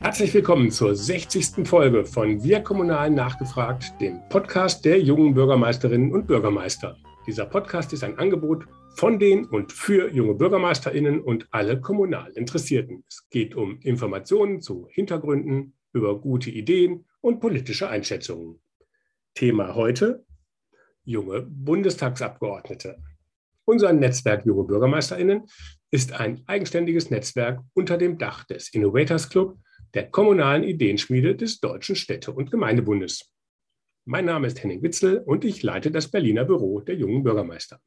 Herzlich 0.00 0.34
willkommen 0.34 0.72
zur 0.72 0.96
60. 0.96 1.66
Folge 1.68 2.04
von 2.04 2.42
Wir 2.42 2.60
Kommunal 2.60 3.10
nachgefragt, 3.10 3.92
dem 4.00 4.20
Podcast 4.28 4.84
der 4.84 5.00
jungen 5.00 5.34
Bürgermeisterinnen 5.34 6.12
und 6.12 6.26
Bürgermeister. 6.26 6.96
Dieser 7.26 7.46
Podcast 7.46 7.92
ist 7.92 8.02
ein 8.02 8.18
Angebot 8.18 8.66
von 8.96 9.20
den 9.20 9.44
und 9.46 9.72
für 9.72 10.12
junge 10.12 10.34
Bürgermeisterinnen 10.34 11.20
und 11.20 11.46
alle 11.52 11.80
kommunal 11.80 12.32
Interessierten. 12.32 13.04
Es 13.08 13.28
geht 13.30 13.54
um 13.54 13.78
Informationen 13.82 14.60
zu 14.60 14.88
Hintergründen, 14.90 15.74
über 15.92 16.20
gute 16.20 16.50
Ideen 16.50 17.04
und 17.20 17.38
politische 17.38 17.88
Einschätzungen. 17.88 18.60
Thema 19.34 19.76
heute 19.76 20.24
junge 21.04 21.42
Bundestagsabgeordnete. 21.42 22.98
Unser 23.64 23.92
Netzwerk 23.92 24.44
Junge 24.44 24.64
Bürgermeisterinnen 24.64 25.46
ist 25.92 26.12
ein 26.12 26.42
eigenständiges 26.46 27.10
Netzwerk 27.10 27.60
unter 27.74 27.98
dem 27.98 28.16
Dach 28.16 28.44
des 28.44 28.72
Innovators 28.72 29.28
Club, 29.28 29.58
der 29.92 30.10
kommunalen 30.10 30.64
Ideenschmiede 30.64 31.36
des 31.36 31.60
Deutschen 31.60 31.96
Städte- 31.96 32.32
und 32.32 32.50
Gemeindebundes. 32.50 33.30
Mein 34.06 34.24
Name 34.24 34.46
ist 34.46 34.62
Henning 34.62 34.82
Witzel 34.82 35.18
und 35.18 35.44
ich 35.44 35.62
leite 35.62 35.90
das 35.90 36.10
Berliner 36.10 36.46
Büro 36.46 36.80
der 36.80 36.96
jungen 36.96 37.22
Bürgermeister. 37.22 37.78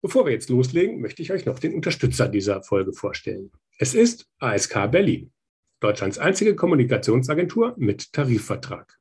Bevor 0.00 0.24
wir 0.24 0.32
jetzt 0.32 0.48
loslegen, 0.48 1.00
möchte 1.00 1.20
ich 1.20 1.30
euch 1.30 1.44
noch 1.44 1.58
den 1.58 1.74
Unterstützer 1.74 2.26
dieser 2.26 2.62
Folge 2.62 2.94
vorstellen. 2.94 3.52
Es 3.78 3.94
ist 3.94 4.26
ASK 4.38 4.90
Berlin, 4.90 5.30
Deutschlands 5.78 6.18
einzige 6.18 6.56
Kommunikationsagentur 6.56 7.74
mit 7.76 8.14
Tarifvertrag. 8.14 8.98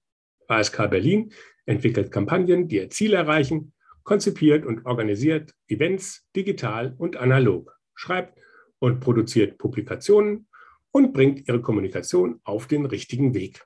ASK 0.50 0.89
Berlin 0.89 1.31
entwickelt 1.66 2.12
Kampagnen, 2.12 2.67
die 2.67 2.78
ihr 2.78 2.89
Ziel 2.89 3.14
erreichen, 3.14 3.73
konzipiert 4.03 4.66
und 4.66 4.85
organisiert 4.85 5.53
Events 5.67 6.27
digital 6.35 6.94
und 6.98 7.17
analog, 7.17 7.77
schreibt 7.95 8.38
und 8.80 8.99
produziert 8.99 9.57
Publikationen 9.57 10.47
und 10.91 11.14
bringt 11.14 11.47
ihre 11.47 11.61
Kommunikation 11.61 12.39
auf 12.44 12.67
den 12.67 12.86
richtigen 12.86 13.33
Weg. 13.33 13.66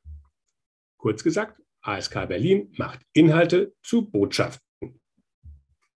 Kurz 0.98 1.24
gesagt, 1.24 1.62
ASK 1.82 2.28
Berlin 2.28 2.72
macht 2.78 3.02
Inhalte 3.14 3.74
zu 3.82 4.10
Botschaften. 4.10 5.00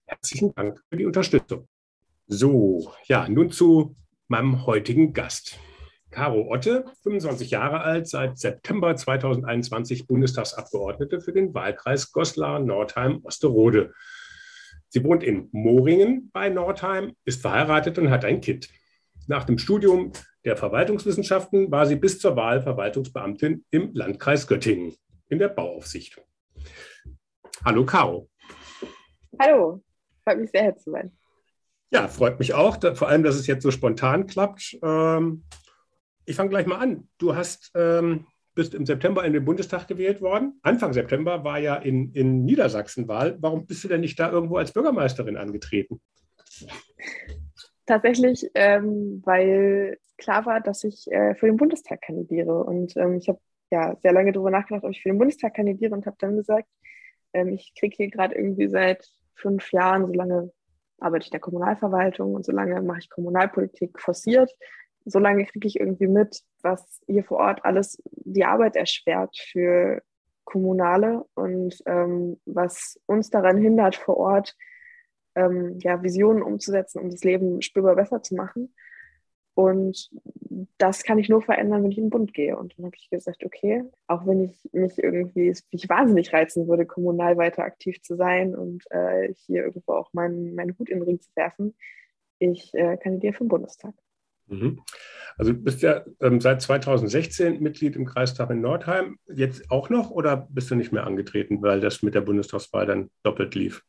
Herzlichen 0.06 0.54
Dank 0.54 0.80
für 0.88 0.96
die 0.96 1.06
Unterstützung. 1.06 1.68
So, 2.26 2.92
ja, 3.06 3.28
nun 3.28 3.50
zu 3.50 3.94
meinem 4.28 4.66
heutigen 4.66 5.12
Gast. 5.12 5.58
Caro 6.10 6.48
Otte, 6.50 6.84
25 7.02 7.50
Jahre 7.50 7.80
alt, 7.80 8.08
seit 8.08 8.38
September 8.38 8.96
2021 8.96 10.06
Bundestagsabgeordnete 10.06 11.20
für 11.20 11.32
den 11.32 11.54
Wahlkreis 11.54 12.10
Goslar-Nordheim-Osterode. 12.12 13.92
Sie 14.92 15.04
wohnt 15.04 15.22
in 15.22 15.48
Moringen 15.52 16.30
bei 16.32 16.48
Nordheim, 16.48 17.14
ist 17.24 17.42
verheiratet 17.42 17.96
und 17.98 18.10
hat 18.10 18.24
ein 18.24 18.40
Kind. 18.40 18.68
Nach 19.28 19.44
dem 19.44 19.56
Studium 19.56 20.12
der 20.44 20.56
Verwaltungswissenschaften 20.56 21.70
war 21.70 21.86
sie 21.86 21.94
bis 21.94 22.18
zur 22.18 22.34
Wahl 22.34 22.60
Verwaltungsbeamtin 22.60 23.64
im 23.70 23.94
Landkreis 23.94 24.48
Göttingen 24.48 24.96
in 25.28 25.38
der 25.38 25.48
Bauaufsicht. 25.48 26.20
Hallo 27.64 27.86
Caro. 27.86 28.28
Hallo, 29.40 29.80
freut 30.24 30.40
mich 30.40 30.50
sehr, 30.50 30.62
hier 30.62 30.76
zu 30.76 30.90
sein. 30.90 31.16
Ja, 31.92 32.08
freut 32.08 32.40
mich 32.40 32.54
auch, 32.54 32.78
vor 32.96 33.08
allem, 33.08 33.22
dass 33.22 33.36
es 33.36 33.46
jetzt 33.46 33.62
so 33.62 33.70
spontan 33.70 34.26
klappt. 34.26 34.76
Ähm, 34.82 35.44
ich 36.24 36.34
fange 36.34 36.50
gleich 36.50 36.66
mal 36.66 36.78
an. 36.78 37.08
Du 37.18 37.36
hast, 37.36 37.70
ähm, 37.76 38.26
bist 38.54 38.74
im 38.74 38.86
September 38.86 39.24
in 39.24 39.32
den 39.32 39.44
Bundestag 39.44 39.88
gewählt 39.88 40.20
worden. 40.20 40.58
Anfang 40.62 40.92
September 40.92 41.44
war 41.44 41.58
ja 41.58 41.76
in, 41.76 42.12
in 42.12 42.44
Niedersachsen 42.44 43.08
Wahl. 43.08 43.36
Warum 43.40 43.66
bist 43.66 43.84
du 43.84 43.88
denn 43.88 44.00
nicht 44.00 44.18
da 44.18 44.30
irgendwo 44.30 44.56
als 44.56 44.72
Bürgermeisterin 44.72 45.36
angetreten? 45.36 46.00
Tatsächlich, 47.86 48.48
ähm, 48.54 49.22
weil 49.24 49.98
klar 50.16 50.46
war, 50.46 50.60
dass 50.60 50.84
ich 50.84 51.10
äh, 51.10 51.34
für 51.34 51.46
den 51.46 51.56
Bundestag 51.56 52.02
kandidiere. 52.02 52.64
Und 52.64 52.96
ähm, 52.96 53.16
ich 53.16 53.28
habe 53.28 53.40
ja 53.70 53.96
sehr 54.02 54.12
lange 54.12 54.32
darüber 54.32 54.50
nachgedacht, 54.50 54.84
ob 54.84 54.90
ich 54.90 55.02
für 55.02 55.08
den 55.08 55.18
Bundestag 55.18 55.54
kandidiere 55.54 55.94
und 55.94 56.06
habe 56.06 56.16
dann 56.18 56.36
gesagt, 56.36 56.68
ähm, 57.32 57.48
ich 57.48 57.72
kriege 57.78 57.96
hier 57.96 58.10
gerade 58.10 58.34
irgendwie 58.34 58.68
seit 58.68 59.08
fünf 59.34 59.72
Jahren, 59.72 60.06
so 60.06 60.12
lange 60.12 60.52
arbeite 60.98 61.22
ich 61.22 61.28
in 61.28 61.32
der 61.32 61.40
Kommunalverwaltung 61.40 62.34
und 62.34 62.44
so 62.44 62.52
lange 62.52 62.80
mache 62.82 62.98
ich 62.98 63.10
Kommunalpolitik 63.10 63.98
forciert 63.98 64.50
solange 65.04 65.44
kriege 65.46 65.66
ich 65.66 65.80
irgendwie 65.80 66.08
mit, 66.08 66.42
was 66.62 67.00
hier 67.06 67.24
vor 67.24 67.38
Ort 67.38 67.64
alles 67.64 68.02
die 68.12 68.44
Arbeit 68.44 68.76
erschwert 68.76 69.36
für 69.38 70.02
Kommunale 70.44 71.24
und 71.34 71.80
ähm, 71.86 72.40
was 72.44 73.00
uns 73.06 73.30
daran 73.30 73.58
hindert, 73.58 73.96
vor 73.96 74.16
Ort 74.16 74.56
ähm, 75.34 75.78
ja, 75.80 76.02
Visionen 76.02 76.42
umzusetzen, 76.42 77.00
um 77.00 77.10
das 77.10 77.22
Leben 77.24 77.62
spürbar 77.62 77.96
besser 77.96 78.22
zu 78.22 78.34
machen. 78.34 78.74
Und 79.54 80.10
das 80.78 81.02
kann 81.02 81.18
ich 81.18 81.28
nur 81.28 81.42
verändern, 81.42 81.82
wenn 81.82 81.90
ich 81.90 81.98
in 81.98 82.04
den 82.04 82.10
Bund 82.10 82.32
gehe. 82.32 82.56
Und 82.56 82.76
dann 82.76 82.86
habe 82.86 82.96
ich 82.96 83.10
gesagt, 83.10 83.44
okay, 83.44 83.84
auch 84.06 84.26
wenn 84.26 84.44
ich 84.44 84.68
mich 84.72 84.98
irgendwie, 84.98 85.54
mich 85.70 85.88
wahnsinnig 85.88 86.32
reizen 86.32 86.66
würde, 86.66 86.86
kommunal 86.86 87.36
weiter 87.36 87.64
aktiv 87.64 88.00
zu 88.00 88.16
sein 88.16 88.54
und 88.54 88.84
äh, 88.90 89.34
hier 89.46 89.64
irgendwo 89.64 89.92
auch 89.92 90.12
meinen, 90.12 90.54
meinen 90.54 90.78
Hut 90.78 90.88
in 90.88 90.98
den 90.98 91.04
Ring 91.04 91.20
zu 91.20 91.30
werfen, 91.34 91.74
ich 92.38 92.72
äh, 92.74 92.96
kandidiere 92.96 93.34
für 93.34 93.44
den 93.44 93.48
Bundestag. 93.48 93.94
Mhm. 94.50 94.80
Also 95.38 95.52
du 95.52 95.58
bist 95.58 95.80
ja 95.80 96.04
ähm, 96.20 96.40
seit 96.40 96.60
2016 96.60 97.62
Mitglied 97.62 97.96
im 97.96 98.04
Kreistag 98.04 98.50
in 98.50 98.60
Nordheim. 98.60 99.18
Jetzt 99.26 99.70
auch 99.70 99.88
noch 99.88 100.10
oder 100.10 100.48
bist 100.50 100.70
du 100.70 100.74
nicht 100.74 100.92
mehr 100.92 101.06
angetreten, 101.06 101.62
weil 101.62 101.80
das 101.80 102.02
mit 102.02 102.14
der 102.14 102.20
Bundestagswahl 102.20 102.84
dann 102.84 103.10
doppelt 103.22 103.54
lief? 103.54 103.82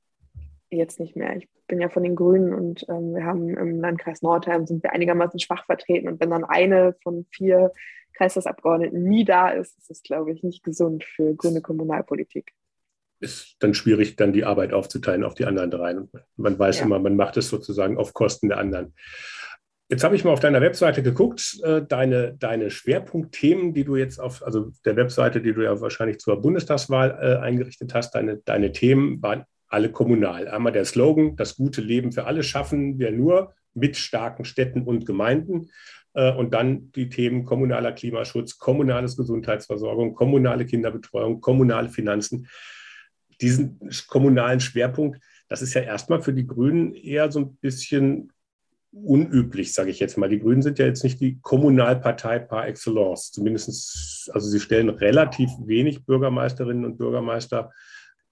Jetzt 0.69 0.99
nicht 0.99 1.17
mehr. 1.17 1.35
Ich 1.35 1.49
bin 1.67 1.81
ja 1.81 1.89
von 1.89 2.03
den 2.03 2.16
Grünen 2.16 2.53
und 2.53 2.85
ähm, 2.88 3.13
wir 3.13 3.25
haben 3.25 3.49
im 3.49 3.81
Landkreis 3.81 4.22
Nordheim 4.22 4.66
sind 4.66 4.83
wir 4.83 4.94
einigermaßen 4.94 5.39
schwach 5.39 5.66
vertreten. 5.66 6.07
Und 6.07 6.22
wenn 6.22 6.29
dann 6.29 6.45
eine 6.45 6.95
von 7.03 7.25
vier 7.31 7.73
Kreistagsabgeordneten 8.13 9.03
nie 9.03 9.25
da 9.25 9.49
ist, 9.49 9.78
ist 9.78 9.89
das, 9.89 10.03
glaube 10.03 10.31
ich, 10.31 10.43
nicht 10.43 10.63
gesund 10.63 11.03
für 11.03 11.35
grüne 11.35 11.61
Kommunalpolitik 11.61 12.53
ist 13.22 13.57
dann 13.59 13.73
schwierig, 13.73 14.16
dann 14.16 14.33
die 14.33 14.43
Arbeit 14.43 14.73
aufzuteilen 14.73 15.23
auf 15.23 15.35
die 15.35 15.45
anderen 15.45 15.72
drei. 15.72 15.95
Man 16.35 16.59
weiß 16.59 16.79
ja. 16.79 16.85
immer, 16.85 16.99
man 16.99 17.16
macht 17.16 17.38
es 17.38 17.49
sozusagen 17.49 17.97
auf 17.97 18.13
Kosten 18.13 18.49
der 18.49 18.57
anderen. 18.57 18.93
Jetzt 19.91 20.06
habe 20.06 20.16
ich 20.16 20.24
mal 20.24 20.31
auf 20.31 20.40
deiner 20.40 20.62
Webseite 20.62 21.03
geguckt, 21.03 21.59
äh, 21.63 21.81
deine, 21.85 22.34
deine 22.40 22.72
Schwerpunktthemen, 22.72 23.74
die 23.74 23.84
du 23.84 23.97
jetzt 23.97 24.22
auf, 24.22 24.41
also 24.41 24.72
der 24.85 24.96
Webseite, 24.96 25.41
die 25.41 25.52
du 25.52 25.63
ja 25.63 25.81
wahrscheinlich 25.81 26.19
zur 26.19 26.41
Bundestagswahl 26.41 27.19
äh, 27.22 27.44
eingerichtet 27.44 27.94
hast, 27.94 28.16
deine, 28.16 28.38
deine 28.38 28.72
Themen 28.72 29.22
waren 29.22 29.44
alle 29.68 29.91
kommunal. 29.91 30.47
Einmal 30.47 30.72
der 30.72 30.85
Slogan, 30.85 31.35
das 31.35 31.57
gute 31.57 31.81
Leben 31.81 32.13
für 32.13 32.24
alle 32.24 32.41
schaffen 32.41 33.00
wir 33.00 33.12
nur 33.12 33.53
mit 33.74 33.97
starken 33.97 34.46
Städten 34.46 34.84
und 34.84 35.06
Gemeinden. 35.06 35.69
Äh, 36.13 36.31
und 36.31 36.53
dann 36.53 36.94
die 36.94 37.09
Themen 37.09 37.44
kommunaler 37.44 37.91
Klimaschutz, 37.91 38.58
kommunales 38.58 39.18
Gesundheitsversorgung, 39.18 40.16
kommunale 40.16 40.66
Kinderbetreuung, 40.66 41.41
kommunale 41.41 41.90
Finanzen. 41.90 42.47
Diesen 43.41 43.78
kommunalen 44.08 44.62
Schwerpunkt, 44.62 45.22
das 45.50 45.62
ist 45.62 45.73
ja 45.73 45.81
erstmal 45.81 46.22
für 46.22 46.31
die 46.31 46.47
Grünen 46.47 46.96
eher 46.96 47.29
so 47.29 47.40
ein 47.40 47.58
bisschen 47.58 48.31
unüblich, 48.91 49.74
sage 49.74 49.90
ich 49.90 50.00
jetzt 50.00 50.18
mal. 50.18 50.29
Die 50.29 50.40
Grünen 50.40 50.62
sind 50.62 50.79
ja 50.79 50.85
jetzt 50.85 51.03
nicht 51.03 51.19
die 51.22 51.40
Kommunalpartei 51.41 52.40
par 52.40 52.68
excellence. 52.68 53.31
Zumindest, 53.31 54.29
also 54.34 54.50
sie 54.50 54.59
stellen 54.59 54.90
relativ 54.90 55.50
wenig 55.63 56.06
Bürgermeisterinnen 56.06 56.85
und 56.85 56.97
Bürgermeister. 56.97 57.72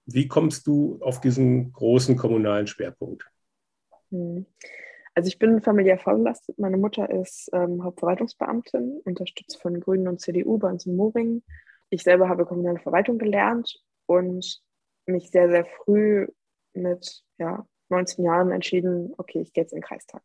Wie 0.06 0.28
kommst 0.28 0.66
du 0.66 0.98
auf 1.02 1.20
diesen 1.20 1.72
großen 1.72 2.16
kommunalen 2.16 2.66
Schwerpunkt? 2.66 3.30
Hm. 4.10 4.46
Also 5.14 5.28
ich 5.28 5.38
bin 5.38 5.60
familiär 5.60 5.98
vorbelastet. 5.98 6.58
Meine 6.58 6.76
Mutter 6.76 7.10
ist 7.10 7.50
ähm, 7.52 7.82
Hauptverwaltungsbeamtin, 7.82 9.00
unterstützt 9.04 9.60
von 9.60 9.80
Grünen 9.80 10.08
und 10.08 10.20
CDU 10.20 10.58
bei 10.58 10.68
uns 10.68 10.86
in 10.86 10.94
Moringen. 10.94 11.42
Ich 11.88 12.02
selber 12.02 12.28
habe 12.28 12.46
kommunale 12.46 12.78
Verwaltung 12.78 13.18
gelernt 13.18 13.82
und 14.06 14.62
mich 15.06 15.30
sehr, 15.30 15.50
sehr 15.50 15.64
früh 15.64 16.28
mit 16.74 17.24
ja, 17.38 17.66
19 17.88 18.24
Jahren 18.24 18.52
entschieden, 18.52 19.12
okay, 19.18 19.40
ich 19.40 19.52
gehe 19.52 19.64
jetzt 19.64 19.72
in 19.72 19.78
den 19.78 19.84
Kreistag 19.84 20.22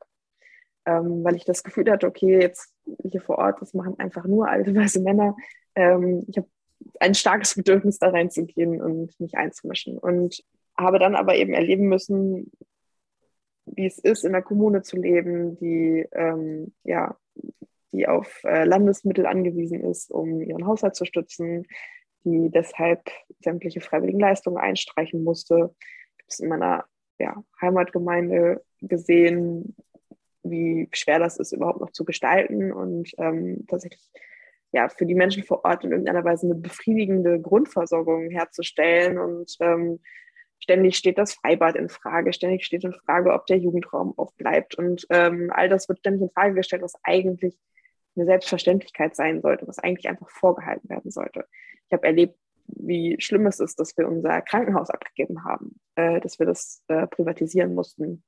ähm, 0.86 1.24
weil 1.24 1.36
ich 1.36 1.46
das 1.46 1.64
Gefühl 1.64 1.90
hatte, 1.92 2.08
okay, 2.08 2.40
jetzt 2.42 2.74
hier 3.04 3.22
vor 3.22 3.38
Ort, 3.38 3.62
das 3.62 3.74
machen 3.74 4.00
einfach 4.00 4.26
nur 4.26 4.48
alte 4.48 4.76
weiße 4.76 5.02
Männer. 5.02 5.36
Ähm, 5.76 6.26
ich 6.28 6.38
habe 6.38 6.48
ein 7.00 7.16
starkes 7.16 7.56
Bedürfnis, 7.56 8.00
da 8.00 8.10
reinzugehen 8.10 8.82
und 8.82 9.20
mich 9.20 9.36
einzumischen. 9.38 9.98
Und 9.98 10.44
habe 10.78 11.00
dann 11.00 11.16
aber 11.16 11.36
eben 11.36 11.54
erleben 11.54 11.88
müssen, 11.88 12.52
wie 13.66 13.86
es 13.86 13.98
ist, 13.98 14.24
in 14.24 14.34
der 14.34 14.42
Kommune 14.42 14.84
zu 14.84 14.98
leben, 14.98 15.58
die 15.58 16.06
ähm, 16.12 16.74
ja, 16.84 17.18
die 17.92 18.08
auf 18.08 18.44
äh, 18.44 18.66
Landesmittel 18.66 19.26
angewiesen 19.26 19.84
ist, 19.84 20.12
um 20.12 20.42
ihren 20.42 20.68
Haushalt 20.68 20.96
zu 20.96 21.06
stützen, 21.06 21.66
die 22.26 22.50
deshalb 22.52 23.10
sämtliche 23.40 23.82
freiwilligen 23.82 24.20
Leistungen 24.20 24.58
einstreichen 24.58 25.24
musste. 25.24 25.74
Ich 26.18 26.24
habe 26.24 26.28
es 26.28 26.40
in 26.40 26.50
meiner 26.50 26.86
ja, 27.20 27.44
Heimatgemeinde 27.62 28.64
gesehen, 28.82 29.76
wie 30.50 30.88
schwer 30.92 31.20
das 31.20 31.38
ist, 31.38 31.52
überhaupt 31.52 31.82
noch 31.82 31.92
zu 31.92 32.06
gestalten 32.06 32.72
und 32.72 33.12
ähm, 33.18 33.66
tatsächlich 33.68 34.02
ja, 34.72 34.90
für 34.90 35.06
die 35.06 35.16
Menschen 35.16 35.44
vor 35.44 35.64
Ort 35.64 35.84
in 35.84 35.92
irgendeiner 35.92 36.24
Weise 36.24 36.46
eine 36.48 36.56
befriedigende 36.56 37.40
Grundversorgung 37.40 38.30
herzustellen 38.30 39.18
und 39.18 39.56
ähm, 39.62 40.00
ständig 40.60 40.98
steht 40.98 41.18
das 41.18 41.36
Freibad 41.36 41.76
in 41.76 41.90
Frage, 41.90 42.34
ständig 42.34 42.66
steht 42.66 42.84
in 42.84 42.94
Frage, 42.94 43.34
ob 43.34 43.46
der 43.46 43.58
Jugendraum 43.58 44.18
aufbleibt. 44.18 44.76
Und 44.76 45.06
ähm, 45.10 45.50
all 45.54 45.70
das 45.70 45.88
wird 45.88 46.00
ständig 46.00 46.24
in 46.24 46.30
Frage 46.30 46.56
gestellt, 46.56 46.82
was 46.82 46.96
eigentlich 47.04 47.58
eine 48.16 48.26
Selbstverständlichkeit 48.26 49.16
sein 49.16 49.42
sollte, 49.42 49.68
was 49.68 49.80
eigentlich 49.80 50.10
einfach 50.10 50.30
vorgehalten 50.30 50.90
werden 50.90 51.12
sollte. 51.12 51.46
Ich 51.88 51.94
habe 51.94 52.08
erlebt, 52.08 52.38
wie 52.68 53.16
schlimm 53.20 53.46
es 53.46 53.60
ist, 53.60 53.80
dass 53.80 53.96
wir 53.98 54.08
unser 54.08 54.42
Krankenhaus 54.42 54.90
abgegeben 54.90 55.44
haben, 55.44 55.80
äh, 55.96 56.20
dass 56.20 56.40
wir 56.40 56.46
das 56.46 56.84
äh, 56.88 57.08
privatisieren 57.08 57.76
mussten, 57.76 58.24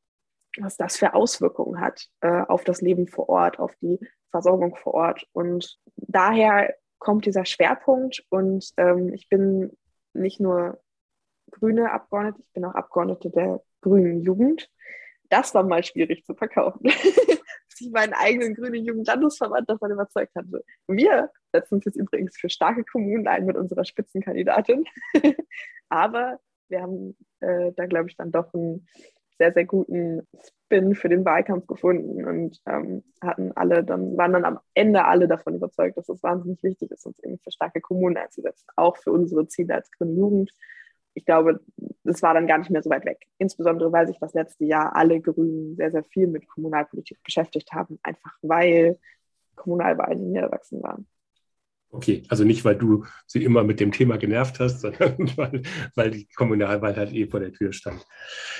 was 0.61 0.77
das 0.77 0.97
für 0.97 1.13
Auswirkungen 1.13 1.79
hat 1.79 2.07
äh, 2.21 2.41
auf 2.47 2.63
das 2.63 2.81
Leben 2.81 3.07
vor 3.07 3.29
Ort, 3.29 3.59
auf 3.59 3.73
die 3.81 3.99
Versorgung 4.31 4.75
vor 4.75 4.93
Ort. 4.93 5.27
Und 5.33 5.79
daher 5.95 6.73
kommt 6.99 7.25
dieser 7.25 7.45
Schwerpunkt 7.45 8.25
und 8.29 8.71
ähm, 8.77 9.13
ich 9.13 9.29
bin 9.29 9.77
nicht 10.13 10.39
nur 10.39 10.81
grüne 11.51 11.91
Abgeordnete, 11.91 12.41
ich 12.41 12.53
bin 12.53 12.65
auch 12.65 12.75
Abgeordnete 12.75 13.29
der 13.29 13.61
grünen 13.81 14.21
Jugend. 14.21 14.69
Das 15.29 15.53
war 15.53 15.63
mal 15.63 15.83
schwierig 15.83 16.25
zu 16.25 16.33
verkaufen. 16.33 16.89
dass 17.77 17.85
ich 17.85 17.91
meinen 17.91 18.13
eigenen 18.13 18.55
grünen 18.55 18.85
Jugendlandesverband 18.85 19.69
davon 19.69 19.91
überzeugt 19.91 20.35
hatte. 20.35 20.63
Wir 20.87 21.29
setzen 21.51 21.75
uns 21.75 21.85
jetzt 21.85 21.95
übrigens 21.95 22.37
für 22.37 22.49
starke 22.49 22.83
Kommunen 22.83 23.27
ein 23.27 23.45
mit 23.45 23.55
unserer 23.55 23.85
Spitzenkandidatin. 23.85 24.85
Aber 25.89 26.39
wir 26.69 26.81
haben 26.81 27.15
äh, 27.39 27.71
da, 27.75 27.85
glaube 27.85 28.09
ich, 28.09 28.17
dann 28.17 28.31
doch 28.31 28.53
einen 28.53 28.87
sehr, 29.37 29.53
sehr 29.53 29.65
guten 29.65 30.27
Spin 30.43 30.95
für 30.95 31.09
den 31.09 31.25
Wahlkampf 31.25 31.67
gefunden 31.67 32.25
und 32.25 32.59
ähm, 32.65 33.03
hatten 33.21 33.51
alle 33.55 33.83
dann, 33.83 34.17
waren 34.17 34.33
dann 34.33 34.45
am 34.45 34.59
Ende 34.73 35.05
alle 35.05 35.27
davon 35.27 35.55
überzeugt, 35.55 35.97
dass 35.97 36.09
es 36.09 36.23
wahnsinnig 36.23 36.61
wichtig 36.63 36.91
ist, 36.91 37.05
uns 37.05 37.19
eben 37.23 37.37
für 37.39 37.51
starke 37.51 37.81
Kommunen 37.81 38.17
einzusetzen, 38.17 38.67
auch 38.75 38.97
für 38.97 39.11
unsere 39.11 39.47
Ziele 39.47 39.75
als 39.75 39.91
grüne 39.91 40.13
Jugend 40.13 40.51
ich 41.17 41.25
glaube, 41.25 41.59
es 42.03 42.21
war 42.21 42.35
dann 42.35 42.45
gar 42.45 42.59
nicht 42.59 42.69
mehr 42.69 42.83
so 42.83 42.91
weit 42.91 43.03
weg. 43.03 43.25
Insbesondere, 43.39 43.91
weil 43.91 44.07
sich 44.07 44.19
das 44.19 44.35
letzte 44.35 44.65
Jahr 44.65 44.95
alle 44.95 45.19
Grünen 45.19 45.75
sehr, 45.75 45.89
sehr 45.89 46.03
viel 46.03 46.27
mit 46.27 46.47
Kommunalpolitik 46.47 47.23
beschäftigt 47.23 47.73
haben, 47.73 47.97
einfach 48.03 48.37
weil 48.43 48.99
Kommunalwahlen 49.55 50.19
in 50.19 50.31
Niedersachsen 50.33 50.83
waren. 50.83 51.07
Okay, 51.89 52.23
also 52.27 52.43
nicht, 52.43 52.65
weil 52.65 52.75
du 52.75 53.05
sie 53.27 53.43
immer 53.43 53.63
mit 53.63 53.79
dem 53.79 53.91
Thema 53.91 54.17
genervt 54.17 54.59
hast, 54.59 54.81
sondern 54.81 55.31
weil, 55.37 55.61
weil 55.95 56.11
die 56.11 56.27
Kommunalwahl 56.35 56.95
halt 56.95 57.13
eh 57.13 57.27
vor 57.27 57.39
der 57.39 57.53
Tür 57.53 57.71
stand. 57.71 58.05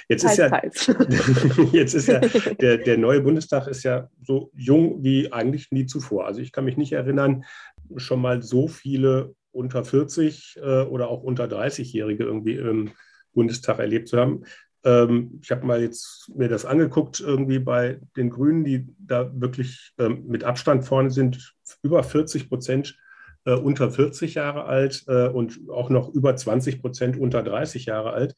Jetzt 0.07 0.23
ist 0.23 0.37
ja, 0.37 0.61
jetzt 1.73 1.93
ist 1.93 2.07
ja 2.07 2.19
der, 2.61 2.77
der 2.77 2.97
neue 2.97 3.21
Bundestag 3.21 3.67
ist 3.67 3.83
ja 3.83 4.09
so 4.23 4.51
jung 4.55 5.03
wie 5.03 5.31
eigentlich 5.31 5.71
nie 5.71 5.85
zuvor. 5.85 6.25
Also 6.25 6.39
ich 6.41 6.51
kann 6.51 6.65
mich 6.65 6.77
nicht 6.77 6.93
erinnern, 6.93 7.43
schon 7.97 8.21
mal 8.21 8.41
so 8.41 8.67
viele 8.67 9.35
unter 9.51 9.83
40 9.83 10.57
äh, 10.61 10.81
oder 10.83 11.09
auch 11.09 11.23
unter 11.23 11.45
30-Jährige 11.45 12.23
irgendwie 12.23 12.55
im 12.55 12.91
Bundestag 13.33 13.79
erlebt 13.79 14.07
zu 14.07 14.17
haben. 14.17 14.43
Ähm, 14.83 15.39
ich 15.43 15.51
habe 15.51 15.65
mal 15.65 15.81
jetzt 15.81 16.31
mir 16.33 16.47
das 16.47 16.65
angeguckt, 16.65 17.19
irgendwie 17.19 17.59
bei 17.59 17.99
den 18.15 18.29
Grünen, 18.29 18.63
die 18.63 18.87
da 18.99 19.29
wirklich 19.33 19.93
ähm, 19.97 20.25
mit 20.27 20.43
Abstand 20.43 20.85
vorne 20.85 21.11
sind, 21.11 21.55
über 21.81 22.03
40 22.03 22.47
Prozent 22.47 22.97
äh, 23.47 23.53
unter 23.55 23.89
40 23.89 24.35
Jahre 24.35 24.65
alt 24.65 25.03
äh, 25.07 25.27
und 25.27 25.59
auch 25.69 25.89
noch 25.89 26.09
über 26.09 26.35
20 26.35 26.81
Prozent 26.81 27.17
unter 27.17 27.41
30 27.41 27.85
Jahre 27.85 28.11
alt. 28.13 28.35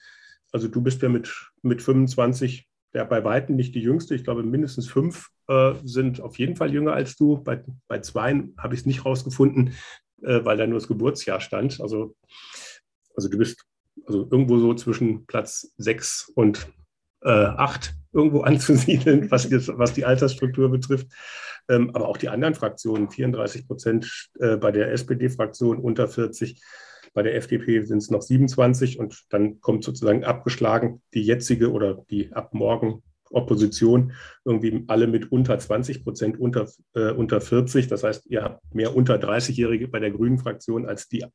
Also 0.52 0.70
du 0.70 0.82
bist 0.82 1.02
ja 1.02 1.10
mit, 1.10 1.30
mit 1.62 1.82
25 1.82 2.70
ja 2.94 3.04
bei 3.04 3.24
Weitem 3.26 3.58
nicht 3.58 3.76
die 3.76 3.82
jüngste. 3.82 4.16
Ich 4.16 4.24
glaube, 4.24 4.44
mindestens 4.44 4.88
fünf 4.88 5.28
äh, 5.48 5.74
sind 5.84 6.22
auf 6.22 6.40
jeden 6.40 6.56
Fall 6.56 6.74
jünger 6.74 6.94
als 6.94 7.18
du. 7.18 7.44
Bei, 7.44 7.62
bei 7.88 8.00
zwei 8.00 8.44
habe 8.58 8.74
ich 8.74 8.80
es 8.80 8.86
nicht 8.86 9.06
rausgefunden 9.06 9.74
äh, 10.22 10.44
weil 10.44 10.58
da 10.58 10.66
nur 10.66 10.80
das 10.80 10.88
Geburtsjahr 10.88 11.42
stand. 11.42 11.80
Also, 11.82 12.16
also 13.16 13.30
du 13.30 13.38
bist 13.38 13.64
also 14.06 14.28
irgendwo 14.32 14.58
so 14.60 14.74
zwischen 14.74 15.26
Platz 15.26 15.74
6 15.78 16.32
und 16.36 16.68
äh, 17.22 17.30
8 17.30 17.94
irgendwo 18.14 18.42
anzusiedeln, 18.44 19.30
was, 19.32 19.50
was 19.52 19.94
die 19.94 20.06
Altersstruktur 20.06 20.70
betrifft. 20.70 21.08
Ähm, 21.68 21.92
aber 21.94 22.08
auch 22.08 22.18
die 22.18 22.30
anderen 22.30 22.56
Fraktionen, 22.56 23.10
34 23.10 23.68
Prozent 23.68 24.30
äh, 24.40 24.58
bei 24.58 24.72
der 24.72 24.92
SPD-Fraktion 24.92 25.78
unter 25.78 26.08
40, 26.08 26.62
bei 27.14 27.24
der 27.24 27.36
FDP 27.36 27.84
sind 27.84 28.00
es 28.00 28.10
noch 28.10 28.22
27 28.22 29.00
und 29.00 29.24
dann 29.30 29.62
kommt 29.62 29.84
sozusagen 29.84 30.24
abgeschlagen 30.24 31.02
die 31.14 31.24
jetzige 31.24 31.72
oder 31.72 32.06
die 32.10 32.32
ab 32.34 32.54
morgen 32.54 33.04
Opposition 33.32 34.14
irgendwie 34.46 34.84
alle 34.88 35.08
mit 35.08 35.32
unter 35.32 35.58
20 35.58 36.04
Prozent, 36.04 36.40
unter, 36.40 36.68
äh, 36.94 37.12
unter 37.12 37.42
40. 37.42 37.88
Das 37.88 38.04
heißt, 38.04 38.26
ihr 38.28 38.44
habt 38.44 38.74
mehr 38.74 38.96
unter 38.96 39.16
30-Jährige 39.16 39.88
bei 39.88 40.00
der 40.00 40.12
Grünen 40.12 40.40
Fraktion 40.40 40.88
als 40.88 41.08
die 41.08 41.26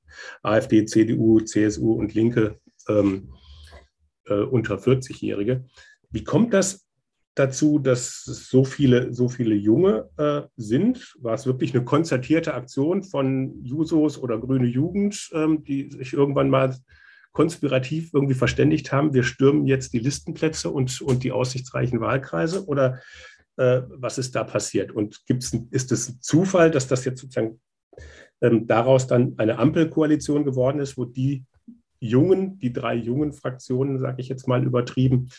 AfD, 0.42 0.84
CDU, 0.86 1.40
CSU 1.40 1.92
und 1.92 2.14
Linke 2.14 2.58
ähm, 2.88 3.32
äh, 4.26 4.34
unter 4.34 4.76
40-Jährige. 4.76 5.64
Wie 6.10 6.24
kommt 6.24 6.54
das 6.54 6.86
dazu, 7.34 7.78
dass 7.78 8.22
so 8.24 8.64
viele, 8.64 9.12
so 9.12 9.28
viele 9.28 9.54
Junge 9.54 10.08
äh, 10.16 10.42
sind? 10.56 11.14
War 11.20 11.34
es 11.34 11.46
wirklich 11.46 11.74
eine 11.74 11.84
konzertierte 11.84 12.54
Aktion 12.54 13.02
von 13.02 13.64
Jusos 13.64 14.18
oder 14.18 14.38
Grüne 14.38 14.66
Jugend, 14.66 15.30
ähm, 15.32 15.64
die 15.64 15.90
sich 15.90 16.12
irgendwann 16.12 16.50
mal 16.50 16.76
konspirativ 17.32 18.10
irgendwie 18.14 18.34
verständigt 18.34 18.92
haben, 18.92 19.12
wir 19.12 19.24
stürmen 19.24 19.66
jetzt 19.66 19.92
die 19.92 19.98
Listenplätze 19.98 20.70
und, 20.70 21.00
und 21.00 21.24
die 21.24 21.32
aussichtsreichen 21.32 22.00
Wahlkreise? 22.00 22.64
Oder 22.66 23.00
äh, 23.56 23.82
was 23.88 24.18
ist 24.18 24.36
da 24.36 24.44
passiert? 24.44 24.92
Und 24.92 25.26
gibt's, 25.26 25.52
ist 25.70 25.90
es 25.90 26.08
ein 26.08 26.18
Zufall, 26.20 26.70
dass 26.70 26.86
das 26.86 27.04
jetzt 27.04 27.20
sozusagen 27.20 27.60
ähm, 28.40 28.66
daraus 28.68 29.08
dann 29.08 29.34
eine 29.36 29.58
Ampelkoalition 29.58 30.44
geworden 30.44 30.78
ist, 30.78 30.96
wo 30.96 31.04
die 31.04 31.44
jungen, 32.04 32.58
die 32.58 32.72
drei 32.72 32.94
jungen 32.94 33.32
Fraktionen, 33.32 33.98
sage 33.98 34.20
ich 34.20 34.28
jetzt 34.28 34.46
mal 34.46 34.64
übertrieben, 34.64 35.30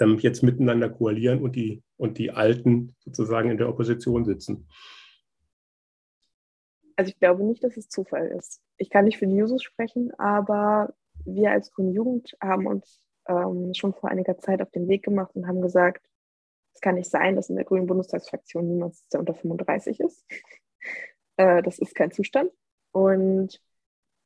ähm, 0.00 0.18
jetzt 0.18 0.42
miteinander 0.42 0.88
koalieren 0.88 1.42
und 1.42 1.56
die, 1.56 1.82
und 1.96 2.18
die 2.18 2.30
Alten 2.30 2.94
sozusagen 3.00 3.50
in 3.50 3.58
der 3.58 3.68
Opposition 3.68 4.24
sitzen? 4.24 4.68
Also 6.96 7.10
ich 7.10 7.18
glaube 7.18 7.44
nicht, 7.44 7.64
dass 7.64 7.76
es 7.76 7.88
Zufall 7.88 8.28
ist. 8.28 8.60
Ich 8.76 8.90
kann 8.90 9.06
nicht 9.06 9.18
für 9.18 9.26
die 9.26 9.36
Jusos 9.36 9.62
sprechen, 9.62 10.12
aber 10.18 10.94
wir 11.24 11.50
als 11.50 11.70
Grüne 11.70 11.92
Jugend 11.92 12.36
haben 12.42 12.66
uns 12.66 13.02
ähm, 13.26 13.72
schon 13.74 13.94
vor 13.94 14.10
einiger 14.10 14.38
Zeit 14.38 14.60
auf 14.60 14.70
den 14.70 14.88
Weg 14.88 15.02
gemacht 15.04 15.34
und 15.34 15.46
haben 15.46 15.62
gesagt, 15.62 16.04
es 16.74 16.80
kann 16.80 16.94
nicht 16.94 17.10
sein, 17.10 17.36
dass 17.36 17.50
in 17.50 17.56
der 17.56 17.64
Grünen 17.64 17.86
Bundestagsfraktion 17.86 18.66
niemand 18.66 18.94
ist, 18.94 19.12
der 19.12 19.20
unter 19.20 19.34
35 19.34 20.00
ist. 20.00 20.24
äh, 21.36 21.62
das 21.62 21.78
ist 21.78 21.94
kein 21.94 22.10
Zustand. 22.10 22.50
Und 22.92 23.60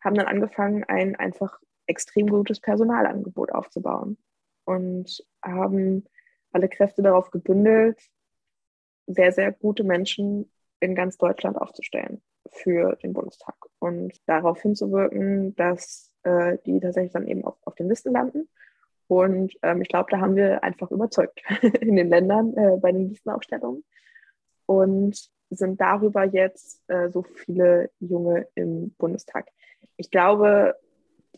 haben 0.03 0.17
dann 0.17 0.27
angefangen, 0.27 0.85
ein 0.85 1.17
einfach 1.17 1.59
extrem 1.87 2.29
gutes 2.29 2.61
Personalangebot 2.61 3.53
aufzubauen 3.53 4.19
und 4.65 5.25
haben 5.43 6.05
alle 6.53 6.69
Kräfte 6.69 7.03
darauf 7.03 7.31
gebündelt, 7.31 8.01
sehr, 9.07 9.33
sehr 9.33 9.53
gute 9.53 9.85
Menschen 9.85 10.51
in 10.81 10.95
ganz 10.95 11.19
Deutschland 11.19 11.57
aufzustellen 11.57 12.23
für 12.51 12.97
den 12.97 13.13
Bundestag 13.13 13.57
und 13.79 14.13
darauf 14.27 14.61
hinzuwirken, 14.61 15.55
dass 15.57 16.13
äh, 16.23 16.59
die 16.67 16.81
tatsächlich 16.81 17.13
dann 17.13 17.27
eben 17.27 17.45
auf, 17.45 17.57
auf 17.63 17.75
den 17.75 17.89
Listen 17.89 18.13
landen. 18.13 18.49
Und 19.07 19.55
ähm, 19.63 19.83
ich 19.83 19.89
glaube, 19.89 20.11
da 20.11 20.21
haben 20.21 20.37
wir 20.37 20.63
einfach 20.63 20.91
überzeugt 20.91 21.43
in 21.81 21.97
den 21.97 22.09
Ländern 22.09 22.55
äh, 22.57 22.77
bei 22.79 22.93
den 22.93 23.09
Listenaufstellungen 23.09 23.85
und 24.67 25.31
sind 25.51 25.81
darüber 25.81 26.25
jetzt 26.25 26.83
äh, 26.89 27.11
so 27.11 27.23
viele 27.23 27.91
Junge 28.01 28.49
im 28.55 28.95
Bundestag. 28.99 29.49
Ich 29.97 30.11
glaube, 30.11 30.75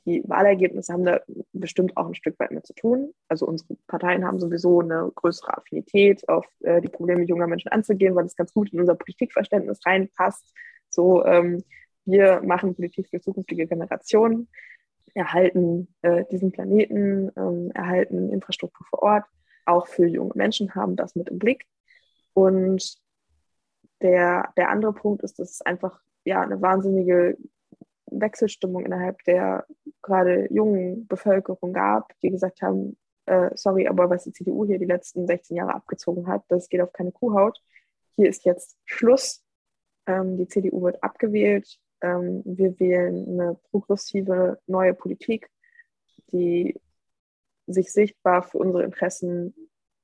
die 0.06 0.22
Wahlergebnisse 0.26 0.92
haben 0.92 1.04
da 1.04 1.20
bestimmt 1.52 1.96
auch 1.96 2.06
ein 2.06 2.14
Stück 2.14 2.38
weit 2.38 2.52
mit 2.52 2.64
zu 2.64 2.74
tun. 2.74 3.12
Also 3.28 3.46
unsere 3.46 3.76
Parteien 3.88 4.24
haben 4.24 4.38
sowieso 4.38 4.80
eine 4.80 5.10
größere 5.14 5.56
Affinität, 5.56 6.28
auf 6.28 6.46
äh, 6.60 6.80
die 6.80 6.88
Probleme 6.88 7.24
junger 7.24 7.48
Menschen 7.48 7.72
anzugehen, 7.72 8.14
weil 8.14 8.24
es 8.24 8.36
ganz 8.36 8.52
gut 8.52 8.72
in 8.72 8.80
unser 8.80 8.94
Politikverständnis 8.94 9.84
reinpasst. 9.84 10.54
So, 10.88 11.24
ähm, 11.24 11.62
wir 12.04 12.40
machen 12.42 12.74
Politik 12.74 13.08
für 13.08 13.20
zukünftige 13.20 13.66
Generationen 13.66 14.48
erhalten 15.14 15.88
äh, 16.02 16.24
diesen 16.30 16.52
Planeten, 16.52 17.32
ähm, 17.36 17.70
erhalten 17.74 18.30
Infrastruktur 18.30 18.86
vor 18.90 19.02
Ort, 19.02 19.24
auch 19.64 19.86
für 19.88 20.06
junge 20.06 20.32
Menschen 20.34 20.74
haben 20.74 20.94
das 20.94 21.16
mit 21.16 21.28
im 21.28 21.38
Blick. 21.38 21.64
Und 22.34 22.96
der, 24.02 24.52
der 24.56 24.68
andere 24.68 24.92
Punkt 24.92 25.22
ist, 25.22 25.38
dass 25.38 25.50
es 25.50 25.62
einfach 25.62 26.00
ja, 26.24 26.42
eine 26.42 26.60
wahnsinnige 26.60 27.38
Wechselstimmung 28.06 28.84
innerhalb 28.84 29.22
der 29.24 29.66
gerade 30.02 30.52
jungen 30.52 31.06
Bevölkerung 31.06 31.72
gab, 31.72 32.12
die 32.20 32.30
gesagt 32.30 32.62
haben, 32.62 32.96
äh, 33.26 33.50
sorry, 33.54 33.88
aber 33.88 34.08
was 34.08 34.24
die 34.24 34.32
CDU 34.32 34.64
hier 34.64 34.78
die 34.78 34.84
letzten 34.84 35.26
16 35.26 35.56
Jahre 35.56 35.74
abgezogen 35.74 36.26
hat, 36.26 36.44
das 36.48 36.68
geht 36.68 36.80
auf 36.80 36.92
keine 36.92 37.12
Kuhhaut. 37.12 37.60
Hier 38.16 38.28
ist 38.28 38.44
jetzt 38.44 38.76
Schluss. 38.84 39.44
Ähm, 40.06 40.36
die 40.38 40.46
CDU 40.46 40.82
wird 40.82 41.02
abgewählt 41.02 41.80
ähm, 42.00 42.42
wir 42.44 42.78
wählen 42.78 43.26
eine 43.28 43.54
progressive 43.70 44.58
neue 44.66 44.94
Politik, 44.94 45.50
die 46.32 46.80
sich 47.66 47.92
sichtbar 47.92 48.42
für 48.42 48.58
unsere 48.58 48.84
Interessen 48.84 49.54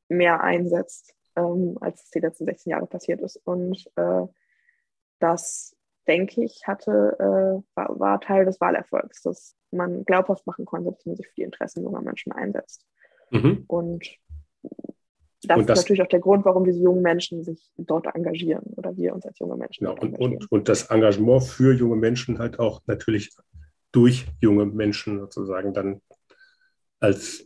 mehr 0.09 0.43
einsetzt, 0.43 1.15
ähm, 1.37 1.79
als 1.81 2.05
es 2.05 2.11
die 2.11 2.21
letzten 2.21 2.47
16 2.47 2.71
Jahre 2.71 2.87
passiert 2.87 3.21
ist. 3.21 3.37
Und 3.45 3.87
äh, 3.97 4.27
das 5.19 5.77
denke 6.07 6.45
ich, 6.45 6.67
hatte, 6.67 7.17
äh, 7.19 7.77
war, 7.77 8.01
war, 8.01 8.21
Teil 8.21 8.45
des 8.45 8.61
Wahlerfolgs, 8.61 9.23
dass 9.23 9.57
man 9.71 10.05
glaubhaft 10.05 10.47
machen 10.47 10.65
konnte, 10.65 10.93
dass 10.93 11.07
man 11.07 11.17
sich 11.17 11.27
für 11.27 11.35
die 11.37 11.43
Interessen 11.43 11.83
junger 11.83 12.03
Menschen 12.03 12.33
einsetzt. 12.33 12.85
Mhm. 13.31 13.65
Und 13.67 14.07
das, 15.45 15.59
und 15.59 15.69
das 15.69 15.79
ist 15.79 15.85
natürlich 15.85 16.03
auch 16.03 16.09
der 16.09 16.21
Grund, 16.21 16.45
warum 16.45 16.65
diese 16.65 16.81
jungen 16.81 17.03
Menschen 17.03 17.43
sich 17.43 17.73
dort 17.77 18.07
engagieren 18.15 18.63
oder 18.77 18.97
wir 18.97 19.13
uns 19.13 19.27
als 19.27 19.39
junge 19.41 19.57
Menschen 19.57 19.85
ja, 19.85 19.91
und, 19.91 20.15
und, 20.15 20.53
und 20.53 20.69
das 20.69 20.85
Engagement 20.91 21.43
für 21.43 21.73
junge 21.73 21.97
Menschen 21.97 22.39
halt 22.39 22.61
auch 22.61 22.81
natürlich 22.87 23.35
durch 23.91 24.27
junge 24.41 24.67
Menschen 24.67 25.19
sozusagen 25.19 25.75
dann 25.75 26.01
als, 27.01 27.45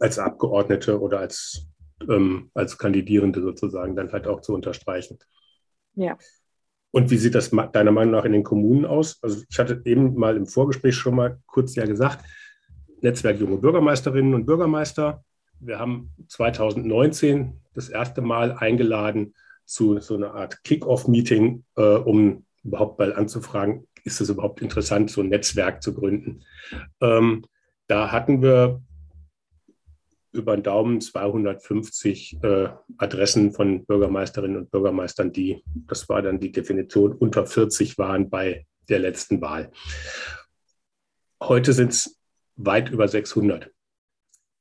als 0.00 0.18
Abgeordnete 0.18 0.98
oder 1.00 1.20
als, 1.20 1.68
ähm, 2.08 2.50
als 2.54 2.78
Kandidierende 2.78 3.42
sozusagen 3.42 3.94
dann 3.94 4.10
halt 4.10 4.26
auch 4.26 4.40
zu 4.40 4.54
unterstreichen. 4.54 5.18
Ja. 5.94 6.16
Und 6.94 7.10
wie 7.10 7.16
sieht 7.16 7.34
das 7.34 7.50
deiner 7.50 7.90
Meinung 7.90 8.12
nach 8.12 8.24
in 8.24 8.30
den 8.30 8.44
Kommunen 8.44 8.84
aus? 8.84 9.18
Also 9.20 9.42
ich 9.50 9.58
hatte 9.58 9.82
eben 9.84 10.14
mal 10.14 10.36
im 10.36 10.46
Vorgespräch 10.46 10.94
schon 10.94 11.16
mal 11.16 11.40
kurz 11.46 11.74
ja 11.74 11.86
gesagt, 11.86 12.24
Netzwerk 13.00 13.40
junge 13.40 13.56
Bürgermeisterinnen 13.56 14.32
und 14.32 14.46
Bürgermeister. 14.46 15.24
Wir 15.58 15.80
haben 15.80 16.12
2019 16.28 17.60
das 17.74 17.88
erste 17.88 18.22
Mal 18.22 18.52
eingeladen 18.52 19.34
zu 19.64 19.98
so 19.98 20.14
einer 20.14 20.34
Art 20.34 20.62
Kick-off-Meeting, 20.62 21.64
äh, 21.76 21.82
um 21.82 22.44
überhaupt 22.62 23.00
mal 23.00 23.12
anzufragen, 23.12 23.88
ist 24.04 24.20
es 24.20 24.28
überhaupt 24.28 24.62
interessant, 24.62 25.10
so 25.10 25.20
ein 25.20 25.30
Netzwerk 25.30 25.82
zu 25.82 25.94
gründen. 25.94 26.44
Ähm, 27.00 27.42
da 27.88 28.12
hatten 28.12 28.40
wir 28.40 28.80
über 30.34 30.56
den 30.56 30.62
Daumen 30.62 31.00
250 31.00 32.38
äh, 32.42 32.68
Adressen 32.98 33.52
von 33.52 33.84
Bürgermeisterinnen 33.84 34.56
und 34.56 34.70
Bürgermeistern, 34.70 35.32
die, 35.32 35.62
das 35.86 36.08
war 36.08 36.22
dann 36.22 36.40
die 36.40 36.52
Definition, 36.52 37.12
unter 37.12 37.46
40 37.46 37.96
waren 37.98 38.28
bei 38.30 38.66
der 38.88 38.98
letzten 38.98 39.40
Wahl. 39.40 39.70
Heute 41.42 41.72
sind 41.72 41.92
es 41.92 42.18
weit 42.56 42.90
über 42.90 43.08
600. 43.08 43.70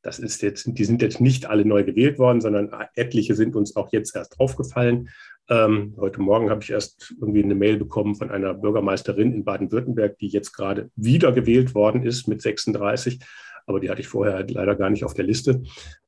Das 0.02 0.20
ist 0.20 0.42
jetzt, 0.42 0.68
die 0.68 0.86
sind 0.86 1.02
jetzt 1.02 1.22
nicht 1.22 1.46
alle 1.46 1.66
neu 1.66 1.84
gewählt 1.84 2.20
worden, 2.20 2.42
sondern 2.42 2.74
etliche 2.96 3.36
sind 3.36 3.56
uns 3.56 3.76
auch 3.76 3.92
jetzt 3.94 4.16
erst 4.16 4.40
aufgefallen. 4.40 5.10
Ähm, 5.50 5.96
heute 5.98 6.22
Morgen 6.22 6.50
habe 6.50 6.62
ich 6.62 6.72
erst 6.72 7.16
irgendwie 7.20 7.44
eine 7.44 7.56
Mail 7.56 7.78
bekommen 7.78 8.16
von 8.16 8.30
einer 8.30 8.54
Bürgermeisterin 8.54 9.34
in 9.34 9.46
Baden-Württemberg, 9.46 10.18
die 10.18 10.28
jetzt 10.28 10.52
gerade 10.54 10.90
wieder 10.96 11.32
gewählt 11.32 11.74
worden 11.74 12.04
ist 12.04 12.28
mit 12.28 12.42
36 12.42 13.20
aber 13.66 13.80
die 13.80 13.90
hatte 13.90 14.02
ich 14.02 14.08
vorher 14.08 14.36
halt 14.36 14.52
leider 14.52 14.76
gar 14.76 14.90
nicht 14.90 15.04
auf 15.04 15.14
der 15.14 15.26
Liste. 15.26 15.64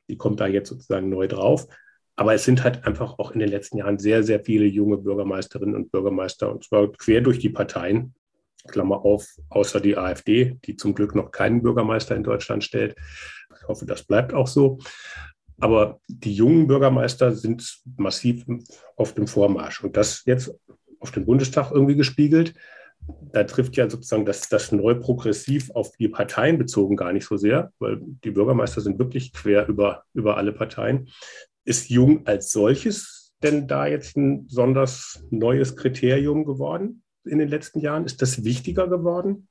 Die 0.09 0.17
kommt 0.17 0.39
da 0.39 0.47
jetzt 0.47 0.69
sozusagen 0.69 1.09
neu 1.09 1.27
drauf. 1.27 1.67
Aber 2.15 2.33
es 2.33 2.45
sind 2.45 2.63
halt 2.63 2.85
einfach 2.85 3.19
auch 3.19 3.31
in 3.31 3.39
den 3.39 3.50
letzten 3.50 3.77
Jahren 3.77 4.00
sehr, 4.00 4.24
sehr 4.24 4.39
viele 4.39 4.65
junge 4.65 4.97
Bürgermeisterinnen 4.97 5.75
und 5.75 5.91
Bürgermeister, 5.91 6.50
und 6.50 6.63
zwar 6.63 6.91
quer 6.93 7.21
durch 7.21 7.39
die 7.39 7.50
Parteien, 7.50 8.13
Klammer 8.67 9.03
auf, 9.03 9.27
außer 9.50 9.79
die 9.79 9.97
AfD, 9.97 10.57
die 10.65 10.75
zum 10.75 10.95
Glück 10.95 11.13
noch 11.13 11.31
keinen 11.31 11.62
Bürgermeister 11.62 12.15
in 12.15 12.24
Deutschland 12.24 12.63
stellt. 12.63 12.95
Ich 13.62 13.67
hoffe, 13.67 13.85
das 13.85 14.03
bleibt 14.03 14.33
auch 14.33 14.47
so. 14.47 14.79
Aber 15.59 16.00
die 16.07 16.33
jungen 16.33 16.67
Bürgermeister 16.67 17.33
sind 17.33 17.81
massiv 17.97 18.45
auf 18.95 19.13
dem 19.13 19.27
Vormarsch. 19.27 19.83
Und 19.83 19.97
das 19.97 20.24
jetzt 20.25 20.51
auf 21.00 21.12
den 21.12 21.25
Bundestag 21.25 21.71
irgendwie 21.71 21.95
gespiegelt 21.95 22.53
da 23.31 23.43
trifft 23.43 23.75
ja 23.75 23.89
sozusagen 23.89 24.25
das, 24.25 24.47
das 24.50 24.71
neu 24.71 24.95
progressiv 24.95 25.69
auf 25.71 25.91
die 25.97 26.07
Parteien 26.07 26.57
bezogen 26.57 26.95
gar 26.95 27.13
nicht 27.13 27.25
so 27.25 27.38
sehr, 27.38 27.71
weil 27.79 28.00
die 28.01 28.31
Bürgermeister 28.31 28.81
sind 28.81 29.00
wirklich 29.00 29.33
quer 29.33 29.67
über, 29.67 30.03
über 30.13 30.38
alle 30.38 30.53
Parteien. 30.53 31.09
Ist 31.65 31.89
Jung 31.89 32.25
als 32.25 32.51
solches 32.51 33.33
denn 33.43 33.67
da 33.67 33.85
jetzt 33.85 34.15
ein 34.15 34.45
besonders 34.47 35.24
neues 35.29 35.75
Kriterium 35.75 36.45
geworden 36.45 37.03
in 37.25 37.38
den 37.38 37.50
letzten 37.50 37.79
Jahren? 37.79 38.05
Ist 38.05 38.21
das 38.21 38.43
wichtiger 38.43 38.88
geworden? 38.88 39.47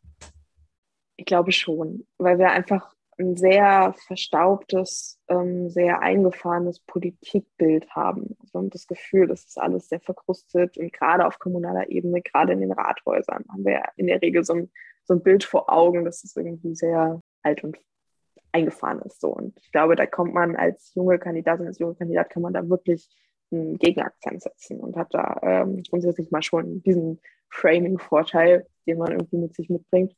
Ich 1.16 1.26
glaube 1.26 1.52
schon, 1.52 2.06
weil 2.18 2.38
wir 2.38 2.50
einfach 2.50 2.94
ein 3.18 3.36
sehr 3.36 3.94
verstaubtes, 4.06 5.20
ähm, 5.28 5.68
sehr 5.70 6.00
eingefahrenes 6.00 6.80
Politikbild 6.80 7.88
haben. 7.90 8.36
Also 8.40 8.58
haben 8.58 8.70
das 8.70 8.86
Gefühl, 8.86 9.26
das 9.26 9.44
ist 9.44 9.58
alles 9.58 9.88
sehr 9.88 10.00
verkrustet 10.00 10.76
und 10.78 10.92
gerade 10.92 11.26
auf 11.26 11.38
kommunaler 11.38 11.88
Ebene, 11.90 12.22
gerade 12.22 12.52
in 12.52 12.60
den 12.60 12.72
Rathäusern, 12.72 13.44
haben 13.50 13.64
wir 13.64 13.82
in 13.96 14.06
der 14.06 14.22
Regel 14.22 14.44
so 14.44 14.54
ein, 14.54 14.70
so 15.04 15.14
ein 15.14 15.22
Bild 15.22 15.44
vor 15.44 15.70
Augen, 15.70 16.04
das 16.04 16.24
ist 16.24 16.36
irgendwie 16.36 16.74
sehr 16.74 17.20
alt 17.42 17.64
und 17.64 17.78
eingefahren 18.52 19.02
ist. 19.02 19.20
So. 19.20 19.28
Und 19.28 19.58
ich 19.60 19.72
glaube, 19.72 19.96
da 19.96 20.06
kommt 20.06 20.32
man 20.32 20.56
als 20.56 20.94
junge 20.94 21.18
Kandidatin, 21.18 21.66
als 21.66 21.78
junge 21.78 21.96
Kandidat 21.96 22.30
kann 22.30 22.42
man 22.42 22.54
da 22.54 22.68
wirklich 22.68 23.08
einen 23.50 23.78
Gegenakzent 23.78 24.42
setzen 24.42 24.80
und 24.80 24.96
hat 24.96 25.12
da 25.12 25.38
ähm, 25.42 25.82
grundsätzlich 25.88 26.30
mal 26.30 26.42
schon 26.42 26.82
diesen 26.82 27.20
Framing-Vorteil, 27.50 28.66
den 28.86 28.98
man 28.98 29.12
irgendwie 29.12 29.38
mit 29.38 29.54
sich 29.54 29.68
mitbringt 29.68 30.14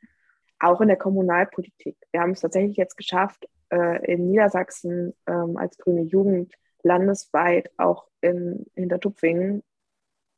auch 0.59 0.81
in 0.81 0.89
der 0.89 0.97
Kommunalpolitik. 0.97 1.97
Wir 2.13 2.21
haben 2.21 2.33
es 2.33 2.41
tatsächlich 2.41 2.77
jetzt 2.77 2.97
geschafft, 2.97 3.49
äh, 3.71 4.13
in 4.13 4.31
Niedersachsen 4.31 5.15
ähm, 5.27 5.57
als 5.57 5.77
grüne 5.79 6.03
Jugend 6.03 6.55
landesweit 6.83 7.71
auch 7.79 8.09
in 8.21 8.67
Hintertupfingen 8.75 9.63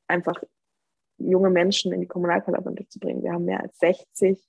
einfach 0.07 0.43
junge 1.19 1.51
Menschen 1.51 1.93
in 1.93 2.01
die 2.01 2.07
Kommunalparlamente 2.07 2.89
zu 2.89 2.99
bringen. 2.99 3.23
Wir 3.23 3.33
haben 3.33 3.45
mehr 3.45 3.61
als 3.61 3.79
60 3.79 4.43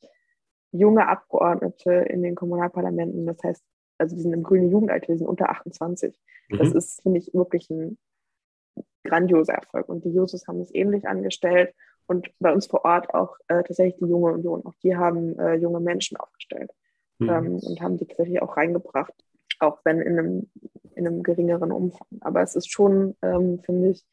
junge 0.71 1.07
Abgeordnete 1.07 1.91
in 1.91 2.21
den 2.21 2.35
Kommunalparlamenten. 2.35 3.25
Das 3.25 3.41
heißt, 3.43 3.63
also 3.97 4.15
die 4.15 4.21
sind 4.21 4.33
im 4.33 4.43
grünen 4.43 4.69
Jugendalter, 4.69 5.11
die 5.11 5.17
sind 5.17 5.27
unter 5.27 5.49
28. 5.49 6.15
Mhm. 6.49 6.57
Das 6.57 6.71
ist, 6.73 7.01
finde 7.01 7.19
ich, 7.19 7.33
wirklich 7.33 7.69
ein 7.69 7.97
grandioser 9.03 9.53
Erfolg. 9.53 9.89
Und 9.89 10.05
die 10.05 10.13
Jusos 10.13 10.47
haben 10.47 10.61
es 10.61 10.73
ähnlich 10.73 11.07
angestellt 11.07 11.73
und 12.09 12.31
bei 12.39 12.51
uns 12.51 12.65
vor 12.65 12.85
Ort 12.85 13.13
auch 13.13 13.37
äh, 13.49 13.61
tatsächlich 13.63 13.97
die 13.97 14.09
junge 14.09 14.33
Union. 14.33 14.65
Auch 14.65 14.73
die 14.81 14.97
haben 14.97 15.37
äh, 15.37 15.53
junge 15.55 15.79
Menschen 15.79 16.17
aufgestellt 16.17 16.71
mhm. 17.19 17.29
ähm, 17.29 17.59
und 17.61 17.81
haben 17.81 17.97
die 17.97 18.05
tatsächlich 18.07 18.41
auch 18.41 18.57
reingebracht, 18.57 19.13
auch 19.59 19.79
wenn 19.83 20.01
in 20.01 20.17
einem, 20.17 20.51
in 20.95 21.05
einem 21.05 21.21
geringeren 21.21 21.71
Umfang. 21.71 22.07
Aber 22.21 22.41
es 22.41 22.55
ist 22.55 22.71
schon, 22.71 23.15
ähm, 23.21 23.59
finde 23.59 23.91
ich, 23.91 24.03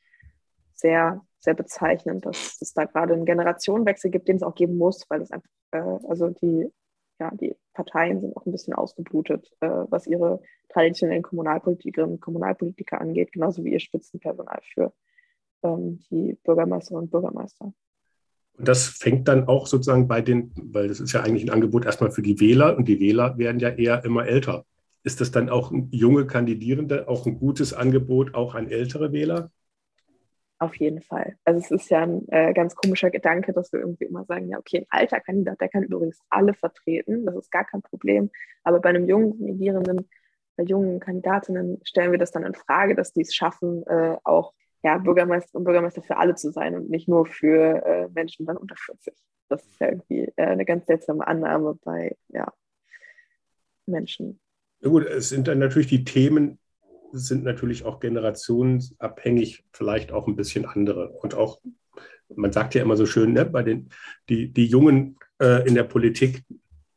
sehr, 0.75 1.25
sehr 1.39 1.55
bezeichnend, 1.55 2.27
dass 2.27 2.59
es 2.61 2.75
da 2.75 2.85
gerade 2.85 3.15
einen 3.15 3.25
Generationenwechsel 3.25 4.11
gibt, 4.11 4.29
den 4.29 4.37
es 4.37 4.43
auch 4.43 4.55
geben 4.55 4.77
muss, 4.77 5.07
weil 5.09 5.23
es 5.23 5.31
einfach, 5.31 5.49
äh, 5.71 5.79
also 6.07 6.29
die, 6.29 6.71
ja, 7.19 7.31
die 7.31 7.57
Parteien 7.73 8.21
sind 8.21 8.37
auch 8.37 8.45
ein 8.45 8.53
bisschen 8.53 8.75
ausgeblutet, 8.75 9.51
äh, 9.61 9.69
was 9.89 10.07
ihre 10.07 10.43
traditionellen 10.69 11.23
Kommunalpolitikerinnen 11.23 12.17
und 12.17 12.21
Kommunalpolitiker 12.21 13.01
angeht, 13.01 13.33
genauso 13.33 13.65
wie 13.65 13.73
ihr 13.73 13.81
Spitzenpersonal 13.81 14.61
für 14.75 14.93
ähm, 15.63 16.01
die 16.11 16.35
Bürgermeisterinnen 16.45 17.05
und 17.05 17.11
Bürgermeister. 17.11 17.73
Und 18.59 18.69
das 18.69 18.87
fängt 18.87 19.29
dann 19.29 19.49
auch 19.49 19.67
sozusagen 19.67 20.09
bei 20.09 20.23
den, 20.23 20.53
weil 20.57 20.89
das 20.89 21.01
ist 21.01 21.13
ja 21.13 21.23
eigentlich 21.23 21.45
ein 21.45 21.51
Angebot 21.51 21.85
erstmal 21.85 22.11
für 22.11 22.23
die 22.23 22.41
Wähler 22.41 22.77
und 22.77 22.89
die 22.89 23.01
Wähler 23.01 23.37
werden 23.37 23.61
ja 23.61 23.69
eher 23.69 24.05
immer 24.05 24.27
älter. 24.27 24.65
Ist 25.03 25.21
das 25.21 25.31
dann 25.31 25.51
auch 25.51 25.73
junge 25.91 26.27
Kandidierende 26.27 27.07
auch 27.07 27.27
ein 27.27 27.39
gutes 27.39 27.75
Angebot 27.75 28.35
auch 28.35 28.55
an 28.55 28.69
ältere 28.69 29.13
Wähler? 29.13 29.51
Auf 30.59 30.75
jeden 30.77 31.03
Fall. 31.03 31.37
Also 31.45 31.61
es 31.61 31.71
ist 31.71 31.91
ja 31.91 32.01
ein 32.01 32.27
äh, 32.29 32.55
ganz 32.55 32.75
komischer 32.75 33.11
Gedanke, 33.11 33.53
dass 33.53 33.73
wir 33.73 33.81
irgendwie 33.81 34.07
immer 34.07 34.25
sagen, 34.25 34.49
ja, 34.49 34.59
okay, 34.59 34.87
ein 34.89 35.01
alter 35.01 35.21
Kandidat, 35.21 35.61
der 35.61 35.69
kann 35.69 35.83
übrigens 35.83 36.19
alle 36.31 36.55
vertreten, 36.55 37.27
das 37.27 37.37
ist 37.37 37.51
gar 37.51 37.65
kein 37.65 37.83
Problem. 37.83 38.31
Aber 38.65 38.81
bei 38.81 38.89
einem 38.89 39.07
jungen 39.07 39.37
Kandidierenden, 39.37 40.09
bei 40.57 40.65
jungen 40.65 40.99
Kandidatinnen 40.99 41.79
stellen 41.85 42.11
wir 42.11 42.19
das 42.19 42.31
dann 42.31 42.45
in 42.45 42.55
Frage, 42.55 42.95
dass 42.95 43.13
die 43.13 43.21
es 43.21 43.35
schaffen, 43.35 43.87
äh, 43.87 44.17
auch 44.25 44.55
ja, 44.87 44.99
Bürgermeister 44.99 45.59
und 45.59 45.65
Bürgermeister 45.65 46.01
für 46.01 46.17
alle 46.17 46.37
zu 46.37 46.53
sein 46.53 46.77
und 46.77 46.89
nicht 46.89 47.09
nur 47.09 47.27
für 47.27 47.85
äh, 47.85 48.09
Menschen 48.15 48.47
dann 48.47 48.57
unter 48.57 48.77
40. 48.77 49.13
Das 49.49 49.67
ist 49.67 49.81
ja 49.81 49.89
irgendwie 49.89 50.33
äh, 50.37 50.45
eine 50.45 50.65
ganz 50.65 50.87
seltsame 50.87 51.27
Annahme 51.27 51.77
bei 51.83 52.17
ja, 52.29 52.53
Menschen. 53.85 54.39
Ja 54.81 54.91
gut, 54.91 55.05
es 55.05 55.31
sind 55.31 55.49
dann 55.49 55.59
natürlich 55.59 55.89
die 55.89 56.05
Themen, 56.05 56.61
sind 57.11 57.43
natürlich 57.43 57.85
auch 57.85 57.99
generationsabhängig, 57.99 59.65
vielleicht 59.73 60.13
auch 60.13 60.29
ein 60.29 60.37
bisschen 60.37 60.67
andere. 60.67 61.09
Und 61.09 61.35
auch, 61.35 61.61
man 62.37 62.53
sagt 62.53 62.77
ja 62.77 62.83
immer 62.83 62.97
so 62.97 63.07
schön, 63.07 63.33
ne, 63.33 63.45
bei 63.45 63.65
den 63.65 63.89
die, 64.29 64.53
die 64.53 64.67
Jungen 64.67 65.19
äh, 65.43 65.67
in 65.67 65.75
der 65.75 65.83
Politik, 65.83 66.45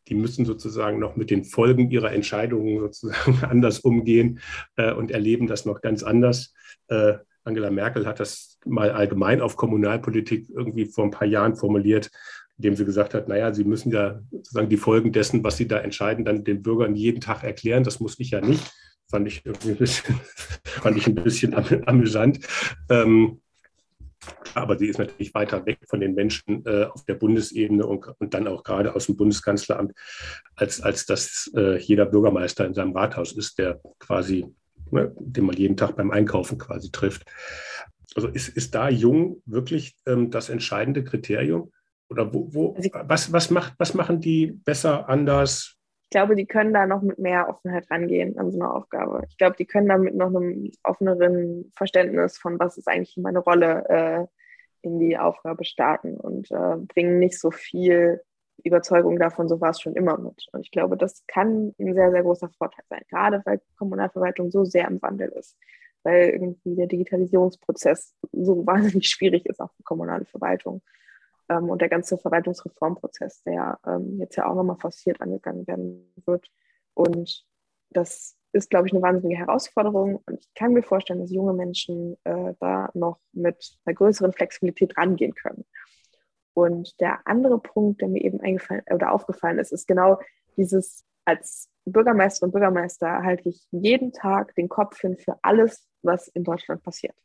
die 0.10 0.16
müssen 0.16 0.46
sozusagen 0.46 1.00
noch 1.00 1.16
mit 1.16 1.32
den 1.32 1.44
Folgen 1.44 1.90
ihrer 1.90 2.12
Entscheidungen 2.12 2.80
sozusagen 2.82 3.44
anders 3.50 3.80
umgehen 3.80 4.42
äh, 4.76 4.94
und 4.94 5.10
erleben 5.10 5.48
das 5.48 5.66
noch 5.66 5.82
ganz 5.82 6.04
anders. 6.04 6.54
Äh, 6.88 7.16
Angela 7.50 7.72
Merkel 7.72 8.06
hat 8.06 8.20
das 8.20 8.58
mal 8.66 8.92
allgemein 8.92 9.42
auf 9.42 9.58
Kommunalpolitik 9.58 10.50
irgendwie 10.50 10.86
vor 10.86 11.04
ein 11.04 11.12
paar 11.12 11.28
Jahren 11.28 11.56
formuliert, 11.56 12.10
indem 12.58 12.76
sie 12.76 12.86
gesagt 12.86 13.14
hat, 13.14 13.28
naja, 13.28 13.54
sie 13.54 13.64
müssen 13.64 13.92
ja 13.92 14.20
sozusagen 14.32 14.70
die 14.70 14.78
Folgen 14.78 15.12
dessen, 15.12 15.44
was 15.44 15.58
sie 15.58 15.68
da 15.68 15.80
entscheiden, 15.80 16.26
dann 16.26 16.44
den 16.44 16.62
Bürgern 16.62 16.96
jeden 16.96 17.22
Tag 17.22 17.44
erklären. 17.44 17.84
Das 17.84 18.00
muss 18.00 18.20
ich 18.20 18.32
ja 18.32 18.42
nicht. 18.42 18.72
Fand 19.10 19.28
ich 19.28 19.44
ein 19.46 19.78
bisschen, 19.78 20.20
fand 20.64 20.98
ich 20.98 21.08
ein 21.08 21.16
bisschen 21.16 21.56
amüsant. 21.88 22.40
Ähm, 22.90 23.42
aber 24.54 24.78
sie 24.78 24.88
ist 24.88 25.00
natürlich 25.00 25.34
weiter 25.34 25.66
weg 25.66 25.80
von 25.88 26.00
den 26.00 26.14
Menschen 26.14 26.66
äh, 26.66 26.86
auf 26.86 27.06
der 27.06 27.16
Bundesebene 27.16 27.86
und, 27.86 28.06
und, 28.20 28.34
dann 28.34 28.48
auch 28.48 28.64
gerade 28.64 28.94
aus 28.94 29.06
dem 29.06 29.16
Bundeskanzleramt, 29.16 29.94
als, 30.56 30.82
als 30.82 31.06
dass 31.06 31.50
äh, 31.56 31.78
jeder 31.78 32.06
Bürgermeister 32.06 32.66
in 32.66 32.74
seinem 32.74 32.96
Rathaus 32.96 33.32
ist, 33.32 33.58
der 33.58 33.80
quasi 34.00 34.46
ne, 34.92 35.14
den 35.20 35.46
man 35.46 35.56
jeden 35.56 35.78
Tag 35.78 35.96
beim 35.96 36.12
Einkaufen 36.12 36.58
quasi 36.58 36.92
trifft. 36.92 37.26
Also 38.16 38.28
ist, 38.28 38.50
ist 38.50 38.76
da 38.76 38.90
jung 38.90 39.42
wirklich 39.46 39.96
ähm, 40.08 40.32
das 40.32 40.50
entscheidende 40.50 41.04
Kriterium? 41.04 41.72
Oder 42.10 42.34
wo, 42.34 42.54
wo 42.54 42.74
also 42.74 42.90
was, 43.06 43.32
was, 43.32 43.50
macht, 43.52 43.76
was 43.78 43.94
machen 43.94 44.20
die 44.20 44.48
besser, 44.48 45.08
anders? 45.08 45.76
Ich 46.06 46.12
glaube, 46.12 46.36
die 46.36 46.48
können 46.48 46.74
da 46.74 46.88
noch 46.88 47.04
mit 47.04 47.20
mehr 47.20 47.48
Offenheit 47.48 47.90
rangehen 47.92 48.38
an 48.40 48.52
so 48.52 48.60
eine 48.60 48.74
Aufgabe. 48.74 49.24
Ich 49.30 49.38
glaube, 49.38 49.56
die 49.58 49.66
können 49.66 49.88
da 49.88 49.98
mit 49.98 50.16
noch 50.16 50.36
einem 50.36 50.72
offeneren 50.84 51.72
Verständnis 51.76 52.40
von, 52.40 52.60
was 52.60 52.78
ist 52.78 52.88
eigentlich 52.88 53.16
meine 53.18 53.40
Rolle, 53.40 53.86
äh, 53.90 54.26
in 54.82 55.00
die 55.00 55.18
Aufgabe 55.18 55.66
starten 55.66 56.16
und 56.16 56.50
äh, 56.52 56.78
bringen 56.78 57.20
nicht 57.20 57.40
so 57.40 57.52
viel 57.52 58.22
Überzeugung 58.64 59.18
davon, 59.20 59.48
so 59.48 59.62
war 59.62 59.72
es 59.72 59.82
schon 59.82 59.96
immer 59.96 60.18
mit. 60.18 60.48
Und 60.52 60.62
ich 60.62 60.72
glaube, 60.72 60.98
das 60.98 61.26
kann 61.28 61.74
ein 61.80 61.94
sehr, 61.94 62.12
sehr 62.12 62.24
großer 62.24 62.50
Vorteil 62.50 62.86
sein, 62.90 63.02
gerade 63.10 63.42
weil 63.46 63.62
Kommunalverwaltung 63.78 64.52
so 64.52 64.66
sehr 64.66 64.88
im 64.88 65.02
Wandel 65.02 65.30
ist, 65.30 65.58
weil 66.04 66.30
irgendwie 66.30 66.76
der 66.76 66.88
Digitalisierungsprozess 66.88 68.16
so 68.32 68.66
wahnsinnig 68.68 69.08
schwierig 69.08 69.46
ist, 69.46 69.60
auch 69.60 69.72
für 69.74 69.84
kommunale 69.84 70.26
Verwaltung. 70.26 70.82
Ähm, 71.50 71.70
und 71.70 71.82
der 71.82 71.90
ganze 71.90 72.18
Verwaltungsreformprozess, 72.18 73.44
der 73.44 73.80
ähm, 73.86 74.20
jetzt 74.20 74.36
ja 74.36 74.48
auch 74.48 74.56
nochmal 74.56 74.78
forciert 74.78 75.22
angegangen 75.22 75.68
werden 75.68 76.14
wird. 76.26 76.50
Und 76.94 77.46
das 77.90 78.38
ist, 78.52 78.70
glaube 78.70 78.88
ich, 78.88 78.94
eine 78.94 79.02
wahnsinnige 79.02 79.40
Herausforderung. 79.40 80.22
Und 80.26 80.40
ich 80.40 80.54
kann 80.54 80.74
mir 80.74 80.84
vorstellen, 80.84 81.20
dass 81.20 81.32
junge 81.32 81.54
Menschen 81.54 82.18
äh, 82.24 82.54
da 82.60 82.90
noch 82.94 83.20
mit 83.34 83.78
einer 83.86 83.96
größeren 83.96 84.34
Flexibilität 84.34 84.98
rangehen 84.98 85.34
können. 85.34 85.66
Und 86.60 87.00
der 87.00 87.26
andere 87.26 87.58
Punkt, 87.58 88.02
der 88.02 88.10
mir 88.10 88.22
eben 88.22 88.42
eingefallen 88.42 88.84
oder 88.94 89.14
aufgefallen 89.14 89.60
ist, 89.60 89.72
ist 89.72 89.88
genau 89.88 90.20
dieses, 90.58 91.06
als 91.24 91.70
Bürgermeister 91.86 92.46
und 92.46 92.52
Bürgermeister 92.52 93.24
halte 93.24 93.48
ich 93.48 93.66
jeden 93.72 94.12
Tag 94.12 94.54
den 94.56 94.68
Kopf 94.68 95.00
hin 95.00 95.16
für 95.16 95.38
alles, 95.42 95.88
was 96.02 96.28
in 96.28 96.44
Deutschland 96.44 96.84
passiert. 96.84 97.16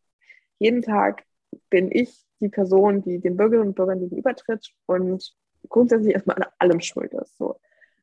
Jeden 0.61 0.83
Tag 0.83 1.25
bin 1.69 1.91
ich 1.91 2.25
die 2.39 2.49
Person, 2.49 3.03
die 3.03 3.19
den 3.19 3.37
Bürgerinnen 3.37 3.71
und 3.71 3.75
Bürgern 3.75 3.99
gegenübertritt 3.99 4.71
und 4.87 5.35
grundsätzlich 5.69 6.15
erstmal 6.15 6.37
an 6.37 6.49
allem 6.61 6.81
schuld 6.81 7.13
ist. 7.13 7.37
So. 7.37 7.55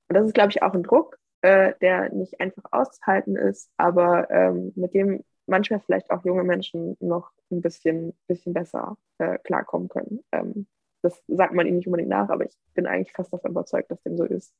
Und 0.09 0.15
das 0.15 0.25
ist, 0.25 0.33
glaube 0.33 0.50
ich, 0.50 0.61
auch 0.61 0.73
ein 0.73 0.83
Druck, 0.83 1.17
äh, 1.43 1.73
der 1.79 2.13
nicht 2.13 2.41
einfach 2.41 2.63
auszuhalten 2.71 3.38
ist, 3.38 3.71
aber 3.77 4.29
ähm, 4.31 4.73
mit 4.75 4.93
dem 4.93 5.23
manchmal 5.45 5.79
vielleicht 5.79 6.11
auch 6.11 6.25
junge 6.25 6.43
Menschen 6.43 6.97
noch 7.00 7.31
ein 7.51 7.61
bisschen, 7.61 8.17
bisschen 8.27 8.53
besser 8.53 8.97
äh, 9.17 9.38
klarkommen 9.38 9.88
können. 9.88 10.19
Ähm, 10.33 10.67
das 11.01 11.22
sagt 11.27 11.53
man 11.53 11.65
ihnen 11.65 11.77
nicht 11.77 11.88
unbedingt 11.88 12.10
nach, 12.10 12.29
aber 12.29 12.46
ich 12.46 12.55
bin 12.74 12.86
eigentlich 12.86 13.12
fast 13.12 13.34
davon 13.34 13.51
überzeugt, 13.51 13.91
dass 13.91 14.01
dem 14.03 14.17
so 14.17 14.24
ist. 14.24 14.53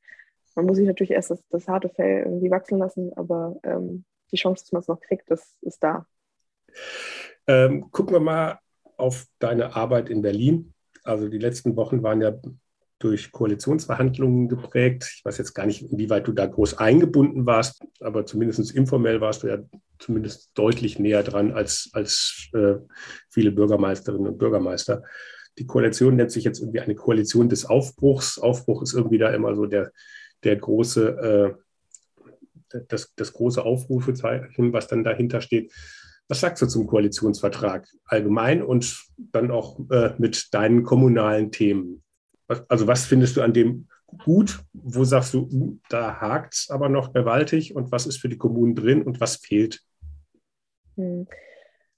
Man 0.56 0.66
muss 0.66 0.78
sich 0.78 0.88
natürlich 0.88 1.12
erst 1.12 1.32
das, 1.32 1.42
das 1.50 1.68
harte 1.68 1.90
Fell 1.90 2.24
irgendwie 2.26 2.52
wachsen 2.52 2.78
lassen, 2.78 3.14
aber 3.16 3.56
ähm, 3.64 4.04
die 4.32 4.38
Chance, 4.38 4.64
dass 4.64 4.72
man 4.72 4.82
es 4.82 4.88
noch 4.88 5.00
kriegt, 5.00 5.30
das 5.32 5.56
ist 5.62 5.82
da. 5.84 6.06
Ähm, 7.48 7.90
gucken 7.92 8.14
wir 8.14 8.20
mal 8.20 8.60
auf 8.98 9.26
deine 9.40 9.76
Arbeit 9.76 10.10
in 10.10 10.22
Berlin. 10.22 10.74
Also 11.04 11.28
die 11.28 11.38
letzten 11.38 11.76
Wochen 11.76 12.04
waren 12.04 12.22
ja 12.22 12.34
durch 13.00 13.32
Koalitionsverhandlungen 13.32 14.48
geprägt. 14.48 15.12
Ich 15.16 15.26
weiß 15.26 15.38
jetzt 15.40 15.54
gar 15.54 15.66
nicht, 15.66 15.82
inwieweit 15.92 16.28
du 16.28 16.34
da 16.34 16.46
groß 16.46 16.78
eingebunden 16.78 17.46
warst, 17.46 17.84
aber 18.00 18.26
zumindest 18.26 18.72
informell 18.72 19.22
warst 19.22 19.44
du 19.44 19.48
ja 19.48 19.58
zumindest 19.98 20.52
deutlich 20.54 21.00
näher 21.00 21.24
dran 21.24 21.52
als, 21.52 21.90
als 21.94 22.50
äh, 22.54 22.76
viele 23.30 23.52
Bürgermeisterinnen 23.52 24.28
und 24.28 24.38
Bürgermeister. 24.38 25.04
Die 25.62 25.68
Koalition 25.68 26.16
nennt 26.16 26.32
sich 26.32 26.44
jetzt 26.44 26.60
irgendwie 26.60 26.80
eine 26.80 26.96
Koalition 26.96 27.48
des 27.48 27.66
Aufbruchs. 27.66 28.40
Aufbruch 28.40 28.82
ist 28.82 28.96
irgendwie 28.96 29.20
da 29.20 29.30
immer 29.30 29.56
so 29.56 29.68
der, 29.68 29.92
der 30.44 30.56
große, 30.56 31.56
äh, 32.74 32.80
das, 32.88 33.14
das 33.16 33.32
große 33.32 33.64
Aufrufezeichen, 33.64 34.74
was 34.74 34.88
dann 34.88 35.04
dahinter 35.04 35.40
steht. 35.40 35.72
Was 36.28 36.40
sagst 36.40 36.64
du 36.64 36.66
zum 36.66 36.88
Koalitionsvertrag 36.88 37.88
allgemein 38.06 38.64
und 38.64 39.06
dann 39.18 39.52
auch 39.52 39.80
äh, 39.92 40.16
mit 40.18 40.52
deinen 40.52 40.82
kommunalen 40.82 41.52
Themen? 41.52 42.02
Also 42.68 42.88
was 42.88 43.06
findest 43.06 43.38
du 43.38 43.44
an 43.44 43.54
dem 43.54 43.88
gut? 44.18 44.64
Wo 44.74 45.04
sagst 45.04 45.36
du, 45.36 45.48
uh, 45.52 45.78
da 45.90 46.20
hakt 46.20 46.56
es 46.56 46.72
aber 46.72 46.90
noch 46.90 47.14
gewaltig 47.14 47.76
und 47.76 47.92
was 47.92 48.08
ist 48.08 48.18
für 48.18 48.30
die 48.30 48.40
Kommunen 48.40 48.74
drin 48.74 49.04
und 49.04 49.20
was 49.20 49.36
fehlt? 49.36 49.84
Hm. 50.96 51.28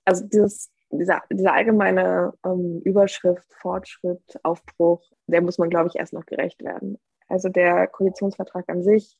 Also 0.03 0.27
dieses, 0.27 0.69
dieser, 0.99 1.23
diese 1.31 1.51
allgemeine 1.51 2.33
ähm, 2.45 2.81
Überschrift, 2.83 3.51
Fortschritt, 3.53 4.39
Aufbruch, 4.43 5.03
der 5.27 5.41
muss 5.41 5.57
man, 5.57 5.69
glaube 5.69 5.89
ich, 5.89 5.95
erst 5.95 6.13
noch 6.13 6.25
gerecht 6.25 6.63
werden. 6.63 6.99
Also 7.27 7.49
der 7.49 7.87
Koalitionsvertrag 7.87 8.69
an 8.69 8.83
sich 8.83 9.17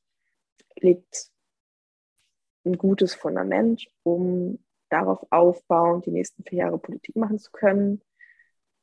legt 0.76 1.32
ein 2.66 2.78
gutes 2.78 3.14
Fundament, 3.16 3.86
um 4.04 4.64
darauf 4.90 5.26
aufbauend 5.32 6.06
die 6.06 6.12
nächsten 6.12 6.44
vier 6.44 6.60
Jahre 6.60 6.78
Politik 6.78 7.16
machen 7.16 7.40
zu 7.40 7.52
können 7.52 8.02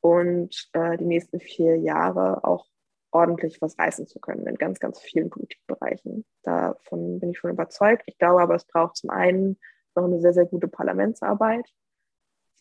und 0.01 0.69
äh, 0.73 0.97
die 0.97 1.05
nächsten 1.05 1.39
vier 1.39 1.77
Jahre 1.77 2.43
auch 2.43 2.67
ordentlich 3.11 3.61
was 3.61 3.77
reißen 3.77 4.07
zu 4.07 4.19
können 4.19 4.47
in 4.47 4.55
ganz, 4.55 4.79
ganz 4.79 4.99
vielen 4.99 5.29
Politikbereichen. 5.29 6.25
Davon 6.43 7.19
bin 7.19 7.31
ich 7.31 7.37
schon 7.37 7.51
überzeugt. 7.51 8.03
Ich 8.05 8.17
glaube 8.17 8.41
aber, 8.41 8.55
es 8.55 8.65
braucht 8.65 8.97
zum 8.97 9.09
einen 9.09 9.59
noch 9.95 10.05
eine 10.05 10.19
sehr, 10.21 10.33
sehr 10.33 10.45
gute 10.45 10.67
Parlamentsarbeit, 10.67 11.65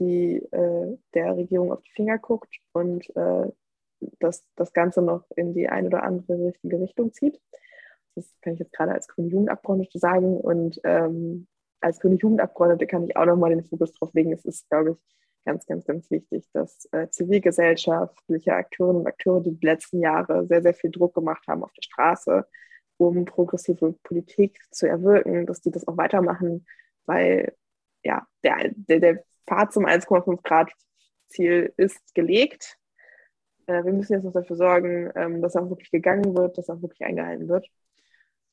die 0.01 0.37
äh, 0.51 0.99
der 1.15 1.37
Regierung 1.37 1.73
auf 1.73 1.83
die 1.83 1.93
Finger 1.93 2.19
guckt 2.19 2.57
und 2.73 3.09
äh, 3.17 3.53
das, 4.19 4.45
das 4.57 4.73
Ganze 4.73 5.03
noch 5.03 5.25
in 5.37 5.55
die 5.55 5.69
eine 5.69 5.89
oder 5.89 6.03
andere 6.03 6.47
richtige 6.47 6.81
Richtung 6.81 7.13
zieht. 7.13 7.41
Das 8.15 8.35
kann 8.41 8.55
ich 8.55 8.59
jetzt 8.59 8.73
gerade 8.73 8.93
als 8.93 9.09
grüne 9.09 9.29
Jugendabgeordnete 9.29 9.99
sagen. 9.99 10.37
Und 10.39 10.81
ähm, 10.85 11.47
als 11.81 12.01
grüne 12.01 12.17
Jugendabgeordnete 12.17 12.87
kann 12.87 13.05
ich 13.05 13.17
auch 13.17 13.27
nochmal 13.27 13.51
den 13.51 13.65
Fokus 13.65 13.93
drauf 13.93 14.13
legen. 14.15 14.33
Es 14.33 14.45
ist, 14.45 14.69
glaube 14.69 14.93
ich, 14.93 15.17
ganz, 15.45 15.67
ganz, 15.67 15.85
ganz 15.85 16.11
wichtig, 16.11 16.49
dass 16.53 16.89
äh, 16.93 17.09
zivilgesellschaftliche 17.09 18.55
Akteurinnen 18.55 19.03
und 19.03 19.07
Akteure, 19.07 19.43
die 19.43 19.55
die 19.55 19.67
letzten 19.67 20.01
Jahre 20.01 20.47
sehr, 20.47 20.63
sehr 20.63 20.75
viel 20.75 20.91
Druck 20.91 21.15
gemacht 21.15 21.47
haben 21.47 21.63
auf 21.63 21.73
der 21.73 21.83
Straße, 21.83 22.47
um 22.97 23.25
progressive 23.25 23.95
Politik 24.03 24.59
zu 24.71 24.87
erwirken, 24.87 25.47
dass 25.47 25.61
die 25.61 25.71
das 25.71 25.87
auch 25.89 25.97
weitermachen, 25.97 26.67
weil 27.07 27.55
ja, 28.03 28.27
der, 28.43 28.57
der, 28.75 29.01
der 29.01 29.25
Pfad 29.47 29.73
zum 29.73 29.87
1,5 29.87 30.43
Grad 30.43 30.73
Ziel 31.29 31.73
ist 31.77 32.15
gelegt. 32.15 32.77
Äh, 33.67 33.85
wir 33.85 33.93
müssen 33.93 34.15
jetzt 34.15 34.25
noch 34.25 34.33
dafür 34.33 34.57
sorgen, 34.57 35.11
ähm, 35.15 35.43
dass 35.43 35.57
auch 35.57 35.69
wirklich 35.71 35.91
gegangen 35.91 36.37
wird, 36.37 36.59
dass 36.59 36.69
auch 36.69 36.83
wirklich 36.83 37.03
eingehalten 37.03 37.49
wird 37.49 37.67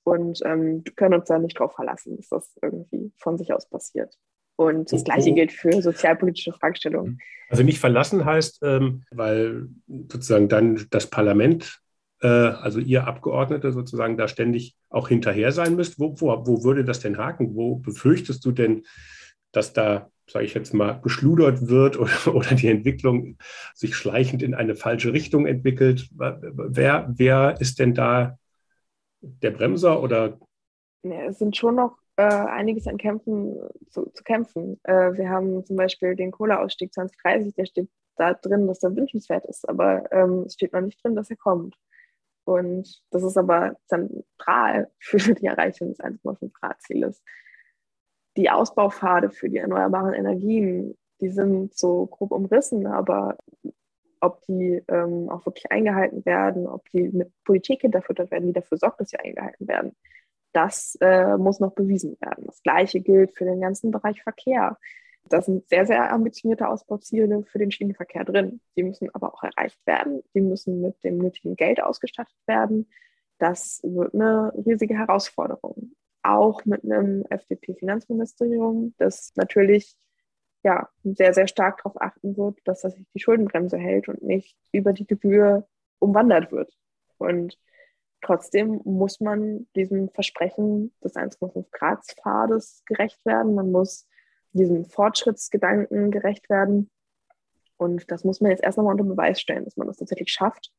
und 0.07 0.39
ähm, 0.45 0.83
können 0.95 1.15
uns 1.15 1.25
da 1.25 1.37
nicht 1.37 1.59
drauf 1.59 1.73
verlassen, 1.73 2.15
dass 2.15 2.29
das 2.29 2.55
irgendwie 2.61 3.11
von 3.17 3.37
sich 3.37 3.51
aus 3.51 3.69
passiert. 3.69 4.17
Und 4.55 4.91
das 4.91 5.03
Gleiche 5.03 5.33
gilt 5.33 5.51
für 5.51 5.81
sozialpolitische 5.81 6.53
Fragestellungen. 6.53 7.19
Also 7.49 7.63
nicht 7.63 7.79
verlassen 7.79 8.25
heißt, 8.25 8.59
ähm, 8.63 9.03
weil 9.11 9.67
sozusagen 9.87 10.47
dann 10.47 10.87
das 10.89 11.07
Parlament, 11.07 11.79
äh, 12.21 12.27
also 12.27 12.79
ihr 12.79 13.05
Abgeordnete 13.05 13.71
sozusagen 13.71 14.17
da 14.17 14.27
ständig 14.27 14.75
auch 14.89 15.09
hinterher 15.09 15.51
sein 15.51 15.75
müsst. 15.75 15.99
Wo, 15.99 16.19
wo, 16.19 16.47
wo 16.47 16.63
würde 16.63 16.85
das 16.85 17.01
denn 17.01 17.17
haken? 17.17 17.55
Wo 17.55 17.75
befürchtest 17.75 18.43
du 18.45 18.51
denn, 18.51 18.83
dass 19.51 19.73
da, 19.73 20.09
sage 20.29 20.45
ich 20.45 20.53
jetzt 20.53 20.73
mal, 20.73 20.99
geschludert 21.01 21.67
wird 21.67 21.97
oder, 21.97 22.11
oder 22.33 22.55
die 22.55 22.67
Entwicklung 22.67 23.37
sich 23.73 23.95
schleichend 23.95 24.43
in 24.43 24.53
eine 24.53 24.75
falsche 24.75 25.13
Richtung 25.13 25.45
entwickelt? 25.45 26.09
Wer, 26.11 27.07
wer 27.09 27.59
ist 27.59 27.79
denn 27.79 27.93
da 27.93 28.37
der 29.21 29.51
Bremser 29.51 30.01
oder? 30.01 30.37
Es 31.03 31.39
sind 31.39 31.55
schon 31.55 31.75
noch 31.75 31.97
äh, 32.17 32.23
einiges 32.23 32.87
an 32.87 32.97
Kämpfen 32.97 33.55
zu, 33.89 34.09
zu 34.09 34.23
kämpfen. 34.23 34.79
Äh, 34.83 35.13
wir 35.13 35.29
haben 35.29 35.65
zum 35.65 35.75
Beispiel 35.75 36.15
den 36.15 36.31
Kohleausstieg 36.31 36.93
2030, 36.93 37.55
der 37.55 37.65
steht 37.65 37.89
da 38.15 38.33
drin, 38.33 38.67
dass 38.67 38.83
er 38.83 38.95
wünschenswert 38.95 39.45
ist, 39.45 39.67
aber 39.69 40.11
ähm, 40.11 40.43
es 40.47 40.55
steht 40.55 40.73
noch 40.73 40.81
nicht 40.81 41.01
drin, 41.03 41.15
dass 41.15 41.29
er 41.29 41.37
kommt. 41.37 41.75
Und 42.43 43.03
das 43.11 43.23
ist 43.23 43.37
aber 43.37 43.77
zentral 43.85 44.89
für 44.99 45.35
die 45.35 45.45
Erreichung 45.45 45.89
des 45.89 45.99
1,5 45.99 46.51
Grad 46.53 46.81
Zieles. 46.81 47.21
Die 48.37 48.49
Ausbaupfade 48.49 49.31
für 49.31 49.49
die 49.49 49.57
erneuerbaren 49.57 50.13
Energien, 50.13 50.95
die 51.19 51.29
sind 51.29 51.75
so 51.75 52.05
grob 52.05 52.31
umrissen, 52.31 52.85
aber 52.85 53.37
ob 54.21 54.41
die 54.41 54.83
ähm, 54.87 55.29
auch 55.29 55.45
wirklich 55.45 55.71
eingehalten 55.71 56.25
werden, 56.25 56.67
ob 56.67 56.87
die 56.89 57.09
mit 57.09 57.31
Politik 57.43 57.81
hinterfüttert 57.81 58.31
werden, 58.31 58.47
die 58.47 58.53
dafür 58.53 58.77
sorgt, 58.77 59.01
dass 59.01 59.09
sie 59.09 59.17
eingehalten 59.17 59.67
werden. 59.67 59.95
Das 60.53 60.97
äh, 61.01 61.37
muss 61.37 61.59
noch 61.59 61.73
bewiesen 61.73 62.17
werden. 62.19 62.45
Das 62.45 62.61
Gleiche 62.61 63.01
gilt 63.01 63.35
für 63.35 63.45
den 63.45 63.59
ganzen 63.59 63.91
Bereich 63.91 64.21
Verkehr. 64.21 64.77
Da 65.29 65.41
sind 65.41 65.67
sehr, 65.67 65.85
sehr 65.85 66.11
ambitionierte 66.11 66.67
Ausbauziele 66.67 67.43
für 67.43 67.59
den 67.59 67.71
Schienenverkehr 67.71 68.23
drin. 68.23 68.61
Die 68.75 68.83
müssen 68.83 69.09
aber 69.13 69.33
auch 69.33 69.43
erreicht 69.43 69.79
werden. 69.85 70.23
Die 70.33 70.41
müssen 70.41 70.81
mit 70.81 71.03
dem 71.03 71.17
nötigen 71.17 71.55
Geld 71.55 71.81
ausgestattet 71.81 72.37
werden. 72.45 72.89
Das 73.39 73.81
wird 73.83 74.13
eine 74.13 74.53
riesige 74.65 74.95
Herausforderung. 74.95 75.91
Auch 76.27 76.65
mit 76.65 76.83
einem 76.83 77.23
FDP-Finanzministerium, 77.29 78.93
das 78.97 79.31
natürlich 79.35 79.95
ja, 80.61 80.89
sehr, 81.03 81.33
sehr 81.33 81.47
stark 81.47 81.77
darauf 81.77 82.01
achten 82.01 82.35
wird, 82.35 82.59
dass 82.65 82.81
das 82.81 82.95
sich 82.95 83.05
die 83.13 83.19
Schuldenbremse 83.21 83.77
hält 83.77 84.09
und 84.09 84.21
nicht 84.21 84.57
über 84.73 84.91
die 84.91 85.07
Gebühr 85.07 85.65
umwandert 85.99 86.51
wird. 86.51 86.73
Und 87.17 87.57
trotzdem 88.21 88.81
muss 88.83 89.21
man 89.21 89.67
diesem 89.77 90.09
Versprechen 90.09 90.93
des 91.01 91.15
1,5 91.15 91.67
Grad 91.71 92.03
Pfades 92.05 92.83
gerecht 92.85 93.25
werden. 93.25 93.55
Man 93.55 93.71
muss 93.71 94.05
diesem 94.51 94.83
Fortschrittsgedanken 94.83 96.11
gerecht 96.11 96.49
werden. 96.49 96.89
Und 97.77 98.11
das 98.11 98.25
muss 98.25 98.41
man 98.41 98.51
jetzt 98.51 98.63
erst 98.63 98.77
nochmal 98.77 98.93
unter 98.93 99.05
Beweis 99.05 99.39
stellen, 99.39 99.63
dass 99.63 99.77
man 99.77 99.87
das 99.87 99.97
tatsächlich 99.97 100.31
schafft. 100.31 100.73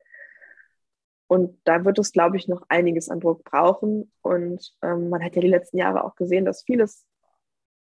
Und 1.29 1.61
da 1.64 1.85
wird 1.85 1.99
es, 1.99 2.12
glaube 2.12 2.38
ich, 2.38 2.49
noch 2.49 2.62
einiges 2.69 3.09
an 3.09 3.21
Druck 3.21 3.45
brauchen. 3.45 4.11
Und 4.23 4.75
ähm, 4.83 5.11
man 5.11 5.23
hat 5.23 5.37
ja 5.37 5.43
die 5.43 5.49
letzten 5.49 5.77
Jahre 5.77 6.05
auch 6.05 6.17
gesehen, 6.17 6.47
dass 6.47 6.62
vieles 6.62 7.07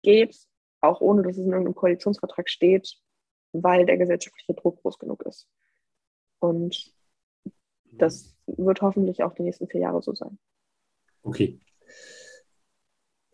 geht, 0.01 0.35
auch 0.81 0.99
ohne 0.99 1.21
dass 1.21 1.37
es 1.37 1.45
in 1.45 1.51
irgendeinem 1.51 1.75
Koalitionsvertrag 1.75 2.49
steht, 2.49 2.97
weil 3.53 3.85
der 3.85 3.97
gesellschaftliche 3.97 4.55
Druck 4.55 4.81
groß 4.81 4.97
genug 4.97 5.23
ist. 5.25 5.47
Und 6.39 6.91
das 7.91 8.35
wird 8.47 8.81
hoffentlich 8.81 9.23
auch 9.23 9.33
die 9.33 9.43
nächsten 9.43 9.67
vier 9.67 9.81
Jahre 9.81 10.01
so 10.01 10.13
sein. 10.13 10.37
Okay. 11.21 11.59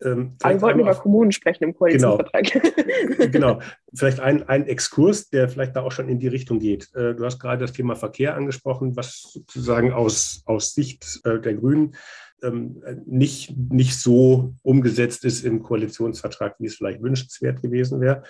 Ähm, 0.04 0.36
wir 0.42 0.60
wollten 0.60 0.80
über 0.80 0.94
Kommunen 0.94 1.32
sprechen 1.32 1.64
im 1.64 1.74
Koalitionsvertrag. 1.74 2.44
Genau, 2.52 3.30
genau. 3.30 3.58
vielleicht 3.94 4.20
ein, 4.20 4.48
ein 4.48 4.66
Exkurs, 4.66 5.30
der 5.30 5.48
vielleicht 5.48 5.76
da 5.76 5.82
auch 5.82 5.92
schon 5.92 6.08
in 6.08 6.18
die 6.18 6.28
Richtung 6.28 6.58
geht. 6.58 6.94
Äh, 6.94 7.14
du 7.14 7.24
hast 7.24 7.38
gerade 7.38 7.60
das 7.60 7.72
Thema 7.72 7.94
Verkehr 7.94 8.34
angesprochen, 8.34 8.96
was 8.96 9.22
sozusagen 9.32 9.92
aus, 9.92 10.42
aus 10.46 10.74
Sicht 10.74 11.20
äh, 11.24 11.38
der 11.40 11.54
Grünen 11.54 11.94
ähm, 12.42 12.82
nicht, 13.06 13.56
nicht 13.56 13.98
so 13.98 14.54
umgesetzt 14.62 15.24
ist 15.24 15.44
im 15.44 15.62
Koalitionsvertrag, 15.62 16.56
wie 16.58 16.66
es 16.66 16.76
vielleicht 16.76 17.02
wünschenswert 17.02 17.62
gewesen 17.62 18.00
wäre. 18.00 18.22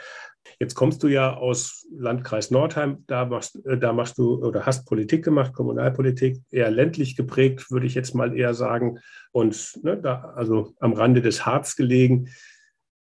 Jetzt 0.59 0.75
kommst 0.75 1.03
du 1.03 1.09
ja 1.09 1.35
aus 1.35 1.87
Landkreis 1.96 2.51
Nordheim, 2.51 3.05
da 3.07 3.25
machst, 3.25 3.64
äh, 3.66 3.79
da 3.79 3.92
machst 3.92 4.18
du 4.18 4.44
oder 4.44 4.66
hast 4.66 4.87
Politik 4.87 5.25
gemacht, 5.25 5.53
Kommunalpolitik, 5.53 6.40
eher 6.51 6.70
ländlich 6.70 7.16
geprägt, 7.16 7.70
würde 7.70 7.87
ich 7.87 7.94
jetzt 7.94 8.14
mal 8.14 8.37
eher 8.37 8.55
sagen. 8.55 8.98
Und 9.33 9.79
ne, 9.83 9.96
da, 9.96 10.33
also 10.37 10.75
am 10.81 10.92
Rande 10.92 11.22
des 11.22 11.46
Harz 11.46 11.77
gelegen. 11.77 12.29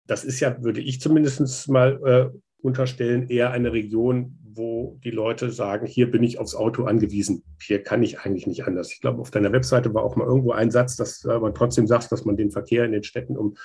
Das 0.07 0.23
ist 0.23 0.39
ja, 0.39 0.61
würde 0.63 0.81
ich 0.81 1.01
zumindest 1.01 1.67
mal 1.67 1.99
äh, 2.05 2.37
unterstellen, 2.61 3.27
eher 3.29 3.51
eine 3.51 3.73
Region, 3.73 4.37
wo 4.55 4.99
die 5.03 5.11
Leute 5.11 5.51
sagen, 5.51 5.85
hier 5.85 6.09
bin 6.09 6.23
ich 6.23 6.39
aufs 6.39 6.55
Auto 6.55 6.85
angewiesen. 6.85 7.43
Hier 7.61 7.83
kann 7.83 8.03
ich 8.03 8.19
eigentlich 8.19 8.47
nicht 8.47 8.65
anders. 8.65 8.91
Ich 8.91 9.01
glaube, 9.01 9.21
auf 9.21 9.31
deiner 9.31 9.51
Webseite 9.51 9.93
war 9.93 10.03
auch 10.03 10.15
mal 10.15 10.25
irgendwo 10.25 10.51
ein 10.51 10.71
Satz, 10.71 10.95
dass 10.95 11.23
man 11.23 11.53
trotzdem 11.53 11.87
sagt, 11.87 12.11
dass 12.11 12.25
man 12.25 12.37
den 12.37 12.51
Verkehr 12.51 12.85
in 12.85 12.91
den 12.91 13.03
Städten 13.03 13.37
um 13.37 13.55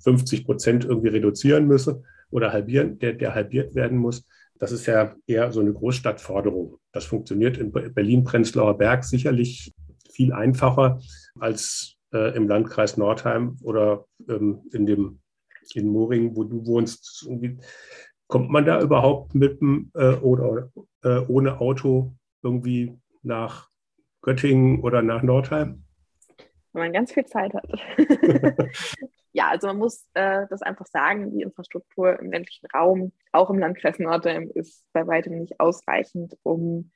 50 0.00 0.44
Prozent 0.44 0.84
irgendwie 0.84 1.08
reduzieren 1.08 1.66
müsse 1.66 2.02
oder 2.30 2.52
halbieren, 2.52 2.98
der, 2.98 3.12
der 3.12 3.34
halbiert 3.34 3.74
werden 3.74 3.98
muss. 3.98 4.24
Das 4.58 4.72
ist 4.72 4.86
ja 4.86 5.14
eher 5.26 5.52
so 5.52 5.60
eine 5.60 5.72
Großstadtforderung. 5.72 6.76
Das 6.92 7.04
funktioniert 7.04 7.56
in 7.56 7.72
Berlin-Prenzlauer 7.72 8.76
Berg 8.76 9.04
sicherlich 9.04 9.72
viel 10.12 10.32
einfacher 10.32 11.00
als 11.38 11.96
äh, 12.12 12.36
im 12.36 12.48
Landkreis 12.48 12.96
Nordheim 12.96 13.56
oder 13.62 14.06
ähm, 14.28 14.62
in 14.72 14.86
dem 14.86 15.20
in 15.74 15.88
Moring, 15.88 16.34
wo 16.36 16.44
du 16.44 16.66
wohnst. 16.66 17.28
Kommt 18.30 18.48
man 18.48 18.64
da 18.64 18.80
überhaupt 18.80 19.34
mit 19.34 19.60
dem 19.60 19.90
äh, 19.94 20.14
oder 20.14 20.70
äh, 21.02 21.18
ohne 21.26 21.60
Auto 21.60 22.12
irgendwie 22.42 22.96
nach 23.22 23.68
Göttingen 24.22 24.80
oder 24.82 25.02
nach 25.02 25.22
Nordheim? 25.22 25.82
Wenn 26.72 26.82
man 26.82 26.92
ganz 26.92 27.12
viel 27.12 27.26
Zeit 27.26 27.52
hat. 27.52 27.68
ja, 29.32 29.48
also 29.48 29.66
man 29.66 29.78
muss 29.78 30.06
äh, 30.14 30.46
das 30.48 30.62
einfach 30.62 30.86
sagen, 30.86 31.32
die 31.32 31.42
Infrastruktur 31.42 32.20
im 32.20 32.30
ländlichen 32.30 32.66
Raum, 32.66 33.12
auch 33.32 33.50
im 33.50 33.58
Landkreis 33.58 33.98
Nordheim, 33.98 34.48
ist 34.54 34.84
bei 34.92 35.04
weitem 35.08 35.36
nicht 35.40 35.58
ausreichend, 35.58 36.38
um 36.44 36.92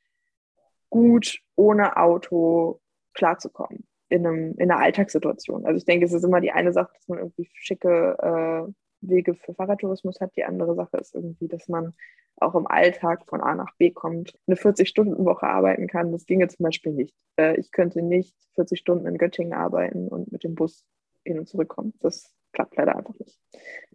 gut 0.89 1.41
ohne 1.57 1.97
Auto 1.97 2.81
klarzukommen 3.13 3.89
in, 4.09 4.25
einem, 4.25 4.55
in 4.57 4.71
einer 4.71 4.81
Alltagssituation. 4.81 5.67
Also 5.67 5.79
ich 5.79 5.85
denke, 5.85 6.07
es 6.07 6.13
ist 6.13 6.23
immer 6.23 6.41
die 6.41 6.53
eine 6.53 6.73
Sache, 6.73 6.93
dass 6.95 7.09
man 7.09 7.19
irgendwie 7.19 7.51
schicke 7.55 8.69
äh, 8.69 8.73
Wege 9.09 9.35
für 9.35 9.55
Fahrradtourismus 9.55 10.21
hat. 10.21 10.37
Die 10.37 10.45
andere 10.45 10.75
Sache 10.75 10.97
ist 10.99 11.15
irgendwie, 11.15 11.49
dass 11.49 11.69
man 11.69 11.95
auch 12.37 12.55
im 12.55 12.67
Alltag 12.67 13.27
von 13.27 13.41
A 13.41 13.55
nach 13.55 13.75
B 13.77 13.91
kommt, 13.91 14.35
eine 14.47 14.57
40-Stunden-Woche 14.57 15.47
arbeiten 15.47 15.87
kann. 15.87 16.13
Das 16.13 16.27
ginge 16.27 16.49
zum 16.49 16.65
Beispiel 16.65 16.93
nicht. 16.93 17.15
Äh, 17.37 17.59
ich 17.61 17.71
könnte 17.71 18.03
nicht 18.03 18.35
40 18.55 18.79
Stunden 18.79 19.07
in 19.07 19.19
Göttingen 19.19 19.53
arbeiten 19.53 20.09
und 20.09 20.33
mit 20.33 20.45
dem 20.45 20.55
Bus 20.55 20.85
hin 21.25 21.39
und 21.39 21.49
zurück 21.49 21.69
kommen. 21.69 21.95
Das 22.01 22.35
klappt 22.53 22.77
leider 22.77 22.97
einfach 22.97 23.15
nicht. 23.19 23.39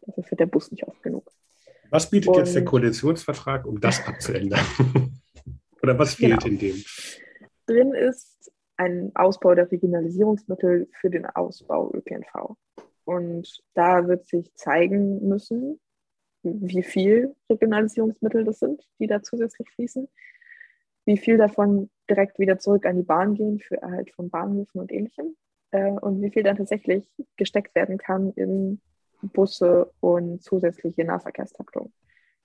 Dafür 0.02 0.24
fährt 0.24 0.40
der 0.40 0.46
Bus 0.46 0.72
nicht 0.72 0.88
oft 0.88 1.02
genug. 1.04 1.30
Was 1.90 2.10
bietet 2.10 2.30
und, 2.30 2.38
jetzt 2.38 2.56
der 2.56 2.66
Koalitionsvertrag, 2.66 3.66
um 3.66 3.80
das 3.80 4.06
abzuändern? 4.08 4.60
Oder 5.82 5.98
was 5.98 6.16
fehlt 6.16 6.44
genau. 6.44 6.54
in 6.54 6.60
dem? 6.60 6.84
Drin 7.66 7.94
ist 7.94 8.52
ein 8.78 9.12
Ausbau 9.16 9.56
der 9.56 9.72
Regionalisierungsmittel 9.72 10.88
für 11.00 11.10
den 11.10 11.26
Ausbau 11.26 11.92
ÖPNV. 11.94 12.56
Und 13.10 13.64
da 13.74 14.08
wird 14.08 14.28
sich 14.28 14.54
zeigen 14.54 15.28
müssen, 15.28 15.80
wie 16.44 16.84
viel 16.84 17.36
Regionalisierungsmittel 17.50 18.44
das 18.44 18.60
sind, 18.60 18.88
die 19.00 19.08
da 19.08 19.24
zusätzlich 19.24 19.68
fließen, 19.72 20.08
wie 21.06 21.18
viel 21.18 21.40
davon 21.40 21.90
direkt 22.08 22.38
wieder 22.38 22.60
zurück 22.60 22.86
an 22.86 22.98
die 22.98 23.04
Bahn 23.04 23.34
gehen 23.34 23.58
für 23.58 23.82
Erhalt 23.82 24.12
von 24.12 24.30
Bahnhöfen 24.30 24.80
und 24.80 24.92
ähnlichem 24.92 25.36
äh, 25.72 25.90
und 25.90 26.22
wie 26.22 26.30
viel 26.30 26.44
dann 26.44 26.58
tatsächlich 26.58 27.12
gesteckt 27.36 27.74
werden 27.74 27.98
kann 27.98 28.32
in 28.34 28.80
Busse 29.24 29.92
und 30.02 30.44
zusätzliche 30.44 31.04
Nahverkehrstaktung. 31.04 31.92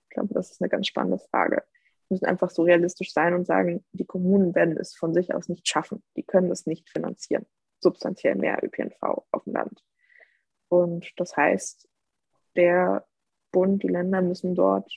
Ich 0.09 0.15
glaube, 0.15 0.33
das 0.33 0.49
ist 0.49 0.63
eine 0.63 0.69
ganz 0.69 0.87
spannende 0.87 1.19
Frage. 1.19 1.57
Wir 2.07 2.15
müssen 2.15 2.25
einfach 2.25 2.49
so 2.49 2.63
realistisch 2.63 3.13
sein 3.13 3.35
und 3.35 3.45
sagen, 3.45 3.85
die 3.91 4.05
Kommunen 4.05 4.55
werden 4.55 4.77
es 4.77 4.95
von 4.95 5.13
sich 5.13 5.31
aus 5.31 5.47
nicht 5.47 5.67
schaffen. 5.67 6.01
Die 6.15 6.23
können 6.23 6.49
es 6.49 6.65
nicht 6.65 6.89
finanzieren. 6.89 7.45
Substanziell 7.81 8.33
mehr 8.33 8.63
ÖPNV 8.63 9.03
auf 9.29 9.43
dem 9.43 9.53
Land. 9.53 9.83
Und 10.83 11.11
das 11.17 11.35
heißt, 11.35 11.87
der 12.55 13.05
Bund, 13.51 13.83
die 13.83 13.87
Länder 13.87 14.21
müssen 14.21 14.55
dort 14.55 14.91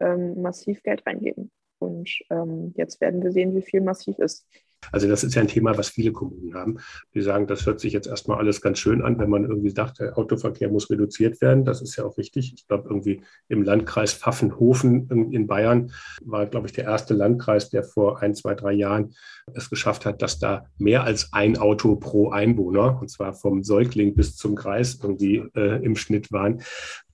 ähm, 0.00 0.40
massiv 0.40 0.82
Geld 0.82 1.06
reingeben. 1.06 1.50
Und 1.78 2.10
ähm, 2.30 2.72
jetzt 2.76 3.00
werden 3.00 3.22
wir 3.22 3.32
sehen, 3.32 3.54
wie 3.54 3.62
viel 3.62 3.80
massiv 3.80 4.18
ist. 4.18 4.46
Also 4.92 5.08
das 5.08 5.24
ist 5.24 5.34
ja 5.34 5.42
ein 5.42 5.48
Thema, 5.48 5.76
was 5.76 5.90
viele 5.90 6.12
Kommunen 6.12 6.54
haben. 6.54 6.78
Die 7.14 7.20
sagen, 7.20 7.46
das 7.46 7.66
hört 7.66 7.80
sich 7.80 7.92
jetzt 7.92 8.06
erstmal 8.06 8.38
alles 8.38 8.60
ganz 8.60 8.78
schön 8.78 9.02
an, 9.02 9.18
wenn 9.18 9.30
man 9.30 9.44
irgendwie 9.44 9.70
sagt, 9.70 10.00
der 10.00 10.16
Autoverkehr 10.16 10.70
muss 10.70 10.90
reduziert 10.90 11.40
werden. 11.40 11.64
Das 11.64 11.82
ist 11.82 11.96
ja 11.96 12.04
auch 12.04 12.16
richtig. 12.18 12.54
Ich 12.54 12.66
glaube, 12.66 12.88
irgendwie 12.88 13.22
im 13.48 13.62
Landkreis 13.62 14.14
Pfaffenhofen 14.14 15.08
in 15.32 15.46
Bayern 15.46 15.92
war, 16.22 16.46
glaube 16.46 16.66
ich, 16.66 16.72
der 16.72 16.84
erste 16.84 17.14
Landkreis, 17.14 17.70
der 17.70 17.84
vor 17.84 18.22
ein, 18.22 18.34
zwei, 18.34 18.54
drei 18.54 18.72
Jahren 18.72 19.14
es 19.54 19.70
geschafft 19.70 20.06
hat, 20.06 20.22
dass 20.22 20.38
da 20.38 20.66
mehr 20.78 21.04
als 21.04 21.32
ein 21.32 21.58
Auto 21.58 21.96
pro 21.96 22.30
Einwohner, 22.30 22.98
und 23.00 23.08
zwar 23.08 23.32
vom 23.32 23.62
Säugling 23.62 24.14
bis 24.14 24.36
zum 24.36 24.54
Kreis 24.54 24.98
irgendwie 25.02 25.42
äh, 25.54 25.82
im 25.82 25.96
Schnitt 25.96 26.32
waren, 26.32 26.62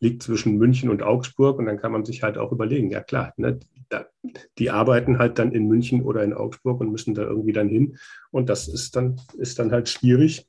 liegt 0.00 0.22
zwischen 0.22 0.57
München 0.57 0.90
und 0.90 1.03
Augsburg. 1.03 1.59
Und 1.59 1.66
dann 1.66 1.79
kann 1.79 1.92
man 1.92 2.05
sich 2.05 2.22
halt 2.22 2.38
auch 2.38 2.53
überlegen, 2.53 2.90
ja 2.90 3.00
klar, 3.00 3.33
ne, 3.37 3.59
da, 3.94 4.07
die 4.59 4.70
arbeiten 4.70 5.18
halt 5.18 5.38
dann 5.38 5.52
in 5.52 5.66
München 5.66 6.02
oder 6.02 6.22
in 6.22 6.35
Augsburg 6.35 6.80
und 6.80 6.90
müssen 6.90 7.14
da 7.14 7.22
irgendwie 7.22 7.52
dann 7.52 7.68
hin. 7.68 7.96
Und 8.30 8.48
das 8.48 8.68
ist 8.68 8.96
dann, 8.96 9.20
ist 9.37 9.59
dann 9.59 9.72
halt 9.72 9.88
schwierig. 9.88 10.46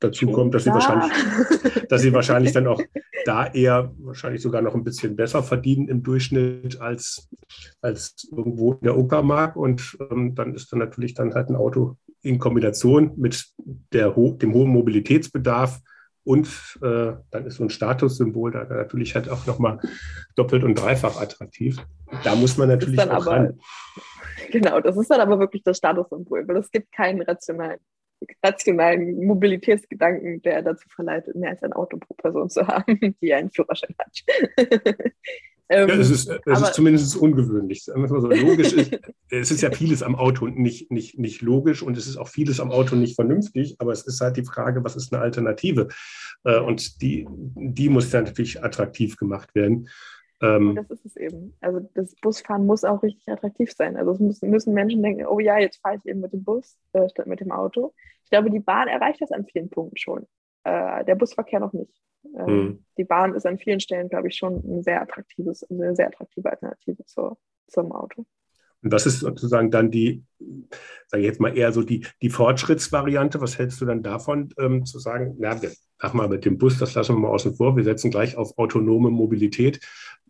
Dazu 0.00 0.30
kommt, 0.30 0.54
dass 0.54 0.64
sie 0.64 0.70
wahrscheinlich, 0.70 1.12
dass 1.88 2.02
sie 2.02 2.12
wahrscheinlich 2.12 2.52
dann 2.52 2.66
auch 2.66 2.80
da 3.24 3.46
eher 3.46 3.92
wahrscheinlich 3.98 4.42
sogar 4.42 4.60
noch 4.60 4.74
ein 4.74 4.84
bisschen 4.84 5.16
besser 5.16 5.42
verdienen 5.42 5.88
im 5.88 6.02
Durchschnitt 6.02 6.80
als, 6.80 7.28
als 7.80 8.28
irgendwo 8.30 8.74
in 8.74 8.84
der 8.84 8.98
Uckermark. 8.98 9.56
Und 9.56 9.96
ähm, 10.10 10.34
dann 10.34 10.54
ist 10.54 10.72
dann 10.72 10.80
natürlich 10.80 11.14
dann 11.14 11.34
halt 11.34 11.48
ein 11.48 11.56
Auto 11.56 11.96
in 12.22 12.38
Kombination 12.38 13.12
mit 13.16 13.46
der, 13.92 14.10
dem 14.10 14.54
hohen 14.54 14.70
Mobilitätsbedarf 14.70 15.80
und 16.24 16.48
äh, 16.82 17.12
dann 17.30 17.46
ist 17.46 17.56
so 17.56 17.64
ein 17.64 17.70
Statussymbol 17.70 18.52
da 18.52 18.64
natürlich 18.64 19.14
halt 19.14 19.28
auch 19.28 19.46
nochmal 19.46 19.78
doppelt 20.34 20.64
und 20.64 20.74
dreifach 20.74 21.20
attraktiv. 21.20 21.78
Da 22.24 22.34
muss 22.34 22.56
man 22.56 22.68
natürlich 22.68 23.00
auch 23.00 23.10
aber, 23.10 23.30
ran. 23.30 23.60
Genau, 24.50 24.80
das 24.80 24.96
ist 24.96 25.10
dann 25.10 25.20
aber 25.20 25.38
wirklich 25.38 25.62
das 25.62 25.78
Statussymbol, 25.78 26.46
weil 26.46 26.56
es 26.58 26.70
gibt 26.70 26.92
keinen 26.92 27.22
rationalen, 27.22 27.80
rationalen 28.44 29.24
Mobilitätsgedanken, 29.24 30.42
der 30.42 30.62
dazu 30.62 30.88
verleitet, 30.88 31.34
mehr 31.36 31.50
als 31.50 31.62
ein 31.62 31.72
Auto 31.72 31.96
pro 31.98 32.14
Person 32.14 32.50
zu 32.50 32.66
haben, 32.66 32.98
die 33.20 33.32
einen 33.32 33.50
Führerschein 33.50 33.94
hat. 33.98 34.24
Ähm, 35.70 35.88
ja, 35.88 35.94
es 35.94 36.10
ist, 36.10 36.28
es 36.28 36.60
ist 36.60 36.74
zumindest 36.74 37.16
ungewöhnlich. 37.16 37.84
So 37.84 37.94
logisch 37.94 38.72
ist, 38.74 38.98
es 39.30 39.50
ist 39.50 39.62
ja 39.62 39.70
vieles 39.70 40.02
am 40.02 40.14
Auto 40.14 40.46
nicht, 40.46 40.90
nicht, 40.90 41.18
nicht 41.18 41.40
logisch 41.40 41.82
und 41.82 41.96
es 41.96 42.06
ist 42.06 42.18
auch 42.18 42.28
vieles 42.28 42.60
am 42.60 42.70
Auto 42.70 42.96
nicht 42.96 43.14
vernünftig, 43.14 43.76
aber 43.78 43.92
es 43.92 44.06
ist 44.06 44.20
halt 44.20 44.36
die 44.36 44.44
Frage, 44.44 44.84
was 44.84 44.94
ist 44.94 45.12
eine 45.12 45.22
Alternative? 45.22 45.88
Äh, 46.44 46.60
und 46.60 47.00
die, 47.00 47.26
die 47.30 47.88
muss 47.88 48.10
dann 48.10 48.24
natürlich 48.24 48.62
attraktiv 48.62 49.16
gemacht 49.16 49.54
werden. 49.54 49.88
Ähm, 50.42 50.74
das 50.74 50.90
ist 50.90 51.06
es 51.06 51.16
eben. 51.16 51.54
Also 51.60 51.88
das 51.94 52.14
Busfahren 52.16 52.66
muss 52.66 52.84
auch 52.84 53.02
richtig 53.02 53.28
attraktiv 53.28 53.72
sein. 53.72 53.96
Also 53.96 54.12
es 54.12 54.20
müssen, 54.20 54.50
müssen 54.50 54.74
Menschen 54.74 55.02
denken, 55.02 55.26
oh 55.26 55.38
ja, 55.38 55.58
jetzt 55.58 55.80
fahre 55.80 55.96
ich 55.96 56.04
eben 56.06 56.20
mit 56.20 56.32
dem 56.32 56.44
Bus 56.44 56.76
äh, 56.92 57.08
statt 57.08 57.26
mit 57.26 57.40
dem 57.40 57.52
Auto. 57.52 57.94
Ich 58.24 58.30
glaube, 58.30 58.50
die 58.50 58.60
Bahn 58.60 58.88
erreicht 58.88 59.22
das 59.22 59.32
an 59.32 59.46
vielen 59.46 59.70
Punkten 59.70 59.96
schon. 59.96 60.26
Äh, 60.64 61.04
der 61.04 61.14
Busverkehr 61.14 61.60
noch 61.60 61.72
nicht. 61.72 62.02
Ähm, 62.36 62.46
hm. 62.46 62.84
Die 62.96 63.04
Bahn 63.04 63.34
ist 63.34 63.46
an 63.46 63.58
vielen 63.58 63.80
Stellen, 63.80 64.08
glaube 64.08 64.28
ich, 64.28 64.36
schon 64.36 64.56
ein 64.64 64.82
sehr 64.82 65.00
attraktives, 65.02 65.68
eine 65.70 65.94
sehr 65.94 66.08
attraktive 66.08 66.50
Alternative 66.50 67.04
zur, 67.04 67.38
zum 67.66 67.92
Auto. 67.92 68.24
Und 68.84 68.92
was 68.92 69.06
ist 69.06 69.20
sozusagen 69.20 69.70
dann 69.70 69.90
die, 69.90 70.22
sage 71.06 71.22
ich 71.22 71.26
jetzt 71.26 71.40
mal 71.40 71.56
eher 71.56 71.72
so 71.72 71.82
die, 71.82 72.06
die 72.20 72.28
Fortschrittsvariante? 72.28 73.40
Was 73.40 73.58
hältst 73.58 73.80
du 73.80 73.86
dann 73.86 74.02
davon, 74.02 74.50
ähm, 74.58 74.84
zu 74.84 74.98
sagen, 74.98 75.36
na, 75.38 75.60
wir, 75.62 75.72
ach 75.98 76.12
mal 76.12 76.28
mit 76.28 76.44
dem 76.44 76.58
Bus, 76.58 76.78
das 76.78 76.94
lassen 76.94 77.14
wir 77.14 77.20
mal 77.20 77.28
außen 77.28 77.56
vor, 77.56 77.76
wir 77.76 77.84
setzen 77.84 78.10
gleich 78.10 78.36
auf 78.36 78.58
autonome 78.58 79.10
Mobilität. 79.10 79.80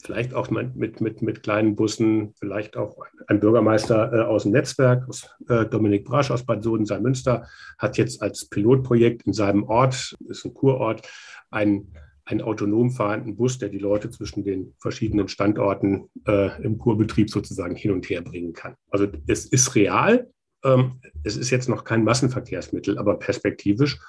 vielleicht 0.05 0.35
auch 0.35 0.51
mit, 0.51 1.01
mit, 1.01 1.23
mit 1.23 1.43
kleinen 1.43 1.75
Bussen, 1.75 2.35
vielleicht 2.39 2.77
auch 2.77 2.99
ein 3.27 3.41
Bürgermeister 3.41 4.13
äh, 4.13 4.21
aus 4.21 4.43
dem 4.45 4.53
Netzwerk, 4.53 5.09
aus, 5.09 5.31
äh, 5.49 5.65
Dominik 5.65 6.05
Brasch 6.05 6.31
aus 6.31 6.45
Bad 6.45 6.63
Soden-Münster, 6.63 7.49
hat 7.79 7.97
jetzt 7.97 8.23
als 8.23 8.49
Pilotprojekt 8.49 9.23
in 9.23 9.33
seinem 9.33 9.65
Ort, 9.65 10.15
ist 10.29 10.45
ein 10.45 10.55
Kurort, 10.55 11.09
einen, 11.51 11.95
einen 12.27 12.41
autonom 12.41 12.91
fahrenden 12.91 13.37
Bus, 13.37 13.59
der 13.59 13.69
die 13.69 13.79
Leute 13.79 14.11
zwischen 14.11 14.45
den 14.45 14.75
verschiedenen 14.79 15.29
Standorten 15.29 16.09
äh, 16.27 16.63
im 16.63 16.79
Kurbetrieb 16.79 17.31
sozusagen 17.31 17.77
hin 17.77 17.91
und 17.91 18.09
her 18.09 18.23
bringen 18.23 18.53
kann. 18.53 18.77
Also 18.91 19.09
es 19.27 19.47
ist 19.47 19.75
real. 19.75 20.31
Ähm, 20.65 21.01
es 21.23 21.37
ist 21.37 21.51
jetzt 21.51 21.69
noch 21.69 21.85
kein 21.85 22.05
Massenverkehrsmittel, 22.05 22.99
aber 22.99 23.19
perspektivisch 23.19 24.01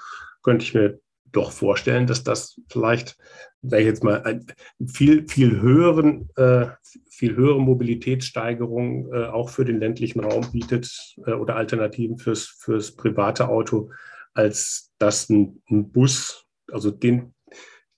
könnte 0.41 0.63
ich 0.63 0.73
mir 0.73 0.99
doch 1.35 1.51
vorstellen, 1.51 2.07
dass 2.07 2.23
das 2.23 2.59
vielleicht, 2.69 3.17
sage 3.61 3.81
ich 3.81 3.87
jetzt 3.87 4.03
mal, 4.03 4.23
ein 4.23 4.45
viel, 4.87 5.27
viel 5.27 5.59
höheren, 5.59 6.29
äh, 6.37 6.67
viel 7.09 7.35
höhere 7.35 7.59
Mobilitätssteigerung 7.59 9.11
äh, 9.13 9.25
auch 9.25 9.49
für 9.49 9.65
den 9.65 9.79
ländlichen 9.79 10.21
Raum 10.21 10.49
bietet 10.51 11.15
äh, 11.25 11.33
oder 11.33 11.57
Alternativen 11.57 12.17
fürs, 12.17 12.45
fürs 12.45 12.95
private 12.95 13.49
Auto, 13.49 13.91
als 14.33 14.93
dass 14.97 15.29
ein, 15.29 15.61
ein 15.69 15.91
Bus, 15.91 16.45
also 16.71 16.89
den, 16.89 17.34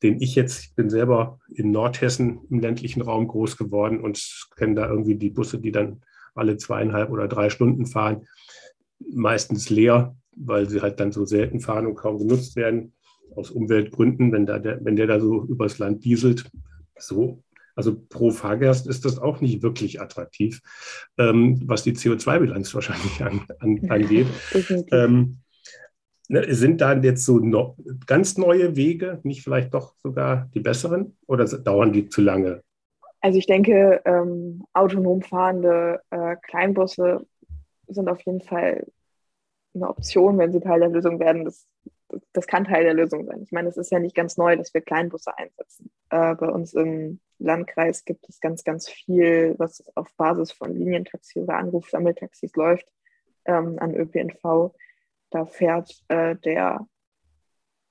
den 0.03 0.21
ich 0.21 0.35
jetzt, 0.35 0.63
ich 0.63 0.75
bin 0.75 0.89
selber 0.89 1.39
in 1.53 1.71
Nordhessen 1.71 2.41
im 2.49 2.59
ländlichen 2.59 3.01
Raum 3.01 3.27
groß 3.27 3.57
geworden 3.57 3.99
und 3.99 4.47
kenne 4.55 4.75
da 4.75 4.87
irgendwie 4.87 5.15
die 5.15 5.29
Busse, 5.29 5.59
die 5.59 5.71
dann 5.71 6.01
alle 6.35 6.57
zweieinhalb 6.57 7.09
oder 7.09 7.27
drei 7.27 7.49
Stunden 7.49 7.85
fahren, 7.85 8.27
meistens 8.99 9.69
leer, 9.69 10.15
weil 10.35 10.69
sie 10.69 10.81
halt 10.81 10.99
dann 10.99 11.11
so 11.11 11.25
selten 11.25 11.59
fahren 11.59 11.87
und 11.87 11.95
kaum 11.95 12.19
genutzt 12.19 12.55
werden 12.55 12.93
aus 13.35 13.51
Umweltgründen, 13.51 14.31
wenn, 14.31 14.45
da 14.45 14.59
der, 14.59 14.83
wenn 14.83 14.95
der 14.95 15.07
da 15.07 15.19
so 15.19 15.43
übers 15.45 15.79
Land 15.79 16.05
dieselt, 16.05 16.49
so. 16.97 17.43
Also 17.75 17.95
pro 18.09 18.31
Fahrgast 18.31 18.87
ist 18.87 19.05
das 19.05 19.19
auch 19.19 19.39
nicht 19.39 19.61
wirklich 19.61 20.01
attraktiv, 20.01 20.61
ähm, 21.19 21.61
was 21.65 21.83
die 21.83 21.93
CO2-Bilanz 21.93 22.73
wahrscheinlich 22.73 23.23
an, 23.23 23.41
an, 23.59 23.79
angeht. 23.89 24.25
ähm, 24.91 25.37
ne, 26.27 26.53
sind 26.53 26.81
da 26.81 26.93
jetzt 26.93 27.25
so 27.25 27.39
no, 27.39 27.75
ganz 28.05 28.37
neue 28.37 28.75
Wege, 28.75 29.19
nicht 29.23 29.43
vielleicht 29.43 29.73
doch 29.73 29.95
sogar 29.97 30.49
die 30.53 30.59
besseren 30.59 31.17
oder 31.27 31.45
dauern 31.45 31.93
die 31.93 32.09
zu 32.09 32.21
lange? 32.21 32.63
Also 33.21 33.39
ich 33.39 33.47
denke, 33.47 34.01
ähm, 34.05 34.63
autonom 34.73 35.21
fahrende 35.21 36.01
äh, 36.11 36.35
Kleinbusse 36.43 37.25
sind 37.87 38.09
auf 38.09 38.21
jeden 38.21 38.41
Fall 38.41 38.85
eine 39.73 39.89
Option, 39.89 40.37
wenn 40.37 40.51
sie 40.51 40.59
Teil 40.59 40.79
der 40.79 40.89
Lösung 40.89 41.19
werden. 41.19 41.45
Das 41.45 41.67
das 42.33 42.47
kann 42.47 42.65
Teil 42.65 42.83
der 42.83 42.93
Lösung 42.93 43.25
sein. 43.25 43.41
Ich 43.43 43.51
meine, 43.51 43.69
es 43.69 43.77
ist 43.77 43.91
ja 43.91 43.99
nicht 43.99 44.15
ganz 44.15 44.37
neu, 44.37 44.55
dass 44.55 44.73
wir 44.73 44.81
Kleinbusse 44.81 45.37
einsetzen. 45.37 45.91
Äh, 46.09 46.35
bei 46.35 46.47
uns 46.47 46.73
im 46.73 47.19
Landkreis 47.39 48.05
gibt 48.05 48.27
es 48.29 48.39
ganz, 48.39 48.63
ganz 48.63 48.89
viel, 48.89 49.55
was 49.57 49.83
auf 49.95 50.13
Basis 50.15 50.51
von 50.51 50.73
Linientaxi 50.73 51.39
oder 51.39 51.55
Anrufsammeltaxis 51.55 52.55
läuft 52.55 52.91
ähm, 53.45 53.77
an 53.79 53.93
ÖPNV. 53.95 54.73
Da 55.29 55.45
fährt 55.45 55.91
äh, 56.07 56.35
der 56.35 56.87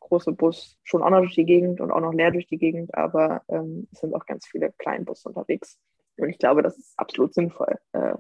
große 0.01 0.33
Bus 0.33 0.79
schon 0.85 1.03
auch 1.03 1.11
noch 1.11 1.21
durch 1.21 1.35
die 1.35 1.45
Gegend 1.45 1.81
und 1.81 1.91
auch 1.91 2.01
noch 2.01 2.13
leer 2.13 2.31
durch 2.31 2.47
die 2.47 2.59
Gegend, 2.59 2.95
aber 2.95 3.43
ähm, 3.49 3.89
es 3.93 4.01
sind 4.01 4.15
auch 4.15 4.25
ganz 4.25 4.47
viele 4.47 4.73
Kleinbusse 4.79 5.29
unterwegs. 5.29 5.79
Und 6.17 6.31
ich 6.31 6.39
glaube, 6.39 6.63
das 6.63 6.79
ist 6.79 6.99
absolut 6.99 7.35
sinnvoll. 7.35 7.79
Äh, 7.93 8.15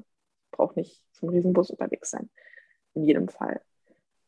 braucht 0.50 0.76
nicht 0.76 1.00
zum 1.12 1.28
Riesenbus 1.28 1.70
unterwegs 1.70 2.10
sein. 2.10 2.28
In 2.94 3.04
jedem 3.04 3.28
Fall. 3.28 3.60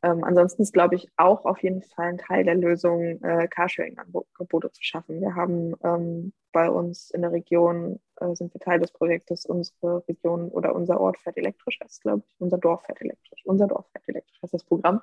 Ähm, 0.03 0.23
ansonsten 0.23 0.63
ist, 0.63 0.73
glaube 0.73 0.95
ich, 0.95 1.09
auch 1.17 1.45
auf 1.45 1.63
jeden 1.63 1.83
Fall 1.83 2.07
ein 2.07 2.19
Teil 2.19 2.45
der 2.45 2.55
Lösung, 2.55 3.23
äh, 3.23 3.49
Carsharing-Angebote 3.49 4.71
zu 4.71 4.83
schaffen. 4.83 5.21
Wir 5.21 5.35
haben 5.35 5.75
ähm, 5.83 6.33
bei 6.53 6.71
uns 6.71 7.11
in 7.11 7.23
der 7.23 7.33
Region, 7.33 7.99
äh, 8.17 8.35
sind 8.35 8.55
wir 8.55 8.61
Teil 8.61 8.79
des 8.79 8.93
Projektes, 8.93 9.45
unsere 9.45 10.07
Region 10.09 10.49
oder 10.51 10.75
unser 10.75 11.01
Ort 11.01 11.19
fährt 11.19 11.37
elektrisch, 11.37 11.81
heißt 11.83 12.03
glaube 12.03 12.23
ich, 12.27 12.37
unser 12.39 12.59
Dorf 12.59 12.85
fährt 12.85 13.01
elektrisch. 13.01 13.43
Unser 13.45 13.67
Dorf 13.67 13.87
fährt 13.93 14.09
elektrisch, 14.09 14.39
heißt 14.41 14.55
das 14.55 14.65
Programm, 14.65 15.03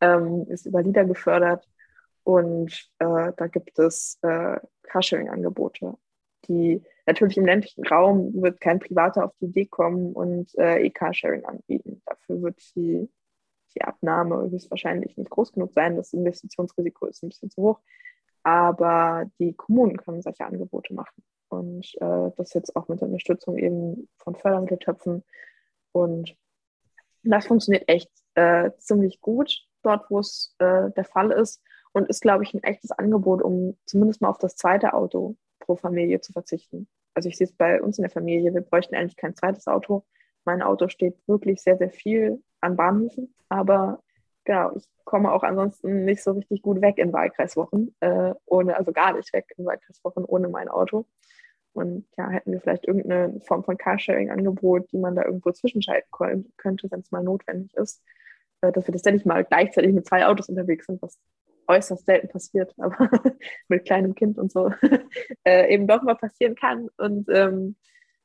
ähm, 0.00 0.46
ist 0.48 0.66
über 0.66 0.82
LIDA 0.82 1.02
gefördert 1.02 1.68
und 2.22 2.72
äh, 3.00 3.32
da 3.36 3.46
gibt 3.48 3.78
es 3.80 4.18
äh, 4.22 4.60
Carsharing-Angebote, 4.84 5.96
die 6.46 6.82
natürlich 7.06 7.36
im 7.36 7.46
ländlichen 7.46 7.84
Raum 7.84 8.32
wird 8.40 8.60
kein 8.60 8.78
Privater 8.78 9.24
auf 9.24 9.32
die 9.40 9.46
Idee 9.46 9.66
kommen 9.66 10.12
und 10.12 10.56
äh, 10.56 10.84
E-Carsharing 10.84 11.44
anbieten. 11.44 12.00
Dafür 12.06 12.42
wird 12.42 12.60
die 12.76 13.08
die 13.74 13.82
Abnahme 13.82 14.50
höchstwahrscheinlich 14.50 15.16
nicht 15.16 15.30
groß 15.30 15.52
genug 15.52 15.72
sein. 15.72 15.96
Das 15.96 16.12
Investitionsrisiko 16.12 17.06
ist 17.06 17.22
ein 17.22 17.28
bisschen 17.28 17.50
zu 17.50 17.62
hoch. 17.62 17.80
Aber 18.42 19.26
die 19.38 19.52
Kommunen 19.54 19.96
können 19.96 20.22
solche 20.22 20.44
Angebote 20.44 20.94
machen. 20.94 21.22
Und 21.48 21.94
äh, 22.00 22.30
das 22.36 22.54
jetzt 22.54 22.74
auch 22.76 22.88
mit 22.88 23.00
der 23.00 23.08
Unterstützung 23.08 23.58
eben 23.58 24.08
von 24.16 24.34
Fördermitteltöpfen. 24.34 25.24
Und 25.92 26.36
das 27.22 27.46
funktioniert 27.46 27.88
echt 27.88 28.10
äh, 28.34 28.70
ziemlich 28.78 29.20
gut 29.20 29.66
dort, 29.82 30.10
wo 30.10 30.20
es 30.20 30.54
äh, 30.58 30.90
der 30.90 31.04
Fall 31.04 31.32
ist. 31.32 31.62
Und 31.92 32.08
ist, 32.08 32.22
glaube 32.22 32.44
ich, 32.44 32.54
ein 32.54 32.62
echtes 32.62 32.92
Angebot, 32.92 33.42
um 33.42 33.76
zumindest 33.84 34.20
mal 34.20 34.28
auf 34.28 34.38
das 34.38 34.54
zweite 34.54 34.94
Auto 34.94 35.36
pro 35.58 35.74
Familie 35.74 36.20
zu 36.20 36.32
verzichten. 36.32 36.88
Also 37.14 37.28
ich 37.28 37.36
sehe 37.36 37.46
es 37.46 37.52
bei 37.52 37.82
uns 37.82 37.98
in 37.98 38.02
der 38.02 38.10
Familie, 38.10 38.54
wir 38.54 38.60
bräuchten 38.60 38.94
eigentlich 38.94 39.16
kein 39.16 39.34
zweites 39.34 39.66
Auto. 39.66 40.04
Mein 40.44 40.62
Auto 40.62 40.88
steht 40.88 41.16
wirklich 41.26 41.60
sehr, 41.60 41.76
sehr 41.76 41.90
viel 41.90 42.42
an 42.60 42.76
Bahnhöfen. 42.76 43.34
Aber 43.48 44.02
genau, 44.44 44.72
ich 44.76 44.84
komme 45.04 45.32
auch 45.32 45.42
ansonsten 45.42 46.04
nicht 46.04 46.22
so 46.22 46.32
richtig 46.32 46.62
gut 46.62 46.80
weg 46.80 46.98
in 46.98 47.12
Wahlkreiswochen, 47.12 47.94
äh, 48.00 48.34
ohne, 48.46 48.76
also 48.76 48.92
gar 48.92 49.14
nicht 49.14 49.32
weg 49.32 49.46
in 49.56 49.64
Wahlkreiswochen 49.64 50.24
ohne 50.24 50.48
mein 50.48 50.68
Auto. 50.68 51.06
Und 51.72 52.06
ja, 52.16 52.28
hätten 52.30 52.52
wir 52.52 52.60
vielleicht 52.60 52.86
irgendeine 52.86 53.40
Form 53.42 53.64
von 53.64 53.76
Carsharing-Angebot, 53.76 54.90
die 54.92 54.98
man 54.98 55.14
da 55.14 55.24
irgendwo 55.24 55.52
zwischenschalten 55.52 56.10
könnte, 56.56 56.90
wenn 56.90 57.00
es 57.00 57.10
mal 57.12 57.22
notwendig 57.22 57.74
ist, 57.74 58.02
äh, 58.60 58.72
dass 58.72 58.86
wir 58.86 58.92
tatsächlich 58.92 59.24
mal 59.24 59.44
gleichzeitig 59.44 59.92
mit 59.92 60.06
zwei 60.06 60.26
Autos 60.26 60.48
unterwegs 60.48 60.86
sind, 60.86 61.00
was 61.00 61.18
äußerst 61.68 62.04
selten 62.04 62.28
passiert, 62.28 62.74
aber 62.78 63.10
mit 63.68 63.84
kleinem 63.84 64.14
Kind 64.14 64.38
und 64.38 64.50
so 64.50 64.72
äh, 65.44 65.72
eben 65.72 65.86
doch 65.86 66.02
mal 66.02 66.16
passieren 66.16 66.56
kann. 66.56 66.88
Und 66.96 67.28
ähm, 67.28 67.76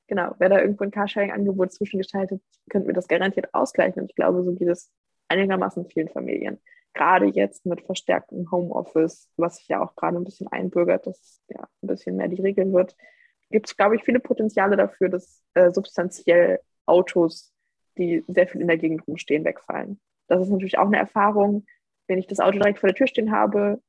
genau, 0.07 0.33
wäre 0.39 0.55
da 0.55 0.61
irgendwo 0.61 0.83
ein 0.83 0.91
Carsharing-Angebot 0.91 1.73
zwischengeschaltet, 1.73 2.41
könnten 2.69 2.87
wir 2.87 2.93
das 2.93 3.07
garantiert 3.07 3.53
ausgleichen. 3.53 4.01
Und 4.01 4.09
ich 4.09 4.15
glaube, 4.15 4.43
so 4.43 4.53
geht 4.53 4.67
es 4.67 4.91
einigermaßen 5.27 5.85
vielen 5.87 6.09
Familien. 6.09 6.59
Gerade 6.93 7.25
jetzt 7.25 7.65
mit 7.65 7.81
verstärktem 7.81 8.49
Homeoffice, 8.51 9.29
was 9.37 9.57
sich 9.57 9.67
ja 9.67 9.83
auch 9.83 9.95
gerade 9.95 10.17
ein 10.17 10.23
bisschen 10.23 10.47
einbürgert, 10.47 11.07
dass 11.07 11.41
ja 11.49 11.67
ein 11.83 11.87
bisschen 11.87 12.15
mehr 12.15 12.27
die 12.27 12.41
Regel 12.41 12.71
wird, 12.71 12.95
gibt 13.51 13.67
es, 13.67 13.77
glaube 13.77 13.95
ich, 13.95 14.03
viele 14.03 14.19
Potenziale 14.19 14.77
dafür, 14.77 15.09
dass 15.09 15.43
äh, 15.53 15.71
substanziell 15.71 16.59
Autos, 16.85 17.53
die 17.97 18.23
sehr 18.27 18.47
viel 18.47 18.61
in 18.61 18.67
der 18.67 18.77
Gegend 18.77 19.07
rumstehen, 19.07 19.45
wegfallen. 19.45 19.99
Das 20.27 20.41
ist 20.41 20.49
natürlich 20.49 20.77
auch 20.77 20.87
eine 20.87 20.97
Erfahrung. 20.97 21.65
Wenn 22.07 22.17
ich 22.17 22.27
das 22.27 22.39
Auto 22.39 22.57
direkt 22.57 22.79
vor 22.79 22.87
der 22.87 22.95
Tür 22.95 23.07
stehen 23.07 23.31
habe, 23.31 23.81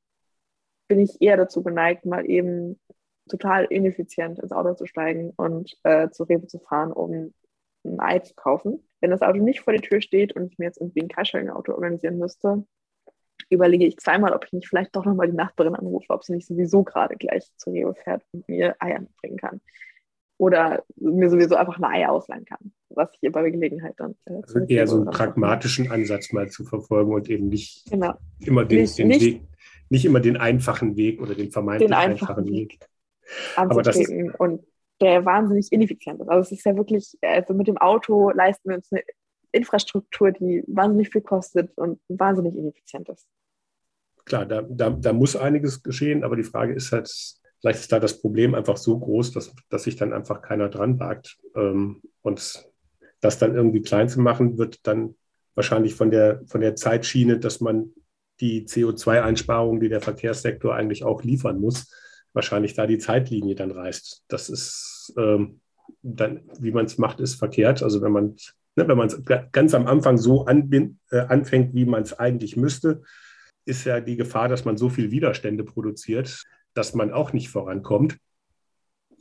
bin 0.88 1.00
ich 1.00 1.20
eher 1.20 1.36
dazu 1.36 1.62
geneigt, 1.62 2.04
mal 2.06 2.28
eben 2.28 2.80
total 3.28 3.64
ineffizient 3.64 4.38
ins 4.38 4.52
Auto 4.52 4.74
zu 4.74 4.86
steigen 4.86 5.32
und 5.36 5.76
äh, 5.82 6.10
zu 6.10 6.24
Rewe 6.24 6.46
zu 6.46 6.58
fahren, 6.58 6.92
um 6.92 7.32
ein 7.84 8.00
Ei 8.00 8.18
zu 8.20 8.34
kaufen. 8.34 8.86
Wenn 9.00 9.10
das 9.10 9.22
Auto 9.22 9.38
nicht 9.38 9.60
vor 9.60 9.72
der 9.72 9.82
Tür 9.82 10.00
steht 10.00 10.34
und 10.34 10.50
ich 10.50 10.58
mir 10.58 10.66
jetzt 10.66 10.80
irgendwie 10.80 11.02
ein 11.02 11.08
Carsharing-Auto 11.08 11.72
organisieren 11.72 12.18
müsste, 12.18 12.64
überlege 13.50 13.86
ich 13.86 13.98
zweimal, 13.98 14.32
ob 14.32 14.44
ich 14.44 14.52
nicht 14.52 14.68
vielleicht 14.68 14.94
doch 14.96 15.04
nochmal 15.04 15.28
die 15.28 15.36
Nachbarin 15.36 15.74
anrufe, 15.74 16.12
ob 16.12 16.24
sie 16.24 16.34
nicht 16.34 16.46
sowieso 16.46 16.82
gerade 16.82 17.16
gleich 17.16 17.50
zu 17.56 17.70
Rewe 17.70 17.94
fährt 17.94 18.22
und 18.32 18.48
mir 18.48 18.74
Eier 18.80 19.00
mitbringen 19.00 19.36
kann. 19.36 19.60
Oder 20.38 20.84
mir 20.96 21.30
sowieso 21.30 21.54
einfach 21.54 21.78
ein 21.78 21.84
Ei 21.84 22.06
ausleihen 22.06 22.44
kann, 22.44 22.72
was 22.90 23.08
ich 23.14 23.22
ihr 23.22 23.32
bei 23.32 23.48
Gelegenheit 23.50 23.94
dann. 23.96 24.16
Äh, 24.26 24.34
also 24.42 24.58
eher 24.60 24.86
so 24.86 24.96
einen 24.96 25.06
pragmatischen 25.06 25.90
Ansatz 25.90 26.32
mal 26.32 26.48
zu 26.50 26.64
verfolgen 26.64 27.14
und 27.14 27.30
eben 27.30 27.48
nicht 27.48 27.90
genau. 27.90 28.14
immer 28.40 28.64
den, 28.64 28.82
nicht, 28.82 28.98
den 28.98 29.08
nicht, 29.08 29.22
Weg, 29.22 29.42
nicht 29.88 30.04
immer 30.04 30.20
den 30.20 30.36
einfachen 30.36 30.96
Weg 30.96 31.22
oder 31.22 31.34
den 31.34 31.50
vermeintlich 31.50 31.88
den 31.88 31.94
einfachen, 31.94 32.28
einfachen 32.28 32.46
Weg 32.52 32.78
anzutreten 33.56 34.30
und 34.32 34.64
der 35.00 35.24
wahnsinnig 35.24 35.72
ineffizient 35.72 36.20
ist. 36.20 36.28
Also 36.28 36.40
es 36.40 36.58
ist 36.58 36.64
ja 36.64 36.76
wirklich, 36.76 37.16
also 37.22 37.54
mit 37.54 37.68
dem 37.68 37.76
Auto 37.78 38.30
leisten 38.30 38.70
wir 38.70 38.76
uns 38.76 38.90
eine 38.90 39.02
Infrastruktur, 39.52 40.32
die 40.32 40.64
wahnsinnig 40.66 41.10
viel 41.10 41.20
kostet 41.20 41.76
und 41.76 42.00
wahnsinnig 42.08 42.56
ineffizient 42.56 43.08
ist. 43.08 43.26
Klar, 44.24 44.46
da, 44.46 44.62
da, 44.62 44.90
da 44.90 45.12
muss 45.12 45.36
einiges 45.36 45.82
geschehen, 45.82 46.24
aber 46.24 46.36
die 46.36 46.42
Frage 46.42 46.74
ist 46.74 46.92
halt, 46.92 47.08
vielleicht 47.60 47.80
ist 47.80 47.92
da 47.92 48.00
das 48.00 48.20
Problem 48.20 48.54
einfach 48.54 48.76
so 48.76 48.98
groß, 48.98 49.32
dass, 49.32 49.54
dass 49.68 49.84
sich 49.84 49.96
dann 49.96 50.12
einfach 50.12 50.42
keiner 50.42 50.68
dran 50.68 50.98
wagt. 50.98 51.38
Ähm, 51.54 52.02
und 52.22 52.68
das 53.20 53.38
dann 53.38 53.54
irgendwie 53.54 53.82
klein 53.82 54.08
zu 54.08 54.20
machen, 54.20 54.58
wird 54.58 54.86
dann 54.86 55.14
wahrscheinlich 55.54 55.94
von 55.94 56.10
der, 56.10 56.42
von 56.46 56.60
der 56.60 56.74
Zeitschiene, 56.74 57.38
dass 57.38 57.60
man 57.60 57.92
die 58.40 58.66
CO2-Einsparungen, 58.66 59.80
die 59.80 59.88
der 59.88 60.00
Verkehrssektor 60.00 60.74
eigentlich 60.74 61.04
auch 61.04 61.22
liefern 61.22 61.60
muss, 61.60 61.90
wahrscheinlich 62.36 62.74
da 62.74 62.86
die 62.86 62.98
Zeitlinie 62.98 63.56
dann 63.56 63.72
reißt. 63.72 64.24
Das 64.28 64.48
ist 64.48 65.12
ähm, 65.16 65.60
dann, 66.02 66.42
wie 66.60 66.70
man 66.70 66.84
es 66.84 66.98
macht, 66.98 67.18
ist 67.18 67.34
verkehrt. 67.34 67.82
Also 67.82 68.02
wenn 68.02 68.12
man 68.12 68.36
ne, 68.76 68.86
wenn 68.86 68.96
man 68.96 69.08
es 69.08 69.20
ganz 69.50 69.74
am 69.74 69.86
Anfang 69.86 70.18
so 70.18 70.44
anbind, 70.44 70.98
äh, 71.10 71.20
anfängt, 71.20 71.74
wie 71.74 71.86
man 71.86 72.02
es 72.02 72.12
eigentlich 72.12 72.56
müsste, 72.56 73.02
ist 73.64 73.84
ja 73.84 74.00
die 74.00 74.16
Gefahr, 74.16 74.48
dass 74.48 74.64
man 74.64 74.76
so 74.76 74.88
viel 74.88 75.10
Widerstände 75.10 75.64
produziert, 75.64 76.44
dass 76.74 76.94
man 76.94 77.10
auch 77.10 77.32
nicht 77.32 77.48
vorankommt. 77.48 78.18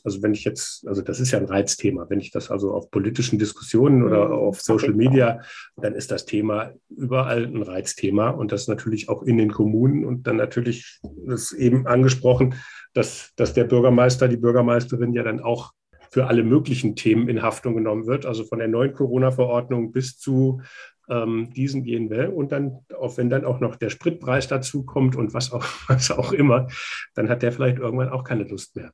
Also 0.05 0.21
wenn 0.21 0.33
ich 0.33 0.43
jetzt, 0.43 0.87
also 0.87 1.01
das 1.01 1.19
ist 1.19 1.31
ja 1.31 1.39
ein 1.39 1.45
Reizthema, 1.45 2.05
wenn 2.09 2.19
ich 2.19 2.31
das 2.31 2.51
also 2.51 2.73
auf 2.73 2.91
politischen 2.91 3.39
Diskussionen 3.39 4.03
oder 4.03 4.27
mhm. 4.27 4.33
auf 4.33 4.61
Social 4.61 4.93
Media, 4.93 5.41
dann 5.75 5.95
ist 5.95 6.11
das 6.11 6.25
Thema 6.25 6.71
überall 6.89 7.45
ein 7.45 7.63
Reizthema 7.63 8.29
und 8.29 8.51
das 8.51 8.67
natürlich 8.67 9.09
auch 9.09 9.23
in 9.23 9.37
den 9.37 9.51
Kommunen 9.51 10.05
und 10.05 10.27
dann 10.27 10.37
natürlich, 10.37 10.99
das 11.25 11.51
eben 11.51 11.87
angesprochen, 11.87 12.55
dass, 12.93 13.31
dass 13.35 13.53
der 13.53 13.65
Bürgermeister, 13.65 14.27
die 14.27 14.37
Bürgermeisterin 14.37 15.13
ja 15.13 15.23
dann 15.23 15.41
auch 15.41 15.73
für 16.11 16.27
alle 16.27 16.43
möglichen 16.43 16.95
Themen 16.95 17.27
in 17.27 17.41
Haftung 17.41 17.75
genommen 17.75 18.05
wird, 18.05 18.25
also 18.25 18.45
von 18.45 18.59
der 18.59 18.69
neuen 18.69 18.93
Corona-Verordnung 18.93 19.91
bis 19.91 20.17
zu 20.17 20.61
ähm, 21.09 21.51
diesen 21.53 21.83
gehen 21.83 22.09
will. 22.09 22.27
Und 22.27 22.51
dann, 22.51 22.79
auch 22.97 23.17
wenn 23.17 23.29
dann 23.29 23.45
auch 23.45 23.59
noch 23.59 23.75
der 23.75 23.89
Spritpreis 23.89 24.47
dazu 24.47 24.85
kommt 24.85 25.15
und 25.15 25.33
was 25.33 25.51
auch, 25.51 25.65
was 25.87 26.11
auch 26.11 26.31
immer, 26.31 26.67
dann 27.15 27.29
hat 27.29 27.41
der 27.41 27.51
vielleicht 27.51 27.79
irgendwann 27.79 28.09
auch 28.09 28.23
keine 28.23 28.43
Lust 28.43 28.75
mehr. 28.75 28.91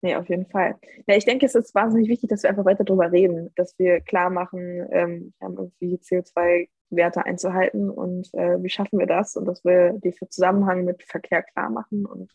Nee, 0.00 0.14
auf 0.14 0.28
jeden 0.28 0.46
Fall. 0.46 0.76
Ja, 1.06 1.16
ich 1.16 1.24
denke, 1.24 1.46
es 1.46 1.56
ist 1.56 1.74
wahnsinnig 1.74 2.08
wichtig, 2.08 2.30
dass 2.30 2.44
wir 2.44 2.50
einfach 2.50 2.64
weiter 2.64 2.84
darüber 2.84 3.10
reden, 3.10 3.50
dass 3.56 3.76
wir 3.78 4.00
klar 4.00 4.30
machen, 4.30 4.86
ähm, 4.92 5.34
wir 5.38 5.44
haben 5.44 5.56
irgendwie 5.56 5.96
CO2-Werte 5.96 7.24
einzuhalten 7.24 7.90
und 7.90 8.32
äh, 8.34 8.62
wie 8.62 8.68
schaffen 8.68 9.00
wir 9.00 9.06
das 9.06 9.36
und 9.36 9.46
dass 9.46 9.64
wir 9.64 9.94
die 9.94 10.14
Zusammenhang 10.28 10.84
mit 10.84 11.02
Verkehr 11.02 11.42
klar 11.42 11.68
machen 11.68 12.06
und 12.06 12.32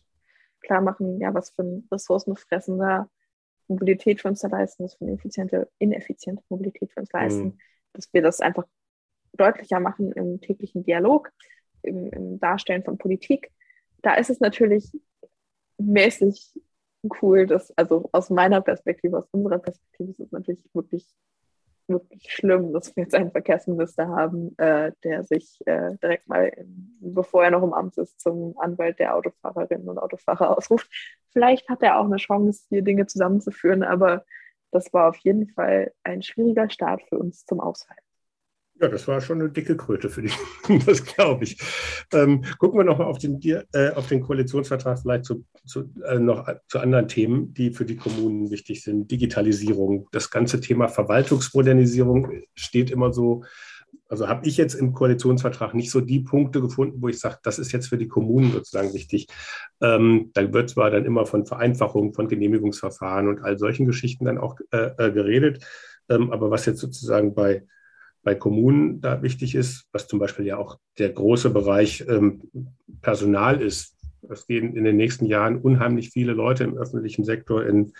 klar 0.60 0.82
machen, 0.82 1.20
ja, 1.20 1.32
was 1.32 1.50
für 1.50 1.62
ein 1.62 1.88
ressourcenfressender 1.90 3.08
Mobilität 3.68 4.20
für 4.20 4.28
uns 4.28 4.40
da 4.40 4.48
leisten, 4.48 4.84
was 4.84 4.96
für 4.96 5.04
eine 5.04 5.14
effiziente, 5.14 5.70
ineffiziente 5.78 6.42
Mobilität 6.50 6.92
für 6.92 7.00
uns 7.00 7.12
leisten, 7.12 7.44
mhm. 7.44 7.58
dass 7.94 8.12
wir 8.12 8.20
das 8.20 8.40
einfach 8.40 8.64
deutlicher 9.32 9.80
machen 9.80 10.12
im 10.12 10.40
täglichen 10.40 10.84
Dialog, 10.84 11.30
im, 11.80 12.10
im 12.10 12.40
Darstellen 12.40 12.84
von 12.84 12.98
Politik. 12.98 13.50
Da 14.02 14.14
ist 14.14 14.28
es 14.28 14.40
natürlich 14.40 14.92
mäßig 15.78 16.52
cool, 17.22 17.46
dass, 17.46 17.70
also 17.76 18.08
aus 18.12 18.30
meiner 18.30 18.60
Perspektive, 18.60 19.18
aus 19.18 19.28
unserer 19.30 19.58
Perspektive 19.58 20.10
ist 20.10 20.20
es 20.20 20.32
natürlich 20.32 20.64
wirklich, 20.72 21.06
wirklich 21.86 22.30
schlimm, 22.30 22.72
dass 22.72 22.94
wir 22.96 23.04
jetzt 23.04 23.14
einen 23.14 23.30
Verkehrsminister 23.30 24.08
haben, 24.08 24.56
äh, 24.58 24.92
der 25.02 25.24
sich 25.24 25.58
äh, 25.66 25.96
direkt 26.02 26.28
mal, 26.28 26.46
in, 26.48 26.96
bevor 27.00 27.44
er 27.44 27.50
noch 27.50 27.62
im 27.62 27.74
Amt 27.74 27.98
ist, 27.98 28.20
zum 28.20 28.58
Anwalt 28.58 28.98
der 28.98 29.14
Autofahrerinnen 29.14 29.88
und 29.88 29.98
Autofahrer 29.98 30.56
ausruft. 30.56 30.88
Vielleicht 31.32 31.68
hat 31.68 31.82
er 31.82 31.98
auch 31.98 32.06
eine 32.06 32.16
Chance, 32.16 32.64
hier 32.68 32.82
Dinge 32.82 33.06
zusammenzuführen, 33.06 33.82
aber 33.82 34.24
das 34.70 34.92
war 34.92 35.08
auf 35.08 35.16
jeden 35.18 35.48
Fall 35.48 35.92
ein 36.02 36.22
schwieriger 36.22 36.68
Start 36.68 37.02
für 37.08 37.18
uns 37.18 37.44
zum 37.44 37.60
Aushalten. 37.60 38.03
Ja, 38.80 38.88
das 38.88 39.06
war 39.06 39.20
schon 39.20 39.40
eine 39.40 39.50
dicke 39.50 39.76
Kröte 39.76 40.10
für 40.10 40.22
dich, 40.22 40.36
das 40.86 41.04
glaube 41.04 41.44
ich. 41.44 41.58
Ähm, 42.12 42.42
gucken 42.58 42.78
wir 42.78 42.84
nochmal 42.84 43.06
auf 43.06 43.18
den, 43.18 43.40
äh, 43.42 43.90
auf 43.94 44.08
den 44.08 44.20
Koalitionsvertrag 44.20 44.98
vielleicht 44.98 45.26
zu, 45.26 45.44
zu, 45.64 45.92
äh, 46.04 46.18
noch 46.18 46.48
zu 46.66 46.80
anderen 46.80 47.06
Themen, 47.06 47.54
die 47.54 47.70
für 47.70 47.84
die 47.84 47.96
Kommunen 47.96 48.50
wichtig 48.50 48.82
sind. 48.82 49.08
Digitalisierung, 49.10 50.08
das 50.10 50.28
ganze 50.28 50.60
Thema 50.60 50.88
Verwaltungsmodernisierung 50.88 52.42
steht 52.54 52.90
immer 52.90 53.12
so, 53.12 53.44
also 54.08 54.28
habe 54.28 54.46
ich 54.46 54.56
jetzt 54.56 54.74
im 54.74 54.92
Koalitionsvertrag 54.92 55.74
nicht 55.74 55.92
so 55.92 56.00
die 56.00 56.20
Punkte 56.20 56.60
gefunden, 56.60 57.00
wo 57.00 57.08
ich 57.08 57.20
sage, 57.20 57.38
das 57.44 57.60
ist 57.60 57.70
jetzt 57.70 57.88
für 57.88 57.96
die 57.96 58.08
Kommunen 58.08 58.50
sozusagen 58.50 58.92
wichtig. 58.92 59.28
Ähm, 59.80 60.30
da 60.34 60.52
wird 60.52 60.70
zwar 60.70 60.90
dann 60.90 61.04
immer 61.04 61.26
von 61.26 61.46
Vereinfachung, 61.46 62.12
von 62.12 62.26
Genehmigungsverfahren 62.26 63.28
und 63.28 63.40
all 63.40 63.56
solchen 63.56 63.86
Geschichten 63.86 64.24
dann 64.24 64.38
auch 64.38 64.56
äh, 64.72 64.90
äh 64.98 65.12
geredet, 65.12 65.64
ähm, 66.08 66.32
aber 66.32 66.50
was 66.50 66.66
jetzt 66.66 66.80
sozusagen 66.80 67.34
bei 67.34 67.62
bei 68.24 68.34
Kommunen 68.34 69.00
da 69.00 69.22
wichtig 69.22 69.54
ist, 69.54 69.86
was 69.92 70.08
zum 70.08 70.18
Beispiel 70.18 70.46
ja 70.46 70.56
auch 70.56 70.78
der 70.98 71.10
große 71.10 71.50
Bereich 71.50 72.04
ähm, 72.08 72.50
Personal 73.02 73.60
ist. 73.60 73.94
Es 74.28 74.46
gehen 74.46 74.74
in 74.74 74.84
den 74.84 74.96
nächsten 74.96 75.26
Jahren 75.26 75.60
unheimlich 75.60 76.10
viele 76.10 76.32
Leute 76.32 76.64
im 76.64 76.78
öffentlichen 76.78 77.24
Sektor 77.24 77.64
in, 77.66 77.92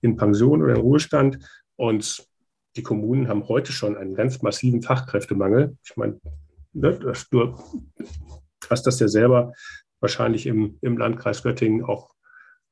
in 0.00 0.16
Pension 0.16 0.62
oder 0.62 0.76
in 0.76 0.80
Ruhestand. 0.80 1.38
Und 1.76 2.24
die 2.76 2.84
Kommunen 2.84 3.28
haben 3.28 3.48
heute 3.48 3.72
schon 3.72 3.96
einen 3.96 4.14
ganz 4.14 4.40
massiven 4.42 4.82
Fachkräftemangel. 4.82 5.76
Ich 5.84 5.96
meine, 5.96 6.20
ne, 6.72 6.98
das, 6.98 7.28
du 7.28 7.56
hast 8.70 8.86
das 8.86 9.00
ja 9.00 9.08
selber 9.08 9.52
wahrscheinlich 10.00 10.46
im, 10.46 10.78
im 10.80 10.96
Landkreis 10.96 11.42
Göttingen 11.42 11.84
auch, 11.84 12.14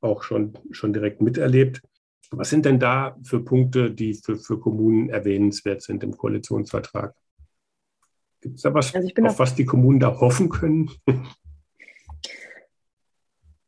auch 0.00 0.22
schon, 0.22 0.54
schon 0.70 0.92
direkt 0.92 1.20
miterlebt. 1.20 1.82
Was 2.30 2.50
sind 2.50 2.64
denn 2.64 2.78
da 2.78 3.16
für 3.22 3.44
Punkte, 3.44 3.90
die 3.90 4.14
für, 4.14 4.36
für 4.36 4.58
Kommunen 4.58 5.08
erwähnenswert 5.10 5.82
sind 5.82 6.04
im 6.04 6.16
Koalitionsvertrag? 6.16 7.14
Gibt 8.40 8.56
es 8.56 8.62
da 8.62 8.72
was, 8.72 8.94
also 8.94 9.10
auf 9.24 9.38
was 9.38 9.54
die 9.54 9.64
Kommunen 9.64 10.00
da 10.00 10.18
hoffen 10.20 10.48
können? 10.48 10.90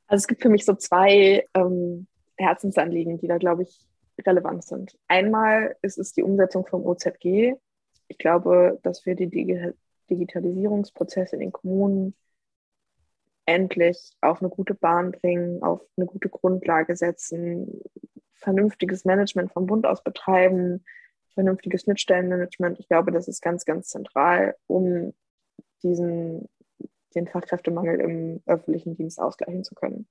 Also 0.06 0.24
es 0.24 0.26
gibt 0.26 0.42
für 0.42 0.50
mich 0.50 0.66
so 0.66 0.74
zwei 0.74 1.46
ähm, 1.54 2.06
Herzensanliegen, 2.36 3.16
die 3.16 3.28
da, 3.28 3.38
glaube 3.38 3.62
ich, 3.62 3.80
relevant 4.26 4.62
sind. 4.62 4.94
Einmal 5.08 5.74
ist 5.80 5.96
es 5.96 6.12
die 6.12 6.22
Umsetzung 6.22 6.66
vom 6.66 6.84
OZG. 6.84 7.54
Ich 8.08 8.18
glaube, 8.18 8.78
dass 8.82 9.06
wir 9.06 9.14
die 9.14 9.30
Digitalisierungsprozesse 10.10 11.36
in 11.36 11.40
den 11.40 11.52
Kommunen 11.52 12.14
endlich 13.46 14.12
auf 14.20 14.42
eine 14.42 14.50
gute 14.50 14.74
Bahn 14.74 15.12
bringen, 15.12 15.62
auf 15.62 15.80
eine 15.96 16.04
gute 16.04 16.28
Grundlage 16.28 16.94
setzen, 16.94 17.80
vernünftiges 18.42 19.04
Management 19.04 19.52
vom 19.52 19.66
Bund 19.66 19.86
aus 19.86 20.02
betreiben, 20.02 20.84
vernünftiges 21.34 21.82
Schnittstellenmanagement. 21.82 22.78
Ich 22.78 22.88
glaube, 22.88 23.12
das 23.12 23.28
ist 23.28 23.40
ganz, 23.40 23.64
ganz 23.64 23.88
zentral, 23.88 24.56
um 24.66 25.14
diesen, 25.82 26.48
den 27.14 27.26
Fachkräftemangel 27.26 28.00
im 28.00 28.42
öffentlichen 28.46 28.96
Dienst 28.96 29.20
ausgleichen 29.20 29.64
zu 29.64 29.74
können. 29.74 30.08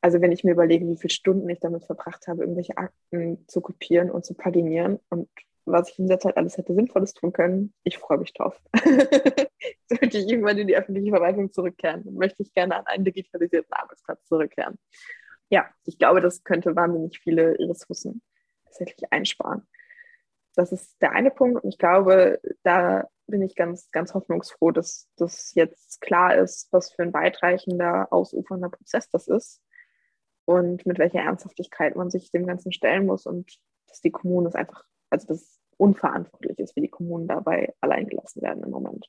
Also 0.00 0.20
wenn 0.20 0.32
ich 0.32 0.42
mir 0.42 0.52
überlege, 0.52 0.86
wie 0.86 0.96
viele 0.96 1.12
Stunden 1.12 1.48
ich 1.48 1.60
damit 1.60 1.84
verbracht 1.84 2.26
habe, 2.26 2.42
irgendwelche 2.42 2.76
Akten 2.76 3.44
zu 3.46 3.60
kopieren 3.60 4.10
und 4.10 4.24
zu 4.24 4.34
paginieren 4.34 4.98
und 5.10 5.28
was 5.64 5.90
ich 5.90 5.98
in 6.00 6.08
der 6.08 6.18
Zeit 6.18 6.36
alles 6.36 6.58
hätte 6.58 6.74
Sinnvolles 6.74 7.14
tun 7.14 7.32
können, 7.32 7.72
ich 7.84 7.98
freue 7.98 8.18
mich 8.18 8.32
drauf. 8.32 8.60
Sollte 9.86 10.18
ich 10.18 10.28
irgendwann 10.28 10.58
in 10.58 10.66
die 10.66 10.76
öffentliche 10.76 11.10
Verwaltung 11.10 11.52
zurückkehren, 11.52 12.02
möchte 12.14 12.42
ich 12.42 12.52
gerne 12.52 12.76
an 12.76 12.86
einen 12.86 13.04
digitalisierten 13.04 13.72
Arbeitsplatz 13.72 14.24
zurückkehren 14.26 14.76
ja, 15.52 15.68
ich 15.84 15.98
glaube, 15.98 16.22
das 16.22 16.44
könnte 16.44 16.74
wahnsinnig 16.74 17.20
viele 17.20 17.58
Ressourcen 17.58 18.22
tatsächlich 18.64 19.12
einsparen. 19.12 19.68
Das 20.54 20.72
ist 20.72 21.00
der 21.02 21.12
eine 21.12 21.30
Punkt 21.30 21.62
und 21.62 21.68
ich 21.68 21.76
glaube, 21.76 22.40
da 22.62 23.06
bin 23.26 23.42
ich 23.42 23.54
ganz, 23.54 23.90
ganz 23.90 24.14
hoffnungsfroh, 24.14 24.70
dass 24.70 25.08
das 25.16 25.54
jetzt 25.54 26.00
klar 26.00 26.36
ist, 26.36 26.72
was 26.72 26.90
für 26.90 27.02
ein 27.02 27.12
weitreichender, 27.12 28.10
ausufernder 28.10 28.70
Prozess 28.70 29.10
das 29.10 29.28
ist 29.28 29.62
und 30.46 30.86
mit 30.86 30.98
welcher 30.98 31.20
Ernsthaftigkeit 31.20 31.96
man 31.96 32.08
sich 32.08 32.30
dem 32.30 32.46
Ganzen 32.46 32.72
stellen 32.72 33.04
muss 33.04 33.26
und 33.26 33.58
dass 33.88 34.00
die 34.00 34.10
Kommunen 34.10 34.46
es 34.46 34.54
einfach, 34.54 34.84
also 35.10 35.26
dass 35.26 35.42
es 35.42 35.60
unverantwortlich 35.76 36.58
ist, 36.60 36.76
wie 36.76 36.80
die 36.80 36.88
Kommunen 36.88 37.28
dabei 37.28 37.74
allein 37.82 38.06
gelassen 38.06 38.40
werden 38.40 38.62
im 38.64 38.70
Moment. 38.70 39.06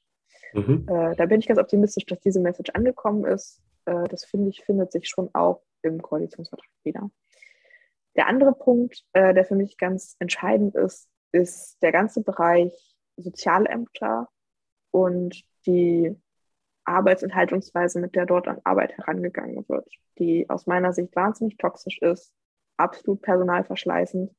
Mhm. 0.54 0.86
Äh, 0.90 1.16
da 1.16 1.26
bin 1.26 1.40
ich 1.40 1.48
ganz 1.48 1.60
optimistisch, 1.60 2.06
dass 2.06 2.20
diese 2.20 2.42
Message 2.42 2.72
angekommen 2.74 3.24
ist. 3.24 3.62
Äh, 3.86 4.10
das 4.10 4.26
finde 4.26 4.50
ich, 4.50 4.66
findet 4.66 4.92
sich 4.92 5.08
schon 5.08 5.30
auch 5.34 5.64
im 5.84 6.02
Koalitionsvertrag 6.02 6.70
wieder. 6.84 7.10
Der 8.16 8.28
andere 8.28 8.54
Punkt, 8.54 9.04
äh, 9.14 9.34
der 9.34 9.46
für 9.46 9.56
mich 9.56 9.78
ganz 9.78 10.16
entscheidend 10.20 10.76
ist, 10.76 11.10
ist 11.32 11.82
der 11.82 11.92
ganze 11.92 12.22
Bereich 12.22 12.74
Sozialämter 13.18 14.30
und 14.92 15.44
die 15.66 16.16
Arbeitsenthaltungsweise, 16.86 18.00
mit 18.00 18.16
der 18.16 18.26
dort 18.26 18.48
an 18.48 18.60
Arbeit 18.64 18.98
herangegangen 18.98 19.66
wird, 19.68 19.88
die 20.20 20.50
aus 20.50 20.68
meiner 20.68 20.94
Sicht 20.94 21.16
wahnsinnig 21.16 21.58
toxisch 21.58 22.00
ist, 22.02 22.34
absolut 22.78 23.22
personalverschleißend 23.22 24.32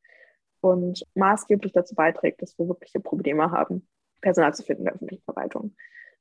und 0.60 1.04
maßgeblich 1.14 1.72
dazu 1.72 1.94
beiträgt, 1.94 2.42
dass 2.42 2.58
wir 2.58 2.68
wirkliche 2.68 3.00
Probleme 3.00 3.50
haben, 3.50 3.88
Personal 4.20 4.54
zu 4.54 4.62
finden 4.62 4.82
in 4.82 4.84
der 4.86 4.94
öffentlichen 4.94 5.24
Verwaltung. 5.24 5.74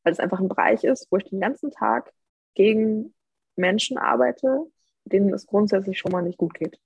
Weil 0.04 0.14
es 0.14 0.20
einfach 0.20 0.40
ein 0.40 0.50
Bereich 0.50 0.84
ist, 0.84 1.08
wo 1.12 1.18
ich 1.18 1.26
den 1.26 1.40
ganzen 1.40 1.72
Tag 1.72 2.12
gegen 2.56 3.14
Menschen 3.56 3.98
arbeite, 3.98 4.66
denen 5.06 5.34
es 5.34 5.48
grundsätzlich 5.48 6.00
schon 6.00 6.12
mal 6.12 6.22
nicht 6.22 6.38
gut 6.38 6.54
geht. 6.54 6.80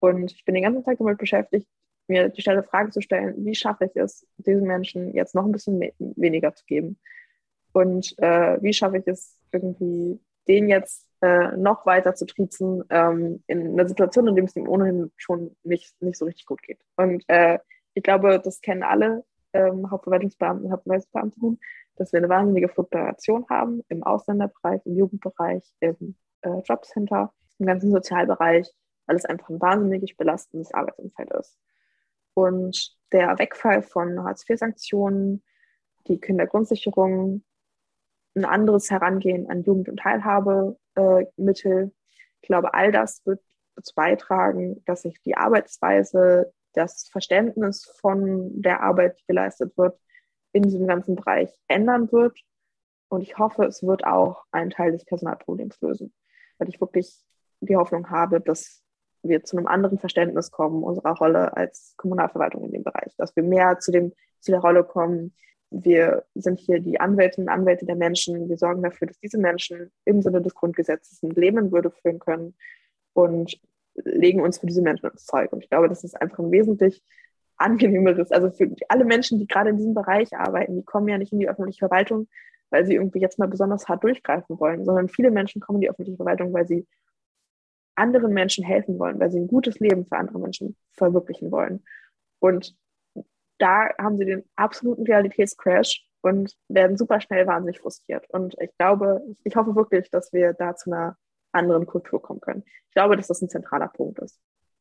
Und 0.00 0.32
ich 0.32 0.44
bin 0.44 0.54
den 0.54 0.64
ganzen 0.64 0.84
Tag 0.84 0.98
damit 0.98 1.18
beschäftigt, 1.18 1.68
mir 2.08 2.28
die 2.28 2.40
stelle 2.40 2.62
Frage 2.62 2.90
zu 2.90 3.00
stellen, 3.00 3.34
wie 3.44 3.54
schaffe 3.54 3.86
ich 3.86 3.96
es, 3.96 4.26
diesen 4.36 4.66
Menschen 4.66 5.14
jetzt 5.14 5.34
noch 5.34 5.44
ein 5.44 5.52
bisschen 5.52 5.80
weniger 5.98 6.54
zu 6.54 6.64
geben? 6.66 6.98
Und 7.72 8.14
äh, 8.18 8.62
wie 8.62 8.72
schaffe 8.72 8.98
ich 8.98 9.06
es 9.06 9.38
irgendwie, 9.52 10.20
den 10.48 10.68
jetzt 10.68 11.06
äh, 11.20 11.56
noch 11.56 11.84
weiter 11.86 12.14
zu 12.14 12.26
triezen 12.26 12.84
ähm, 12.90 13.42
in 13.46 13.72
einer 13.72 13.88
Situation, 13.88 14.28
in 14.28 14.34
der 14.34 14.44
es 14.44 14.56
ihm 14.56 14.68
ohnehin 14.68 15.10
schon 15.16 15.56
nicht, 15.62 16.00
nicht 16.00 16.18
so 16.18 16.24
richtig 16.24 16.46
gut 16.46 16.62
geht? 16.62 16.78
Und 16.96 17.24
äh, 17.28 17.58
ich 17.94 18.02
glaube, 18.02 18.40
das 18.42 18.60
kennen 18.60 18.82
alle 18.82 19.24
ähm, 19.52 19.90
Hauptverwaltungsbeamten 19.90 20.70
Hauptverwaltungsbeamtinnen, 20.70 21.58
dass 21.96 22.12
wir 22.12 22.18
eine 22.18 22.28
wahnsinnige 22.28 22.68
Fluktuation 22.68 23.46
haben 23.48 23.82
im 23.88 24.02
Ausländerbereich, 24.02 24.82
im 24.84 24.96
Jugendbereich, 24.96 25.64
im 25.80 26.16
äh, 26.42 26.60
Jobcenter, 26.64 27.32
im 27.58 27.66
ganzen 27.66 27.90
Sozialbereich, 27.90 28.70
weil 29.06 29.16
es 29.16 29.24
einfach 29.24 29.48
ein 29.48 29.60
wahnsinnig 29.60 30.16
belastendes 30.16 30.72
Arbeitsumfeld 30.74 31.30
ist. 31.32 31.58
Und 32.34 32.96
der 33.12 33.38
Wegfall 33.38 33.82
von 33.82 34.22
Hartz-IV-Sanktionen, 34.22 35.42
die 36.06 36.20
Kindergrundsicherung, 36.20 37.44
ein 38.34 38.44
anderes 38.44 38.90
Herangehen 38.90 39.48
an 39.48 39.62
Jugend- 39.62 39.88
und 39.88 39.98
Teilhabemittel, 39.98 41.92
ich 42.42 42.48
glaube, 42.48 42.74
all 42.74 42.92
das 42.92 43.24
wird 43.24 43.42
dazu 43.74 43.94
beitragen, 43.94 44.82
dass 44.84 45.02
sich 45.02 45.20
die 45.22 45.36
Arbeitsweise, 45.36 46.52
das 46.74 47.08
Verständnis 47.08 47.84
von 48.00 48.60
der 48.60 48.82
Arbeit, 48.82 49.18
die 49.18 49.26
geleistet 49.26 49.76
wird, 49.78 49.98
in 50.52 50.62
diesem 50.62 50.86
ganzen 50.86 51.16
Bereich 51.16 51.50
ändern 51.68 52.12
wird. 52.12 52.38
Und 53.08 53.22
ich 53.22 53.38
hoffe, 53.38 53.64
es 53.64 53.82
wird 53.82 54.04
auch 54.04 54.44
einen 54.50 54.70
Teil 54.70 54.92
des 54.92 55.04
Personalproblems 55.04 55.80
lösen, 55.80 56.12
weil 56.58 56.68
ich 56.68 56.80
wirklich 56.80 57.25
die 57.60 57.76
Hoffnung 57.76 58.10
habe, 58.10 58.40
dass 58.40 58.82
wir 59.22 59.42
zu 59.44 59.56
einem 59.56 59.66
anderen 59.66 59.98
Verständnis 59.98 60.50
kommen 60.50 60.82
unserer 60.82 61.16
Rolle 61.16 61.56
als 61.56 61.94
Kommunalverwaltung 61.96 62.64
in 62.64 62.72
dem 62.72 62.84
Bereich, 62.84 63.12
dass 63.16 63.34
wir 63.34 63.42
mehr 63.42 63.78
zu, 63.78 63.90
dem, 63.90 64.12
zu 64.40 64.52
der 64.52 64.60
Rolle 64.60 64.84
kommen, 64.84 65.34
wir 65.70 66.24
sind 66.34 66.60
hier 66.60 66.80
die 66.80 67.00
Anwältinnen 67.00 67.48
und 67.48 67.54
Anwälte 67.54 67.86
der 67.86 67.96
Menschen. 67.96 68.48
Wir 68.48 68.56
sorgen 68.56 68.82
dafür, 68.82 69.08
dass 69.08 69.18
diese 69.18 69.38
Menschen 69.38 69.90
im 70.04 70.22
Sinne 70.22 70.40
des 70.40 70.54
Grundgesetzes 70.54 71.22
ein 71.22 71.30
Leben 71.30 71.58
in 71.58 71.72
Würde 71.72 71.90
führen 71.90 72.18
können 72.18 72.54
und 73.14 73.58
legen 73.94 74.40
uns 74.40 74.58
für 74.58 74.66
diese 74.66 74.82
Menschen 74.82 75.10
ins 75.10 75.26
Zeug. 75.26 75.52
Und 75.52 75.64
ich 75.64 75.70
glaube, 75.70 75.88
das 75.88 76.04
ist 76.04 76.20
einfach 76.20 76.38
ein 76.38 76.52
wesentlich 76.52 77.02
angenehmeres, 77.56 78.30
also 78.32 78.50
für 78.50 78.70
alle 78.88 79.04
Menschen, 79.04 79.38
die 79.38 79.46
gerade 79.46 79.70
in 79.70 79.78
diesem 79.78 79.94
Bereich 79.94 80.36
arbeiten, 80.36 80.76
die 80.76 80.84
kommen 80.84 81.08
ja 81.08 81.16
nicht 81.16 81.32
in 81.32 81.38
die 81.38 81.48
öffentliche 81.48 81.78
Verwaltung, 81.78 82.28
weil 82.70 82.84
sie 82.84 82.94
irgendwie 82.94 83.20
jetzt 83.20 83.38
mal 83.38 83.48
besonders 83.48 83.88
hart 83.88 84.04
durchgreifen 84.04 84.60
wollen, 84.60 84.84
sondern 84.84 85.08
viele 85.08 85.30
Menschen 85.30 85.60
kommen 85.60 85.78
in 85.78 85.82
die 85.82 85.90
öffentliche 85.90 86.16
Verwaltung, 86.16 86.52
weil 86.52 86.66
sie 86.66 86.86
anderen 87.96 88.32
Menschen 88.32 88.64
helfen 88.64 88.98
wollen, 88.98 89.18
weil 89.18 89.30
sie 89.30 89.40
ein 89.40 89.48
gutes 89.48 89.78
Leben 89.80 90.06
für 90.06 90.16
andere 90.16 90.38
Menschen 90.38 90.76
verwirklichen 90.92 91.50
wollen. 91.50 91.84
Und 92.38 92.76
da 93.58 93.88
haben 93.98 94.18
sie 94.18 94.26
den 94.26 94.44
absoluten 94.56 95.04
Realitätscrash 95.04 96.06
und 96.22 96.54
werden 96.68 96.96
super 96.96 97.20
schnell 97.20 97.46
wahnsinnig 97.46 97.80
frustriert. 97.80 98.28
Und 98.30 98.54
ich 98.60 98.70
glaube, 98.78 99.22
ich 99.44 99.56
hoffe 99.56 99.74
wirklich, 99.74 100.10
dass 100.10 100.32
wir 100.32 100.52
da 100.52 100.74
zu 100.76 100.90
einer 100.90 101.16
anderen 101.52 101.86
Kultur 101.86 102.20
kommen 102.20 102.40
können. 102.40 102.64
Ich 102.66 102.94
glaube, 102.94 103.16
dass 103.16 103.28
das 103.28 103.40
ein 103.40 103.48
zentraler 103.48 103.88
Punkt 103.88 104.18
ist. 104.18 104.38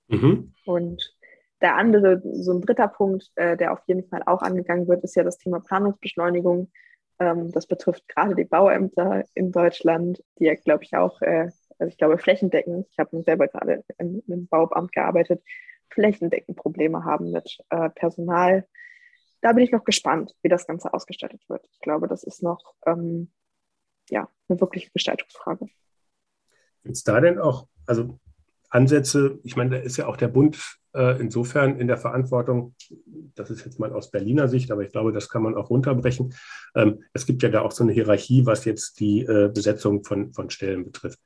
Mhm. 0.07 0.53
Und 0.65 1.15
der 1.61 1.75
andere, 1.75 2.21
so 2.33 2.51
ein 2.51 2.61
dritter 2.61 2.87
Punkt, 2.87 3.31
äh, 3.35 3.55
der 3.55 3.71
auf 3.73 3.79
jeden 3.87 4.07
Fall 4.09 4.23
auch 4.25 4.41
angegangen 4.41 4.87
wird, 4.87 5.03
ist 5.03 5.15
ja 5.15 5.23
das 5.23 5.37
Thema 5.37 5.61
Planungsbeschleunigung. 5.61 6.71
Ähm, 7.19 7.51
das 7.51 7.65
betrifft 7.65 8.07
gerade 8.09 8.35
die 8.35 8.43
Bauämter 8.43 9.23
in 9.33 9.51
Deutschland, 9.51 10.21
die 10.37 10.45
ja, 10.45 10.55
glaube 10.55 10.83
ich, 10.83 10.95
auch, 10.95 11.21
äh, 11.21 11.49
also 11.77 11.89
ich 11.89 11.97
glaube, 11.97 12.17
flächendeckend, 12.17 12.87
ich 12.89 12.99
habe 12.99 13.21
selber 13.23 13.47
gerade 13.47 13.83
in 13.97 14.23
einem 14.27 14.47
Bauamt 14.47 14.91
gearbeitet, 14.91 15.43
flächendeckend 15.89 16.57
Probleme 16.57 17.03
haben 17.03 17.31
mit 17.31 17.57
äh, 17.69 17.89
Personal. 17.89 18.67
Da 19.41 19.53
bin 19.53 19.63
ich 19.63 19.71
noch 19.71 19.83
gespannt, 19.83 20.33
wie 20.41 20.49
das 20.49 20.67
Ganze 20.67 20.93
ausgestaltet 20.93 21.41
wird. 21.47 21.67
Ich 21.71 21.79
glaube, 21.79 22.07
das 22.07 22.23
ist 22.23 22.41
noch 22.41 22.75
ähm, 22.85 23.31
ja, 24.09 24.29
eine 24.49 24.59
wirkliche 24.59 24.91
Gestaltungsfrage. 24.91 25.67
Gibt 26.83 26.95
es 26.95 27.03
da 27.03 27.19
denn 27.19 27.39
auch, 27.39 27.67
also 27.85 28.19
Ansätze, 28.69 29.39
ich 29.43 29.55
meine, 29.55 29.71
da 29.71 29.77
ist 29.77 29.97
ja 29.97 30.07
auch 30.07 30.17
der 30.17 30.27
Bund 30.27 30.77
äh, 30.93 31.19
insofern 31.19 31.79
in 31.79 31.87
der 31.87 31.97
Verantwortung, 31.97 32.75
das 33.35 33.49
ist 33.49 33.65
jetzt 33.65 33.79
mal 33.79 33.93
aus 33.93 34.11
Berliner 34.11 34.47
Sicht, 34.47 34.71
aber 34.71 34.81
ich 34.81 34.91
glaube, 34.91 35.11
das 35.11 35.29
kann 35.29 35.43
man 35.43 35.55
auch 35.55 35.69
runterbrechen. 35.69 36.33
Ähm, 36.75 37.03
es 37.13 37.25
gibt 37.25 37.43
ja 37.43 37.49
da 37.49 37.61
auch 37.61 37.71
so 37.71 37.83
eine 37.83 37.93
Hierarchie, 37.93 38.45
was 38.45 38.65
jetzt 38.65 38.99
die 38.99 39.21
äh, 39.21 39.49
Besetzung 39.53 40.03
von, 40.03 40.33
von 40.33 40.49
Stellen 40.49 40.85
betrifft 40.85 41.19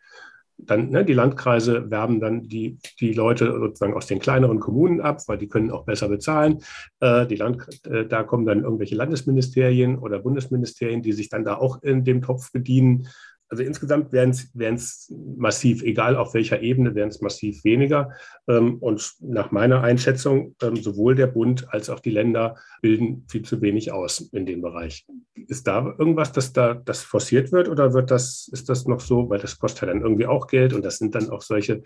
dann 0.65 0.89
ne, 0.89 1.05
die 1.05 1.13
Landkreise 1.13 1.89
werben 1.89 2.19
dann 2.19 2.43
die, 2.43 2.77
die 2.99 3.13
Leute 3.13 3.51
sozusagen 3.59 3.93
aus 3.93 4.07
den 4.07 4.19
kleineren 4.19 4.59
Kommunen 4.59 5.01
ab, 5.01 5.21
weil 5.27 5.37
die 5.37 5.47
können 5.47 5.71
auch 5.71 5.85
besser 5.85 6.09
bezahlen. 6.09 6.59
Äh, 6.99 7.25
die 7.27 7.35
Land, 7.35 7.67
äh, 7.85 8.05
da 8.05 8.23
kommen 8.23 8.45
dann 8.45 8.63
irgendwelche 8.63 8.95
Landesministerien 8.95 9.97
oder 9.97 10.19
Bundesministerien, 10.19 11.01
die 11.01 11.13
sich 11.13 11.29
dann 11.29 11.45
da 11.45 11.55
auch 11.55 11.81
in 11.83 12.03
dem 12.03 12.21
Topf 12.21 12.51
bedienen 12.51 13.07
also 13.49 13.63
insgesamt 13.63 14.13
wären 14.13 14.29
es 14.29 15.13
massiv, 15.37 15.81
egal 15.81 16.15
auf 16.15 16.35
welcher 16.35 16.61
Ebene, 16.61 16.93
wären 16.93 17.09
es 17.09 17.19
massiv 17.19 17.63
weniger. 17.63 18.11
Ähm, 18.47 18.77
und 18.77 19.13
nach 19.21 19.51
meiner 19.51 19.81
Einschätzung, 19.81 20.55
ähm, 20.61 20.75
sowohl 20.75 21.15
der 21.15 21.27
Bund 21.27 21.67
als 21.73 21.89
auch 21.89 21.99
die 21.99 22.11
Länder 22.11 22.55
bilden 22.81 23.25
viel 23.27 23.41
zu 23.41 23.59
wenig 23.61 23.91
aus 23.91 24.19
in 24.19 24.45
dem 24.45 24.61
Bereich. 24.61 25.05
Ist 25.47 25.65
da 25.65 25.95
irgendwas, 25.97 26.31
dass 26.31 26.53
da 26.53 26.75
das 26.75 27.01
forciert 27.01 27.51
wird 27.51 27.69
oder 27.69 27.93
wird 27.93 28.11
das, 28.11 28.49
ist 28.51 28.69
das 28.69 28.85
noch 28.85 28.99
so, 28.99 29.29
weil 29.29 29.39
das 29.39 29.57
kostet 29.57 29.81
ja 29.81 29.87
dann 29.87 30.01
irgendwie 30.01 30.27
auch 30.27 30.45
Geld 30.45 30.73
und 30.73 30.85
das 30.85 30.97
sind 30.97 31.15
dann 31.15 31.29
auch 31.31 31.41
solche 31.41 31.81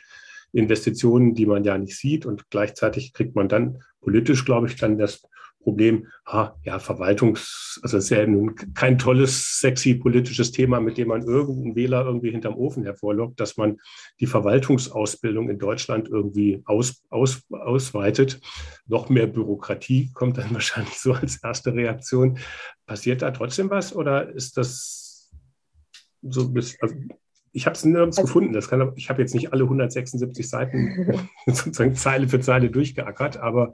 Investitionen, 0.52 1.34
die 1.34 1.46
man 1.46 1.64
ja 1.64 1.78
nicht 1.78 1.98
sieht 1.98 2.26
und 2.26 2.50
gleichzeitig 2.50 3.14
kriegt 3.14 3.36
man 3.36 3.48
dann 3.48 3.82
politisch, 4.02 4.46
glaube 4.46 4.68
ich, 4.68 4.76
dann 4.76 4.98
das 4.98 5.24
Problem, 5.64 6.08
ah, 6.26 6.54
ja, 6.64 6.78
Verwaltungs, 6.78 7.80
also 7.82 7.98
es 7.98 8.06
ist 8.06 8.10
ja 8.10 8.28
nun 8.28 8.56
kein 8.74 8.98
tolles, 8.98 9.60
sexy 9.60 9.96
politisches 9.96 10.52
Thema, 10.52 10.80
mit 10.80 10.98
dem 10.98 11.08
man 11.08 11.24
irgendeinen 11.24 11.76
Wähler 11.76 12.06
irgendwie 12.06 12.32
hinterm 12.32 12.56
Ofen 12.56 12.84
hervorlockt, 12.84 13.40
dass 13.40 13.56
man 13.56 13.80
die 14.20 14.28
Verwaltungsausbildung 14.28 15.50
in 15.50 15.60
Deutschland 15.60 16.10
irgendwie 16.10 16.62
aus, 16.66 17.04
aus, 17.10 17.44
ausweitet. 17.50 18.42
Noch 18.86 19.10
mehr 19.10 19.28
Bürokratie 19.28 20.12
kommt 20.14 20.38
dann 20.38 20.54
wahrscheinlich 20.54 21.00
so 21.00 21.14
als 21.14 21.42
erste 21.44 21.74
Reaktion. 21.74 22.38
Passiert 22.86 23.22
da 23.22 23.32
trotzdem 23.32 23.70
was 23.70 23.96
oder 23.96 24.30
ist 24.30 24.58
das 24.58 25.32
so 26.22 26.50
bis, 26.50 26.78
also 26.82 26.96
ich 27.54 27.66
habe 27.66 27.76
es 27.76 27.86
nirgends 27.86 28.18
also, 28.18 28.28
gefunden. 28.28 28.54
Das 28.54 28.68
kann, 28.68 28.92
ich 28.96 29.10
habe 29.10 29.22
jetzt 29.22 29.34
nicht 29.34 29.54
alle 29.54 29.64
176 29.64 30.50
Seiten 30.50 31.30
sozusagen 31.46 31.96
Zeile 31.96 32.28
für 32.28 32.40
Zeile 32.40 32.70
durchgeackert, 32.70 33.38
aber 33.38 33.74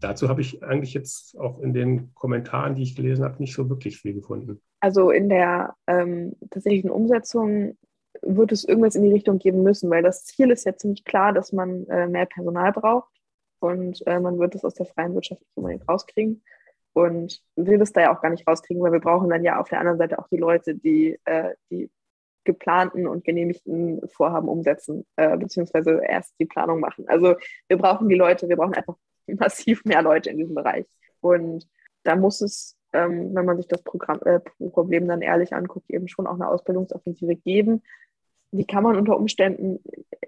Dazu 0.00 0.28
habe 0.28 0.40
ich 0.40 0.62
eigentlich 0.62 0.94
jetzt 0.94 1.38
auch 1.38 1.60
in 1.60 1.72
den 1.72 2.14
Kommentaren, 2.14 2.74
die 2.74 2.82
ich 2.82 2.94
gelesen 2.94 3.24
habe, 3.24 3.36
nicht 3.38 3.54
so 3.54 3.68
wirklich 3.68 3.98
viel 3.98 4.14
gefunden. 4.14 4.60
Also 4.80 5.10
in 5.10 5.28
der 5.28 5.74
ähm, 5.86 6.36
tatsächlichen 6.50 6.90
Umsetzung 6.90 7.76
wird 8.22 8.52
es 8.52 8.64
irgendwas 8.64 8.94
in 8.94 9.02
die 9.02 9.12
Richtung 9.12 9.38
geben 9.38 9.62
müssen, 9.62 9.90
weil 9.90 10.02
das 10.02 10.24
Ziel 10.24 10.50
ist 10.50 10.64
ja 10.64 10.76
ziemlich 10.76 11.04
klar, 11.04 11.32
dass 11.32 11.52
man 11.52 11.86
äh, 11.88 12.06
mehr 12.06 12.26
Personal 12.26 12.72
braucht 12.72 13.12
und 13.60 14.06
äh, 14.06 14.20
man 14.20 14.38
wird 14.38 14.54
es 14.54 14.64
aus 14.64 14.74
der 14.74 14.86
freien 14.86 15.14
Wirtschaft 15.14 15.40
nicht 15.40 15.56
unbedingt 15.56 15.88
rauskriegen 15.88 16.42
und 16.92 17.40
will 17.56 17.80
es 17.80 17.92
da 17.92 18.02
ja 18.02 18.16
auch 18.16 18.20
gar 18.20 18.30
nicht 18.30 18.46
rauskriegen, 18.46 18.82
weil 18.82 18.92
wir 18.92 19.00
brauchen 19.00 19.28
dann 19.28 19.44
ja 19.44 19.60
auf 19.60 19.68
der 19.68 19.80
anderen 19.80 19.98
Seite 19.98 20.18
auch 20.18 20.28
die 20.28 20.36
Leute, 20.36 20.74
die 20.74 21.18
äh, 21.24 21.54
die 21.70 21.90
geplanten 22.44 23.06
und 23.06 23.24
genehmigten 23.24 24.00
Vorhaben 24.08 24.48
umsetzen, 24.48 25.04
äh, 25.16 25.36
beziehungsweise 25.36 26.00
erst 26.02 26.34
die 26.40 26.46
Planung 26.46 26.80
machen. 26.80 27.04
Also 27.06 27.36
wir 27.68 27.76
brauchen 27.76 28.08
die 28.08 28.14
Leute, 28.14 28.48
wir 28.48 28.56
brauchen 28.56 28.72
einfach 28.72 28.96
massiv 29.38 29.84
mehr 29.84 30.02
Leute 30.02 30.30
in 30.30 30.38
diesem 30.38 30.54
Bereich. 30.54 30.86
Und 31.20 31.66
da 32.04 32.16
muss 32.16 32.40
es, 32.40 32.76
ähm, 32.92 33.34
wenn 33.34 33.44
man 33.44 33.56
sich 33.56 33.68
das 33.68 33.82
Programm, 33.82 34.20
äh, 34.24 34.40
Problem 34.70 35.08
dann 35.08 35.22
ehrlich 35.22 35.52
anguckt, 35.52 35.90
eben 35.90 36.08
schon 36.08 36.26
auch 36.26 36.34
eine 36.34 36.48
Ausbildungsoffensive 36.48 37.36
geben. 37.36 37.82
Die 38.50 38.66
kann 38.66 38.82
man 38.82 38.96
unter 38.96 39.16
Umständen 39.16 39.80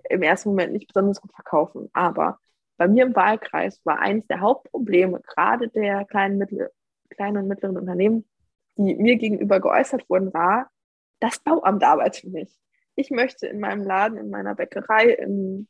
im 0.08 0.22
ersten 0.22 0.50
Moment 0.50 0.72
nicht 0.72 0.88
besonders 0.88 1.20
gut 1.20 1.32
verkaufen. 1.32 1.88
Aber 1.92 2.38
bei 2.76 2.88
mir 2.88 3.04
im 3.04 3.16
Wahlkreis 3.16 3.80
war 3.84 3.98
eines 4.00 4.26
der 4.26 4.40
Hauptprobleme, 4.40 5.20
gerade 5.26 5.68
der 5.68 6.04
kleinen, 6.04 6.38
mittel, 6.38 6.70
kleinen 7.10 7.38
und 7.38 7.48
mittleren 7.48 7.76
Unternehmen, 7.76 8.28
die 8.76 8.94
mir 8.94 9.16
gegenüber 9.16 9.60
geäußert 9.60 10.08
wurden, 10.08 10.32
war, 10.32 10.70
das 11.20 11.38
Bauamt 11.40 11.84
arbeitet 11.84 12.32
nicht. 12.32 12.58
Ich 12.94 13.10
möchte 13.10 13.46
in 13.46 13.60
meinem 13.60 13.84
Laden, 13.84 14.18
in 14.18 14.30
meiner 14.30 14.54
Bäckerei, 14.54 15.10
in 15.10 15.68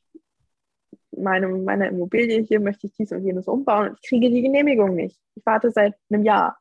meinem, 1.22 1.64
meiner 1.64 1.88
Immobilie 1.88 2.42
hier 2.42 2.60
möchte 2.60 2.86
ich 2.86 2.94
dies 2.94 3.12
und 3.12 3.24
jenes 3.24 3.46
umbauen 3.46 3.90
und 3.90 3.98
ich 4.00 4.08
kriege 4.08 4.30
die 4.30 4.42
Genehmigung 4.42 4.94
nicht. 4.94 5.18
Ich 5.34 5.44
warte 5.46 5.70
seit 5.70 5.94
einem 6.10 6.24
Jahr. 6.24 6.58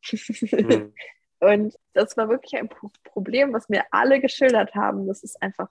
Mhm. 0.51 0.93
und 1.39 1.77
das 1.93 2.17
war 2.17 2.29
wirklich 2.29 2.59
ein 2.59 2.69
Problem, 3.03 3.53
was 3.53 3.69
mir 3.69 3.83
alle 3.91 4.19
geschildert 4.19 4.75
haben. 4.75 5.07
Das 5.07 5.23
ist 5.23 5.41
einfach 5.41 5.69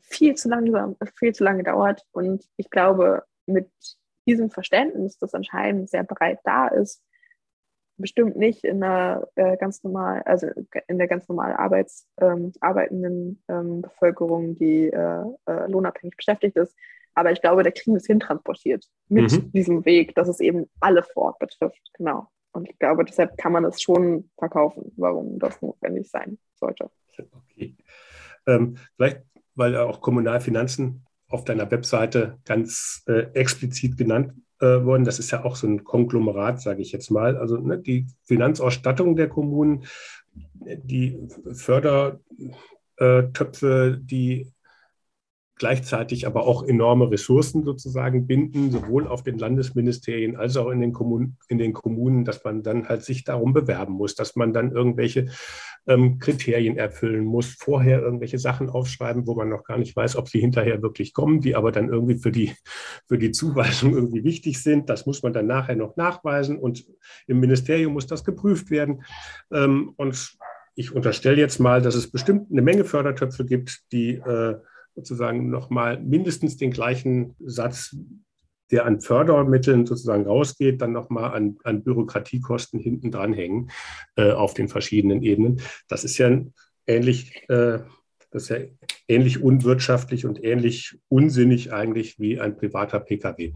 viel 0.00 0.34
zu 0.34 0.48
langsam, 0.48 0.96
viel 1.18 1.34
zu 1.34 1.44
lange 1.44 1.62
dauert. 1.62 2.04
Und 2.12 2.44
ich 2.56 2.70
glaube, 2.70 3.24
mit 3.46 3.70
diesem 4.26 4.50
Verständnis, 4.50 5.18
das 5.18 5.34
anscheinend 5.34 5.90
sehr 5.90 6.04
breit 6.04 6.38
da 6.44 6.68
ist, 6.68 7.02
bestimmt 8.00 8.36
nicht 8.36 8.64
in 8.64 8.80
der 8.80 9.28
äh, 9.34 9.56
ganz 9.56 9.82
normal, 9.82 10.22
also 10.22 10.48
in 10.88 10.98
der 10.98 11.08
ganz 11.08 11.28
normal 11.28 11.54
arbeits, 11.54 12.08
ähm, 12.20 12.52
arbeitenden 12.60 13.42
ähm, 13.48 13.82
Bevölkerung, 13.82 14.56
die 14.56 14.88
äh, 14.88 15.24
äh, 15.46 15.66
lohnabhängig 15.70 16.16
beschäftigt 16.16 16.56
ist, 16.56 16.74
aber 17.14 17.32
ich 17.32 17.40
glaube, 17.40 17.62
der 17.62 17.72
kriegen 17.72 17.96
es 17.96 18.06
hintransportiert 18.06 18.86
mit 19.08 19.32
mhm. 19.32 19.52
diesem 19.52 19.84
Weg, 19.84 20.14
dass 20.14 20.28
es 20.28 20.40
eben 20.40 20.70
alle 20.80 21.02
vor 21.02 21.24
Ort 21.24 21.38
betrifft. 21.38 21.90
Genau. 21.94 22.28
Und 22.52 22.68
ich 22.68 22.78
glaube, 22.78 23.04
deshalb 23.04 23.36
kann 23.36 23.52
man 23.52 23.64
es 23.64 23.80
schon 23.80 24.30
verkaufen, 24.38 24.92
warum 24.96 25.38
das 25.38 25.60
notwendig 25.62 26.08
sein 26.08 26.38
sollte. 26.54 26.90
Okay. 27.18 27.76
Ähm, 28.46 28.76
vielleicht, 28.96 29.22
weil 29.54 29.76
auch 29.76 30.00
Kommunalfinanzen 30.00 31.04
auf 31.28 31.44
deiner 31.44 31.70
Webseite 31.70 32.38
ganz 32.44 33.02
äh, 33.06 33.26
explizit 33.34 33.96
genannt 33.96 34.32
äh, 34.60 34.84
wurden. 34.84 35.04
Das 35.04 35.18
ist 35.18 35.30
ja 35.30 35.44
auch 35.44 35.56
so 35.56 35.66
ein 35.66 35.84
Konglomerat, 35.84 36.60
sage 36.60 36.82
ich 36.82 36.92
jetzt 36.92 37.10
mal. 37.10 37.36
Also 37.36 37.56
ne, 37.56 37.78
die 37.78 38.06
Finanzausstattung 38.24 39.16
der 39.16 39.28
Kommunen, 39.28 39.84
die 40.54 41.18
Fördertöpfe, 41.52 43.98
die 44.00 44.52
gleichzeitig 45.60 46.26
aber 46.26 46.46
auch 46.46 46.62
enorme 46.62 47.10
Ressourcen 47.10 47.64
sozusagen 47.64 48.26
binden, 48.26 48.70
sowohl 48.70 49.06
auf 49.06 49.22
den 49.22 49.38
Landesministerien 49.38 50.34
als 50.34 50.56
auch 50.56 50.70
in 50.70 50.80
den, 50.80 50.94
Kommunen, 50.94 51.36
in 51.48 51.58
den 51.58 51.74
Kommunen, 51.74 52.24
dass 52.24 52.42
man 52.44 52.62
dann 52.62 52.88
halt 52.88 53.02
sich 53.02 53.24
darum 53.24 53.52
bewerben 53.52 53.92
muss, 53.92 54.14
dass 54.14 54.36
man 54.36 54.54
dann 54.54 54.72
irgendwelche 54.72 55.26
ähm, 55.86 56.18
Kriterien 56.18 56.78
erfüllen 56.78 57.26
muss, 57.26 57.56
vorher 57.58 58.00
irgendwelche 58.00 58.38
Sachen 58.38 58.70
aufschreiben, 58.70 59.26
wo 59.26 59.34
man 59.34 59.50
noch 59.50 59.62
gar 59.64 59.76
nicht 59.76 59.94
weiß, 59.94 60.16
ob 60.16 60.30
sie 60.30 60.40
hinterher 60.40 60.80
wirklich 60.80 61.12
kommen, 61.12 61.42
die 61.42 61.54
aber 61.54 61.72
dann 61.72 61.90
irgendwie 61.90 62.16
für 62.16 62.32
die, 62.32 62.54
für 63.06 63.18
die 63.18 63.30
Zuweisung 63.30 63.92
irgendwie 63.92 64.24
wichtig 64.24 64.62
sind. 64.62 64.88
Das 64.88 65.04
muss 65.04 65.22
man 65.22 65.34
dann 65.34 65.46
nachher 65.46 65.76
noch 65.76 65.94
nachweisen 65.94 66.58
und 66.58 66.86
im 67.26 67.38
Ministerium 67.38 67.92
muss 67.92 68.06
das 68.06 68.24
geprüft 68.24 68.70
werden. 68.70 69.02
Ähm, 69.52 69.92
und 69.96 70.38
ich 70.74 70.94
unterstelle 70.94 71.36
jetzt 71.36 71.60
mal, 71.60 71.82
dass 71.82 71.96
es 71.96 72.10
bestimmt 72.10 72.50
eine 72.50 72.62
Menge 72.62 72.86
Fördertöpfe 72.86 73.44
gibt, 73.44 73.82
die 73.92 74.12
äh, 74.14 74.54
sozusagen 74.94 75.50
nochmal 75.50 76.00
mindestens 76.00 76.56
den 76.56 76.70
gleichen 76.70 77.34
Satz, 77.40 77.96
der 78.70 78.86
an 78.86 79.00
Fördermitteln 79.00 79.86
sozusagen 79.86 80.26
rausgeht, 80.26 80.80
dann 80.80 80.92
nochmal 80.92 81.32
an, 81.32 81.58
an 81.64 81.82
Bürokratiekosten 81.82 82.78
hinten 82.78 83.10
dranhängen 83.10 83.70
äh, 84.16 84.30
auf 84.30 84.54
den 84.54 84.68
verschiedenen 84.68 85.22
Ebenen. 85.22 85.60
Das 85.88 86.04
ist 86.04 86.18
ja 86.18 86.40
ähnlich, 86.86 87.48
äh, 87.48 87.80
das 88.30 88.44
ist 88.44 88.48
ja 88.50 88.58
ähnlich 89.08 89.42
unwirtschaftlich 89.42 90.24
und 90.24 90.42
ähnlich 90.44 91.00
unsinnig 91.08 91.72
eigentlich 91.72 92.20
wie 92.20 92.40
ein 92.40 92.56
privater 92.56 93.00
Pkw. 93.00 93.52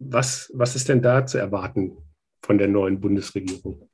Was, 0.00 0.50
was 0.52 0.74
ist 0.74 0.88
denn 0.88 1.02
da 1.02 1.26
zu 1.26 1.38
erwarten 1.38 1.96
von 2.42 2.58
der 2.58 2.68
neuen 2.68 3.00
Bundesregierung? 3.00 3.88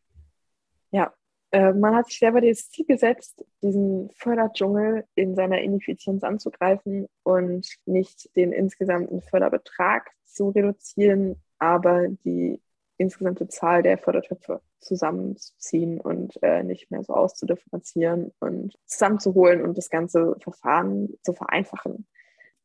Äh, 1.53 1.73
man 1.73 1.97
hat 1.97 2.07
sich 2.07 2.19
selber 2.19 2.41
das 2.41 2.71
Ziel 2.71 2.87
gesetzt, 2.87 3.45
diesen 3.63 4.11
Förderdschungel 4.11 5.05
in 5.15 5.35
seiner 5.35 5.61
Ineffizienz 5.61 6.23
anzugreifen 6.23 7.09
und 7.25 7.67
nicht 7.87 8.35
den 8.37 8.53
insgesamten 8.53 9.21
Förderbetrag 9.21 10.11
zu 10.25 10.51
reduzieren, 10.51 11.43
aber 11.59 12.09
die 12.09 12.61
insgesamte 12.99 13.49
Zahl 13.49 13.83
der 13.83 13.99
Fördertöpfe 13.99 14.61
zusammenzuziehen 14.79 16.01
und 16.01 16.41
äh, 16.43 16.63
nicht 16.63 16.91
mehr 16.91 17.03
so 17.03 17.15
auszudifferenzieren 17.15 18.33
und 18.41 18.79
zusammenzuholen 18.87 19.63
und 19.63 19.77
das 19.77 19.91
ganze 19.91 20.37
Verfahren 20.41 21.15
zu 21.23 21.33
vereinfachen. 21.33 22.07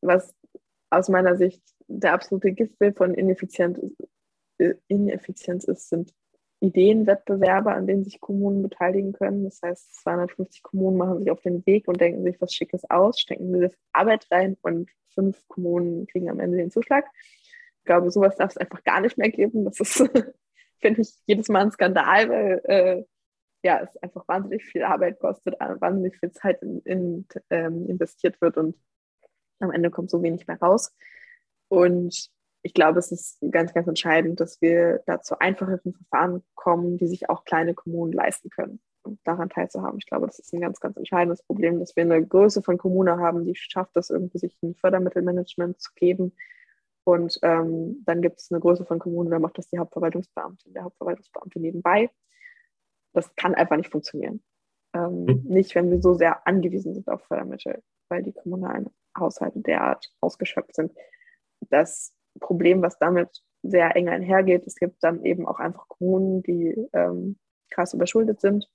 Was 0.00 0.34
aus 0.90 1.08
meiner 1.08 1.36
Sicht 1.36 1.62
der 1.88 2.12
absolute 2.12 2.52
Gipfel 2.52 2.92
von 2.92 3.14
Ineffizienz, 3.14 3.80
äh, 4.58 4.74
Ineffizienz 4.88 5.64
ist, 5.64 5.88
sind 5.88 6.14
Ideenwettbewerbe, 6.60 7.72
an 7.72 7.86
denen 7.86 8.04
sich 8.04 8.20
Kommunen 8.20 8.62
beteiligen 8.62 9.12
können. 9.12 9.44
Das 9.44 9.60
heißt, 9.62 10.02
250 10.02 10.62
Kommunen 10.62 10.96
machen 10.96 11.18
sich 11.18 11.30
auf 11.30 11.42
den 11.42 11.64
Weg 11.66 11.86
und 11.88 12.00
denken 12.00 12.24
sich 12.24 12.40
was 12.40 12.54
Schickes 12.54 12.88
aus, 12.88 13.20
stecken 13.20 13.52
diese 13.52 13.72
Arbeit 13.92 14.26
rein 14.30 14.56
und 14.62 14.90
fünf 15.10 15.46
Kommunen 15.48 16.06
kriegen 16.06 16.30
am 16.30 16.40
Ende 16.40 16.58
den 16.58 16.70
Zuschlag. 16.70 17.04
Ich 17.80 17.84
glaube, 17.84 18.10
sowas 18.10 18.36
darf 18.36 18.50
es 18.50 18.56
einfach 18.56 18.82
gar 18.84 19.00
nicht 19.00 19.18
mehr 19.18 19.30
geben. 19.30 19.64
Das 19.64 19.80
ist, 19.80 19.96
finde 20.80 21.02
ich, 21.02 21.14
jedes 21.26 21.48
Mal 21.48 21.62
ein 21.62 21.70
Skandal, 21.70 22.28
weil 22.28 22.60
äh, 22.64 23.04
ja, 23.62 23.80
es 23.80 23.96
einfach 23.98 24.26
wahnsinnig 24.28 24.64
viel 24.64 24.82
Arbeit 24.82 25.18
kostet, 25.18 25.58
wahnsinnig 25.58 26.16
viel 26.18 26.32
Zeit 26.32 26.62
in, 26.62 26.80
in, 26.80 27.26
ähm, 27.50 27.86
investiert 27.88 28.40
wird 28.40 28.56
und 28.56 28.76
am 29.58 29.70
Ende 29.72 29.90
kommt 29.90 30.10
so 30.10 30.22
wenig 30.22 30.46
mehr 30.46 30.58
raus. 30.58 30.92
Und 31.68 32.30
ich 32.66 32.74
glaube, 32.74 32.98
es 32.98 33.12
ist 33.12 33.38
ganz, 33.52 33.72
ganz 33.72 33.86
entscheidend, 33.86 34.40
dass 34.40 34.60
wir 34.60 35.00
da 35.06 35.22
zu 35.22 35.40
einfacheren 35.40 35.94
Verfahren 35.94 36.42
kommen, 36.56 36.98
die 36.98 37.06
sich 37.06 37.30
auch 37.30 37.44
kleine 37.44 37.74
Kommunen 37.74 38.12
leisten 38.12 38.50
können, 38.50 38.80
um 39.04 39.20
daran 39.22 39.50
teilzuhaben. 39.50 40.00
Ich 40.00 40.06
glaube, 40.06 40.26
das 40.26 40.40
ist 40.40 40.52
ein 40.52 40.60
ganz, 40.60 40.80
ganz 40.80 40.96
entscheidendes 40.96 41.44
Problem, 41.44 41.78
dass 41.78 41.94
wir 41.94 42.02
eine 42.02 42.26
Größe 42.26 42.62
von 42.62 42.76
Kommune 42.76 43.18
haben, 43.18 43.44
die 43.44 43.54
schafft 43.54 43.96
es 43.96 44.10
irgendwie, 44.10 44.38
sich 44.38 44.58
ein 44.64 44.74
Fördermittelmanagement 44.74 45.80
zu 45.80 45.92
geben. 45.94 46.36
Und 47.04 47.38
ähm, 47.42 48.02
dann 48.04 48.20
gibt 48.20 48.40
es 48.40 48.50
eine 48.50 48.58
Größe 48.58 48.84
von 48.84 48.98
Kommunen, 48.98 49.30
da 49.30 49.38
macht 49.38 49.58
das 49.58 49.68
die 49.68 49.78
Hauptverwaltungsbeamtin, 49.78 50.72
der 50.72 50.82
Hauptverwaltungsbeamte 50.82 51.60
nebenbei. 51.60 52.10
Das 53.12 53.32
kann 53.36 53.54
einfach 53.54 53.76
nicht 53.76 53.92
funktionieren. 53.92 54.42
Ähm, 54.92 55.24
mhm. 55.24 55.42
Nicht, 55.44 55.76
wenn 55.76 55.88
wir 55.92 56.02
so 56.02 56.14
sehr 56.14 56.44
angewiesen 56.48 56.94
sind 56.94 57.06
auf 57.06 57.22
Fördermittel, 57.28 57.80
weil 58.08 58.24
die 58.24 58.32
kommunalen 58.32 58.90
Haushalte 59.16 59.60
derart 59.60 60.12
ausgeschöpft 60.20 60.74
sind, 60.74 60.90
dass 61.70 62.12
Problem, 62.38 62.82
was 62.82 62.98
damit 62.98 63.42
sehr 63.62 63.96
eng 63.96 64.08
einhergeht. 64.08 64.66
Es 64.66 64.76
gibt 64.76 65.02
dann 65.02 65.24
eben 65.24 65.46
auch 65.46 65.58
einfach 65.58 65.88
Kommunen, 65.88 66.42
die 66.42 66.88
ähm, 66.92 67.38
krass 67.70 67.94
überschuldet 67.94 68.40
sind 68.40 68.68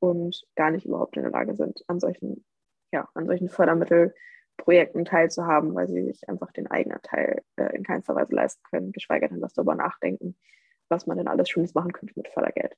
und 0.00 0.44
gar 0.56 0.70
nicht 0.70 0.86
überhaupt 0.86 1.16
in 1.16 1.22
der 1.22 1.32
Lage 1.32 1.54
sind, 1.54 1.84
an 1.86 2.00
solchen, 2.00 2.44
ja, 2.92 3.08
an 3.14 3.26
solchen 3.26 3.48
Fördermittelprojekten 3.48 5.04
teilzuhaben, 5.04 5.74
weil 5.74 5.88
sie 5.88 6.02
sich 6.04 6.28
einfach 6.28 6.52
den 6.52 6.70
eigenen 6.70 7.00
Teil 7.02 7.42
äh, 7.56 7.74
in 7.76 7.84
keinster 7.84 8.14
Weise 8.14 8.34
leisten 8.34 8.62
können, 8.70 8.92
geschweige 8.92 9.28
denn 9.28 9.40
dass 9.40 9.54
darüber 9.54 9.74
nachdenken, 9.74 10.36
was 10.88 11.06
man 11.06 11.18
denn 11.18 11.28
alles 11.28 11.48
Schönes 11.48 11.74
machen 11.74 11.92
könnte 11.92 12.14
mit 12.16 12.28
Fördergeld. 12.28 12.76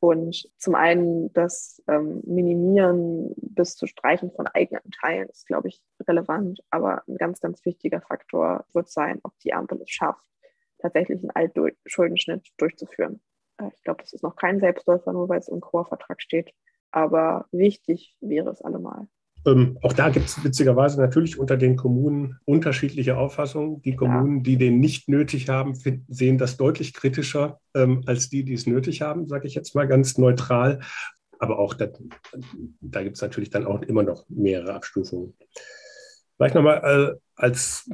Und 0.00 0.48
zum 0.58 0.74
einen 0.76 1.32
das 1.32 1.82
ähm, 1.88 2.22
Minimieren 2.24 3.34
bis 3.36 3.74
zu 3.74 3.86
Streichen 3.86 4.30
von 4.30 4.46
eigenen 4.46 4.90
Teilen 5.00 5.28
ist, 5.28 5.46
glaube 5.46 5.68
ich, 5.68 5.82
relevant. 6.06 6.60
Aber 6.70 7.02
ein 7.08 7.16
ganz, 7.16 7.40
ganz 7.40 7.64
wichtiger 7.64 8.00
Faktor 8.00 8.64
wird 8.72 8.88
sein, 8.88 9.18
ob 9.24 9.36
die 9.40 9.52
Ampel 9.52 9.80
es 9.82 9.90
schafft, 9.90 10.24
tatsächlich 10.78 11.20
einen 11.20 11.30
Altschuldenschnitt 11.30 12.48
durchzuführen. 12.58 13.20
Äh, 13.58 13.70
ich 13.74 13.82
glaube, 13.82 14.02
das 14.02 14.12
ist 14.12 14.22
noch 14.22 14.36
kein 14.36 14.60
Selbstläufer, 14.60 15.12
nur 15.12 15.28
weil 15.28 15.40
es 15.40 15.48
im 15.48 15.60
Chorvertrag 15.60 16.22
steht. 16.22 16.52
Aber 16.92 17.46
wichtig 17.50 18.16
wäre 18.20 18.50
es 18.50 18.62
allemal. 18.62 19.08
Ähm, 19.48 19.78
auch 19.82 19.92
da 19.92 20.10
gibt 20.10 20.26
es 20.26 20.44
witzigerweise 20.44 21.00
natürlich 21.00 21.38
unter 21.38 21.56
den 21.56 21.76
Kommunen 21.76 22.38
unterschiedliche 22.44 23.16
Auffassungen. 23.16 23.80
Die 23.82 23.96
Kommunen, 23.96 24.42
die 24.42 24.56
den 24.58 24.78
nicht 24.78 25.08
nötig 25.08 25.48
haben, 25.48 25.74
finden, 25.74 26.04
sehen 26.12 26.38
das 26.38 26.56
deutlich 26.56 26.92
kritischer 26.92 27.60
ähm, 27.74 28.02
als 28.06 28.28
die, 28.28 28.44
die 28.44 28.54
es 28.54 28.66
nötig 28.66 29.00
haben, 29.00 29.26
sage 29.26 29.46
ich 29.46 29.54
jetzt 29.54 29.74
mal 29.74 29.88
ganz 29.88 30.18
neutral. 30.18 30.80
Aber 31.38 31.58
auch 31.58 31.74
das, 31.74 31.90
da 32.80 33.02
gibt 33.02 33.16
es 33.16 33.22
natürlich 33.22 33.50
dann 33.50 33.64
auch 33.64 33.80
immer 33.82 34.02
noch 34.02 34.24
mehrere 34.28 34.74
Abstufungen. 34.74 35.34
Vielleicht 36.36 36.54
nochmal 36.54 36.82
äh, 36.84 37.18
als 37.34 37.88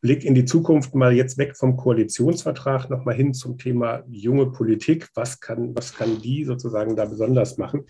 Blick 0.00 0.24
in 0.24 0.34
die 0.34 0.44
Zukunft 0.44 0.94
mal 0.94 1.12
jetzt 1.12 1.38
weg 1.38 1.56
vom 1.56 1.76
Koalitionsvertrag 1.76 2.88
nochmal 2.88 3.14
hin 3.14 3.34
zum 3.34 3.58
Thema 3.58 4.04
junge 4.08 4.46
Politik. 4.46 5.08
Was 5.14 5.40
kann, 5.40 5.76
was 5.76 5.94
kann 5.94 6.20
die 6.22 6.44
sozusagen 6.44 6.96
da 6.96 7.04
besonders 7.04 7.58
machen? 7.58 7.84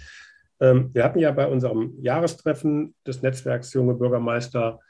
Ähm, 0.61 0.91
wir 0.93 1.05
hatten 1.05 1.19
ja 1.19 1.31
bei 1.33 1.47
unserem 1.47 1.95
Jahrestreffen 2.01 2.95
des 3.07 3.23
Netzwerks 3.23 3.73
Junge 3.73 3.95
Bürgermeister 3.95 4.81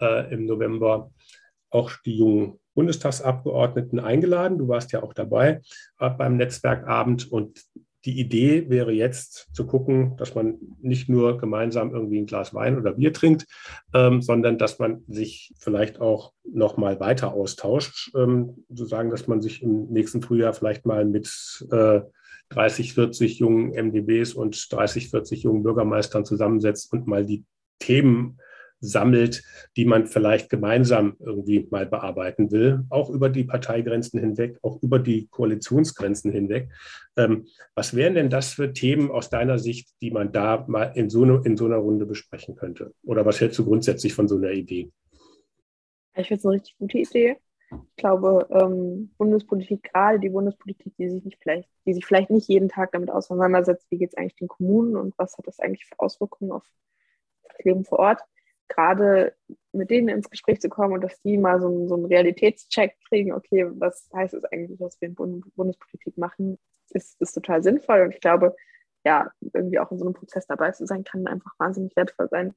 äh, 0.00 0.32
im 0.32 0.46
November 0.46 1.10
auch 1.70 1.92
die 2.04 2.16
jungen 2.16 2.58
Bundestagsabgeordneten 2.74 4.00
eingeladen. 4.00 4.58
Du 4.58 4.68
warst 4.68 4.92
ja 4.92 5.02
auch 5.02 5.12
dabei 5.12 5.60
äh, 5.98 6.10
beim 6.10 6.36
Netzwerkabend 6.36 7.30
und 7.30 7.64
die 8.06 8.18
Idee 8.18 8.70
wäre 8.70 8.92
jetzt 8.92 9.48
zu 9.52 9.66
gucken, 9.66 10.16
dass 10.16 10.34
man 10.34 10.58
nicht 10.80 11.08
nur 11.08 11.36
gemeinsam 11.36 11.92
irgendwie 11.92 12.18
ein 12.18 12.26
Glas 12.26 12.54
Wein 12.54 12.78
oder 12.78 12.92
Bier 12.92 13.12
trinkt, 13.12 13.46
ähm, 13.92 14.22
sondern 14.22 14.56
dass 14.56 14.78
man 14.78 15.04
sich 15.06 15.52
vielleicht 15.58 16.00
auch 16.00 16.32
noch 16.44 16.78
mal 16.78 16.98
weiter 16.98 17.34
austauscht, 17.34 18.10
ähm, 18.16 18.64
sozusagen, 18.68 19.10
dass 19.10 19.26
man 19.26 19.42
sich 19.42 19.62
im 19.62 19.88
nächsten 19.88 20.22
Frühjahr 20.22 20.54
vielleicht 20.54 20.86
mal 20.86 21.04
mit 21.04 21.28
äh, 21.70 22.00
30, 22.50 22.94
40 22.94 23.38
jungen 23.38 23.70
MDBs 23.72 24.34
und 24.34 24.72
30, 24.72 25.10
40 25.10 25.44
jungen 25.44 25.62
Bürgermeistern 25.62 26.24
zusammensetzt 26.24 26.92
und 26.92 27.06
mal 27.06 27.24
die 27.24 27.44
Themen 27.78 28.38
sammelt, 28.80 29.42
die 29.76 29.84
man 29.84 30.06
vielleicht 30.06 30.48
gemeinsam 30.48 31.16
irgendwie 31.20 31.66
mal 31.70 31.86
bearbeiten 31.86 32.50
will, 32.50 32.84
auch 32.88 33.10
über 33.10 33.28
die 33.28 33.44
Parteigrenzen 33.44 34.18
hinweg, 34.18 34.58
auch 34.62 34.82
über 34.82 34.98
die 34.98 35.28
Koalitionsgrenzen 35.28 36.32
hinweg. 36.32 36.70
Ähm, 37.16 37.46
was 37.74 37.94
wären 37.94 38.14
denn 38.14 38.30
das 38.30 38.54
für 38.54 38.72
Themen 38.72 39.10
aus 39.10 39.28
deiner 39.28 39.58
Sicht, 39.58 39.90
die 40.00 40.10
man 40.10 40.32
da 40.32 40.64
mal 40.66 40.92
in 40.94 41.10
so, 41.10 41.22
eine, 41.22 41.42
in 41.44 41.56
so 41.56 41.66
einer 41.66 41.76
Runde 41.76 42.06
besprechen 42.06 42.56
könnte? 42.56 42.94
Oder 43.02 43.26
was 43.26 43.40
hältst 43.40 43.58
du 43.58 43.64
grundsätzlich 43.64 44.14
von 44.14 44.28
so 44.28 44.36
einer 44.36 44.50
Idee? 44.50 44.90
Ich 46.16 46.28
finde 46.28 46.38
es 46.38 46.46
eine 46.46 46.54
richtig 46.54 46.76
gute 46.78 46.98
Idee. 46.98 47.36
Ich 47.70 47.96
glaube, 47.96 48.48
ähm, 48.50 49.12
Bundespolitik, 49.16 49.92
gerade 49.92 50.18
die 50.18 50.30
Bundespolitik, 50.30 50.92
die 50.96 51.08
sich, 51.08 51.24
nicht 51.24 51.38
vielleicht, 51.40 51.68
die 51.86 51.94
sich 51.94 52.04
vielleicht 52.04 52.30
nicht 52.30 52.48
jeden 52.48 52.68
Tag 52.68 52.92
damit 52.92 53.10
auseinandersetzt, 53.10 53.86
wie 53.90 53.98
geht 53.98 54.10
es 54.10 54.16
eigentlich 54.16 54.36
den 54.36 54.48
Kommunen 54.48 54.96
und 54.96 55.16
was 55.18 55.38
hat 55.38 55.46
das 55.46 55.60
eigentlich 55.60 55.86
für 55.86 55.98
Auswirkungen 55.98 56.52
auf 56.52 56.64
das 57.44 57.64
Leben 57.64 57.84
vor 57.84 58.00
Ort, 58.00 58.22
gerade 58.68 59.34
mit 59.72 59.90
denen 59.90 60.08
ins 60.08 60.30
Gespräch 60.30 60.60
zu 60.60 60.68
kommen 60.68 60.94
und 60.94 61.02
dass 61.02 61.20
die 61.22 61.38
mal 61.38 61.60
so, 61.60 61.86
so 61.86 61.94
einen 61.94 62.06
Realitätscheck 62.06 62.96
kriegen, 63.08 63.32
okay, 63.32 63.66
was 63.74 64.08
heißt 64.14 64.34
es 64.34 64.44
eigentlich, 64.46 64.80
was 64.80 65.00
wir 65.00 65.08
in 65.08 65.14
Bund 65.14 65.44
Bundespolitik 65.54 66.18
machen, 66.18 66.58
ist, 66.90 67.20
ist 67.20 67.32
total 67.32 67.62
sinnvoll. 67.62 68.02
Und 68.02 68.14
ich 68.14 68.20
glaube, 68.20 68.56
ja, 69.04 69.30
irgendwie 69.40 69.78
auch 69.78 69.90
in 69.90 69.98
so 69.98 70.04
einem 70.04 70.14
Prozess 70.14 70.46
dabei 70.46 70.72
zu 70.72 70.86
sein, 70.86 71.04
kann 71.04 71.26
einfach 71.26 71.52
wahnsinnig 71.58 71.94
wertvoll 71.96 72.28
sein. 72.28 72.54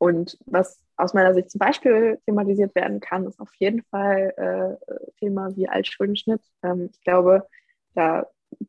Und 0.00 0.38
was 0.46 0.82
aus 0.96 1.12
meiner 1.12 1.34
Sicht 1.34 1.50
zum 1.50 1.58
Beispiel 1.58 2.18
thematisiert 2.24 2.74
werden 2.74 3.00
kann, 3.00 3.26
ist 3.26 3.38
auf 3.38 3.54
jeden 3.56 3.82
Fall 3.90 4.32
äh, 4.38 5.10
Thema 5.18 5.54
wie 5.56 5.68
Altschuldenschnitt. 5.68 6.40
Ähm, 6.62 6.88
ich 6.90 7.02
glaube, 7.02 7.46
da 7.94 8.26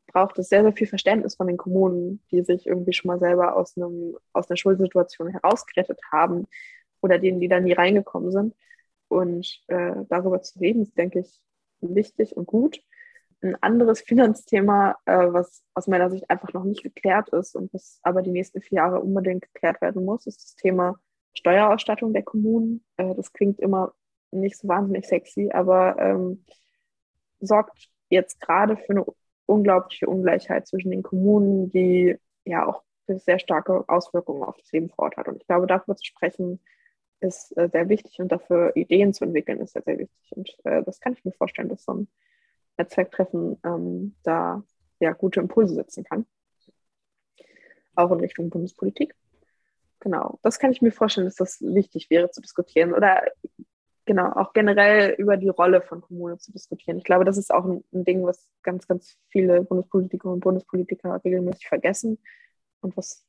braucht 0.08 0.38
es 0.38 0.50
sehr, 0.50 0.62
sehr 0.62 0.74
viel 0.74 0.86
Verständnis 0.86 1.36
von 1.36 1.46
den 1.46 1.56
Kommunen, 1.56 2.22
die 2.30 2.42
sich 2.42 2.66
irgendwie 2.66 2.92
schon 2.92 3.08
mal 3.08 3.18
selber 3.18 3.56
aus, 3.56 3.78
einem, 3.78 4.14
aus 4.34 4.50
einer 4.50 4.58
Schuldsituation 4.58 5.28
herausgerettet 5.28 5.98
haben 6.12 6.46
oder 7.00 7.18
denen, 7.18 7.40
die 7.40 7.48
da 7.48 7.60
nie 7.60 7.72
reingekommen 7.72 8.30
sind. 8.30 8.54
Und 9.08 9.62
äh, 9.68 10.04
darüber 10.10 10.42
zu 10.42 10.58
reden, 10.58 10.82
ist, 10.82 10.98
denke 10.98 11.20
ich, 11.20 11.40
wichtig 11.80 12.36
und 12.36 12.46
gut. 12.46 12.82
Ein 13.40 13.56
anderes 13.62 14.02
Finanzthema, 14.02 14.98
äh, 15.06 15.32
was 15.32 15.64
aus 15.72 15.86
meiner 15.86 16.10
Sicht 16.10 16.28
einfach 16.28 16.52
noch 16.52 16.64
nicht 16.64 16.82
geklärt 16.82 17.30
ist 17.30 17.56
und 17.56 17.72
was 17.72 18.00
aber 18.02 18.20
die 18.20 18.32
nächsten 18.32 18.60
vier 18.60 18.76
Jahre 18.76 19.00
unbedingt 19.00 19.50
geklärt 19.50 19.80
werden 19.80 20.04
muss, 20.04 20.26
ist 20.26 20.42
das 20.44 20.56
Thema 20.56 21.00
Steuerausstattung 21.34 22.12
der 22.12 22.22
Kommunen. 22.22 22.84
Äh, 22.96 23.14
das 23.14 23.32
klingt 23.32 23.60
immer 23.60 23.92
nicht 24.30 24.58
so 24.58 24.68
wahnsinnig 24.68 25.06
sexy, 25.06 25.50
aber 25.52 25.96
ähm, 25.98 26.44
sorgt 27.40 27.88
jetzt 28.08 28.40
gerade 28.40 28.76
für 28.76 28.90
eine 28.90 29.04
unglaubliche 29.46 30.06
Ungleichheit 30.06 30.66
zwischen 30.66 30.90
den 30.90 31.02
Kommunen, 31.02 31.70
die 31.70 32.16
ja 32.44 32.66
auch 32.66 32.82
sehr 33.06 33.38
starke 33.38 33.84
Auswirkungen 33.88 34.42
auf 34.42 34.56
das 34.56 34.72
Leben 34.72 34.88
vor 34.88 35.04
Ort 35.04 35.16
hat. 35.16 35.28
Und 35.28 35.36
ich 35.36 35.46
glaube, 35.46 35.66
darüber 35.66 35.96
zu 35.96 36.04
sprechen, 36.04 36.60
ist 37.20 37.56
äh, 37.56 37.68
sehr 37.70 37.88
wichtig 37.88 38.18
und 38.18 38.30
dafür 38.32 38.74
Ideen 38.74 39.12
zu 39.12 39.24
entwickeln, 39.24 39.60
ist 39.60 39.72
sehr, 39.72 39.82
sehr 39.82 39.98
wichtig. 39.98 40.32
Und 40.36 40.56
äh, 40.64 40.82
das 40.82 41.00
kann 41.00 41.12
ich 41.12 41.24
mir 41.24 41.32
vorstellen, 41.32 41.68
dass 41.68 41.84
so 41.84 41.94
ein 41.94 42.08
Netzwerktreffen 42.78 43.58
ähm, 43.64 44.16
da 44.22 44.62
ja 44.98 45.12
gute 45.12 45.40
Impulse 45.40 45.74
setzen 45.74 46.04
kann. 46.04 46.26
Auch 47.94 48.10
in 48.10 48.20
Richtung 48.20 48.50
Bundespolitik. 48.50 49.14
Genau, 50.02 50.40
das 50.42 50.58
kann 50.58 50.72
ich 50.72 50.82
mir 50.82 50.90
vorstellen, 50.90 51.28
dass 51.28 51.36
das 51.36 51.60
wichtig 51.60 52.10
wäre 52.10 52.28
zu 52.28 52.40
diskutieren. 52.40 52.92
Oder 52.92 53.22
genau, 54.04 54.32
auch 54.32 54.52
generell 54.52 55.14
über 55.16 55.36
die 55.36 55.48
Rolle 55.48 55.80
von 55.80 56.00
Kommunen 56.00 56.40
zu 56.40 56.50
diskutieren. 56.50 56.98
Ich 56.98 57.04
glaube, 57.04 57.24
das 57.24 57.38
ist 57.38 57.54
auch 57.54 57.64
ein, 57.64 57.84
ein 57.94 58.04
Ding, 58.04 58.24
was 58.24 58.48
ganz, 58.64 58.88
ganz 58.88 59.16
viele 59.28 59.62
Bundespolitikerinnen 59.62 60.34
und 60.34 60.40
Bundespolitiker 60.40 61.20
regelmäßig 61.24 61.68
vergessen 61.68 62.18
und 62.80 62.96
was 62.96 63.24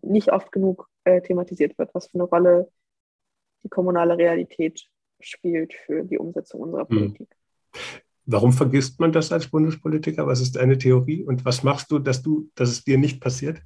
nicht 0.00 0.32
oft 0.32 0.52
genug 0.52 0.88
äh, 1.04 1.20
thematisiert 1.20 1.76
wird, 1.76 1.94
was 1.94 2.06
für 2.06 2.14
eine 2.14 2.24
Rolle 2.24 2.72
die 3.62 3.68
kommunale 3.68 4.16
Realität 4.16 4.88
spielt 5.20 5.74
für 5.74 6.02
die 6.04 6.16
Umsetzung 6.16 6.62
unserer 6.62 6.88
hm. 6.88 6.96
Politik. 6.96 7.28
Warum 8.24 8.54
vergisst 8.54 9.00
man 9.00 9.12
das 9.12 9.32
als 9.32 9.48
Bundespolitiker? 9.48 10.26
Was 10.26 10.40
ist 10.40 10.56
deine 10.56 10.78
Theorie 10.78 11.24
und 11.24 11.44
was 11.44 11.62
machst 11.62 11.90
du, 11.90 11.98
dass 11.98 12.22
du, 12.22 12.48
dass 12.54 12.70
es 12.70 12.84
dir 12.84 12.96
nicht 12.96 13.20
passiert? 13.20 13.60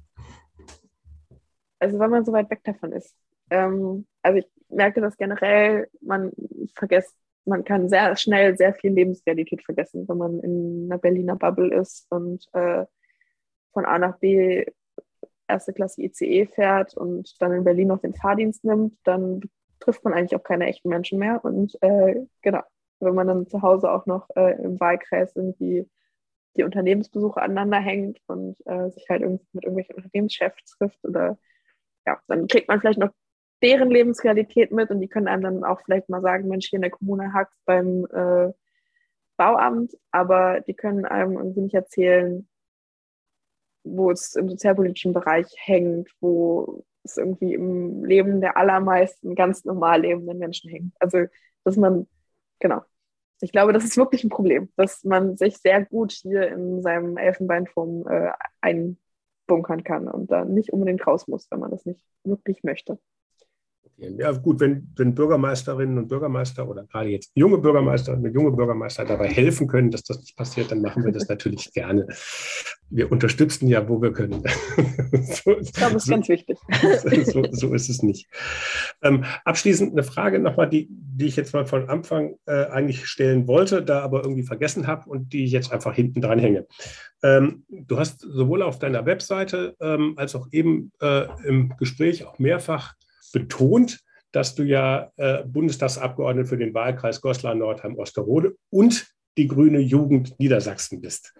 Also 1.85 1.99
wenn 1.99 2.09
man 2.09 2.25
so 2.25 2.33
weit 2.33 2.49
weg 2.49 2.63
davon 2.63 2.91
ist. 2.93 3.15
Ähm, 3.51 4.07
also 4.23 4.39
ich 4.39 4.47
merke 4.69 5.01
das 5.01 5.17
generell, 5.17 5.87
man 6.01 6.31
vergisst, 6.73 7.15
man 7.45 7.63
kann 7.63 7.89
sehr 7.89 8.15
schnell 8.15 8.57
sehr 8.57 8.73
viel 8.73 8.91
Lebensrealität 8.91 9.63
vergessen, 9.63 10.07
wenn 10.07 10.17
man 10.17 10.39
in 10.39 10.87
einer 10.89 10.97
Berliner 10.97 11.35
Bubble 11.35 11.71
ist 11.71 12.07
und 12.09 12.43
äh, 12.53 12.85
von 13.71 13.85
A 13.85 13.99
nach 13.99 14.17
B 14.17 14.65
erste 15.47 15.73
Klasse 15.73 16.01
ICE 16.01 16.47
fährt 16.47 16.97
und 16.97 17.39
dann 17.39 17.53
in 17.53 17.63
Berlin 17.63 17.89
noch 17.89 18.01
den 18.01 18.15
Fahrdienst 18.15 18.63
nimmt, 18.63 18.97
dann 19.03 19.41
trifft 19.79 20.03
man 20.03 20.15
eigentlich 20.15 20.35
auch 20.35 20.43
keine 20.43 20.65
echten 20.65 20.89
Menschen 20.89 21.19
mehr. 21.19 21.45
Und 21.45 21.77
äh, 21.83 22.25
genau, 22.41 22.63
wenn 22.99 23.13
man 23.13 23.27
dann 23.27 23.47
zu 23.47 23.61
Hause 23.61 23.91
auch 23.91 24.07
noch 24.07 24.27
äh, 24.35 24.59
im 24.59 24.79
Wahlkreis 24.79 25.35
irgendwie 25.35 25.87
die 26.57 26.63
Unternehmensbesuche 26.63 27.39
aneinander 27.39 27.77
hängt 27.77 28.19
und 28.25 28.57
äh, 28.65 28.89
sich 28.89 29.07
halt 29.07 29.21
irgendwie 29.21 29.45
mit 29.53 29.65
irgendwelchen 29.65 29.97
Unternehmenschefs 29.97 30.77
trifft 30.77 31.05
oder 31.05 31.37
ja, 32.05 32.19
dann 32.27 32.47
kriegt 32.47 32.67
man 32.67 32.79
vielleicht 32.79 32.99
noch 32.99 33.11
deren 33.61 33.89
Lebensrealität 33.89 34.71
mit 34.71 34.89
und 34.91 35.01
die 35.01 35.07
können 35.07 35.27
einem 35.27 35.43
dann 35.43 35.63
auch 35.63 35.81
vielleicht 35.81 36.09
mal 36.09 36.21
sagen, 36.21 36.47
Mensch, 36.47 36.69
hier 36.69 36.77
in 36.77 36.81
der 36.81 36.91
Kommune 36.91 37.33
hakt 37.33 37.53
beim 37.65 38.05
äh, 38.11 38.51
Bauamt, 39.37 39.97
aber 40.11 40.61
die 40.61 40.73
können 40.73 41.05
einem 41.05 41.37
irgendwie 41.37 41.61
nicht 41.61 41.75
erzählen, 41.75 42.47
wo 43.83 44.11
es 44.11 44.35
im 44.35 44.49
sozialpolitischen 44.49 45.13
Bereich 45.13 45.47
hängt, 45.57 46.09
wo 46.19 46.85
es 47.03 47.17
irgendwie 47.17 47.53
im 47.53 48.03
Leben 48.03 48.41
der 48.41 48.57
allermeisten 48.57 49.35
ganz 49.35 49.63
normal 49.63 50.01
lebenden 50.01 50.39
Menschen 50.39 50.69
hängt. 50.69 50.93
Also, 50.99 51.25
dass 51.63 51.77
man, 51.77 52.07
genau. 52.59 52.81
Ich 53.41 53.51
glaube, 53.51 53.73
das 53.73 53.83
ist 53.83 53.97
wirklich 53.97 54.23
ein 54.23 54.29
Problem, 54.29 54.71
dass 54.75 55.03
man 55.03 55.37
sich 55.37 55.57
sehr 55.57 55.83
gut 55.85 56.13
hier 56.13 56.47
in 56.47 56.81
seinem 56.81 57.17
Elfenbeinturm 57.17 58.07
äh, 58.07 58.31
einbunkern 59.47 59.83
kann 59.83 60.07
und 60.07 60.31
da 60.31 60.45
nicht 60.45 60.71
unbedingt 60.71 61.05
raus 61.05 61.27
muss, 61.27 61.49
wenn 61.51 61.59
man 61.59 61.71
das 61.71 61.85
nicht 61.85 62.01
wirklich 62.23 62.63
möchte 62.63 62.99
gehen. 63.95 64.17
Ja, 64.19 64.31
gut, 64.31 64.59
wenn, 64.59 64.91
wenn 64.95 65.15
Bürgermeisterinnen 65.15 65.97
und 65.97 66.07
Bürgermeister 66.07 66.67
oder 66.67 66.83
gerade 66.83 67.09
jetzt 67.09 67.31
junge 67.35 67.57
Bürgermeisterinnen 67.57 68.25
und 68.25 68.33
junge 68.33 68.51
Bürgermeister 68.51 69.05
dabei 69.05 69.27
helfen 69.27 69.67
können, 69.67 69.91
dass 69.91 70.03
das 70.03 70.19
nicht 70.19 70.35
passiert, 70.35 70.71
dann 70.71 70.81
machen 70.81 71.03
wir 71.03 71.11
das 71.11 71.27
natürlich 71.27 71.71
gerne. 71.73 72.07
Wir 72.89 73.11
unterstützen 73.11 73.67
ja, 73.67 73.87
wo 73.89 74.01
wir 74.01 74.13
können. 74.13 74.43
so, 75.11 75.57
ich 75.59 75.73
glaube, 75.73 75.93
das 75.93 76.03
ist 76.03 76.05
so, 76.05 76.11
ganz 76.11 76.29
wichtig. 76.29 76.57
so, 77.25 77.43
so, 77.51 77.73
ist 77.73 77.89
es 77.89 78.03
nicht. 78.03 78.27
Ähm, 79.01 79.23
abschließend 79.43 79.93
eine 79.93 80.03
Frage 80.03 80.39
nochmal, 80.39 80.69
die, 80.69 80.87
die 80.89 81.25
ich 81.25 81.35
jetzt 81.35 81.53
mal 81.53 81.65
von 81.65 81.89
Anfang 81.89 82.35
äh, 82.45 82.65
eigentlich 82.65 83.07
stellen 83.07 83.47
wollte, 83.47 83.83
da 83.83 84.01
aber 84.01 84.23
irgendwie 84.23 84.43
vergessen 84.43 84.87
habe 84.87 85.09
und 85.09 85.33
die 85.33 85.45
ich 85.45 85.51
jetzt 85.51 85.71
einfach 85.71 85.95
hinten 85.95 86.21
dran 86.21 86.39
hänge. 86.39 86.67
Ähm, 87.23 87.63
du 87.69 87.97
hast 87.97 88.21
sowohl 88.21 88.61
auf 88.61 88.77
deiner 88.77 89.05
Webseite 89.05 89.75
ähm, 89.79 90.13
als 90.17 90.35
auch 90.35 90.47
eben 90.51 90.91
äh, 91.01 91.25
im 91.45 91.75
Gespräch 91.77 92.25
auch 92.25 92.37
mehrfach 92.37 92.93
betont, 93.31 93.99
dass 94.31 94.55
du 94.55 94.63
ja 94.63 95.11
äh, 95.15 95.43
Bundestagsabgeordnete 95.45 96.49
für 96.49 96.57
den 96.57 96.73
Wahlkreis 96.73 97.21
Goslar-Nordheim-Osterode 97.21 98.55
und 98.69 99.07
die 99.37 99.47
Grüne 99.47 99.79
Jugend 99.79 100.37
Niedersachsen 100.39 101.01
bist. 101.01 101.33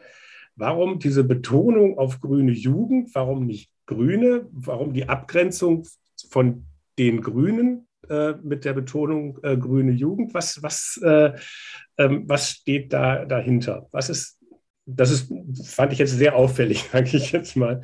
Warum 0.56 1.00
diese 1.00 1.24
Betonung 1.24 1.98
auf 1.98 2.22
grüne 2.22 2.54
Jugend? 2.54 3.14
Warum 3.14 3.46
nicht 3.46 3.70
Grüne? 3.86 4.48
Warum 4.52 4.94
die 4.94 5.10
Abgrenzung 5.10 5.86
von 6.30 6.66
den 6.98 7.22
Grünen 7.22 7.88
äh, 8.10 8.34
mit 8.42 8.64
der 8.64 8.74
Betonung 8.74 9.38
äh, 9.44 9.58
grüne 9.58 9.92
Jugend? 9.92 10.34
Was, 10.34 10.64
was, 10.64 11.00
äh, 11.04 11.34
ähm, 11.98 12.24
was 12.28 12.52
steht 12.52 12.94
da 12.94 13.26
dahinter? 13.26 13.88
Was 13.92 14.10
ist, 14.10 14.40
das 14.86 15.12
ist, 15.12 15.34
fand 15.66 15.92
ich 15.92 16.00
jetzt 16.00 16.14
sehr 16.18 16.36
auffällig, 16.36 16.84
sage 16.92 17.18
ich 17.18 17.32
jetzt 17.32 17.56
mal. 17.56 17.82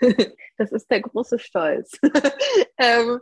Das 0.58 0.70
ist 0.70 0.88
der 0.90 1.00
große 1.00 1.38
Stolz. 1.38 1.98
ähm, 2.78 3.18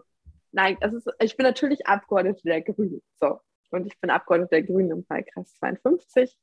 Nein, 0.53 0.77
das 0.81 0.93
ist, 0.93 1.09
ich 1.21 1.37
bin 1.37 1.45
natürlich 1.45 1.87
Abgeordnete 1.87 2.43
der 2.43 2.63
Grünen. 2.63 3.03
So. 3.21 3.41
Und 3.71 3.87
ich 3.87 3.99
bin 4.01 4.11
Abgeordnete 4.11 4.51
der 4.51 4.63
Grünen 4.63 4.91
im 4.91 5.05
Wahlkreis 5.09 5.55
52. 5.55 6.37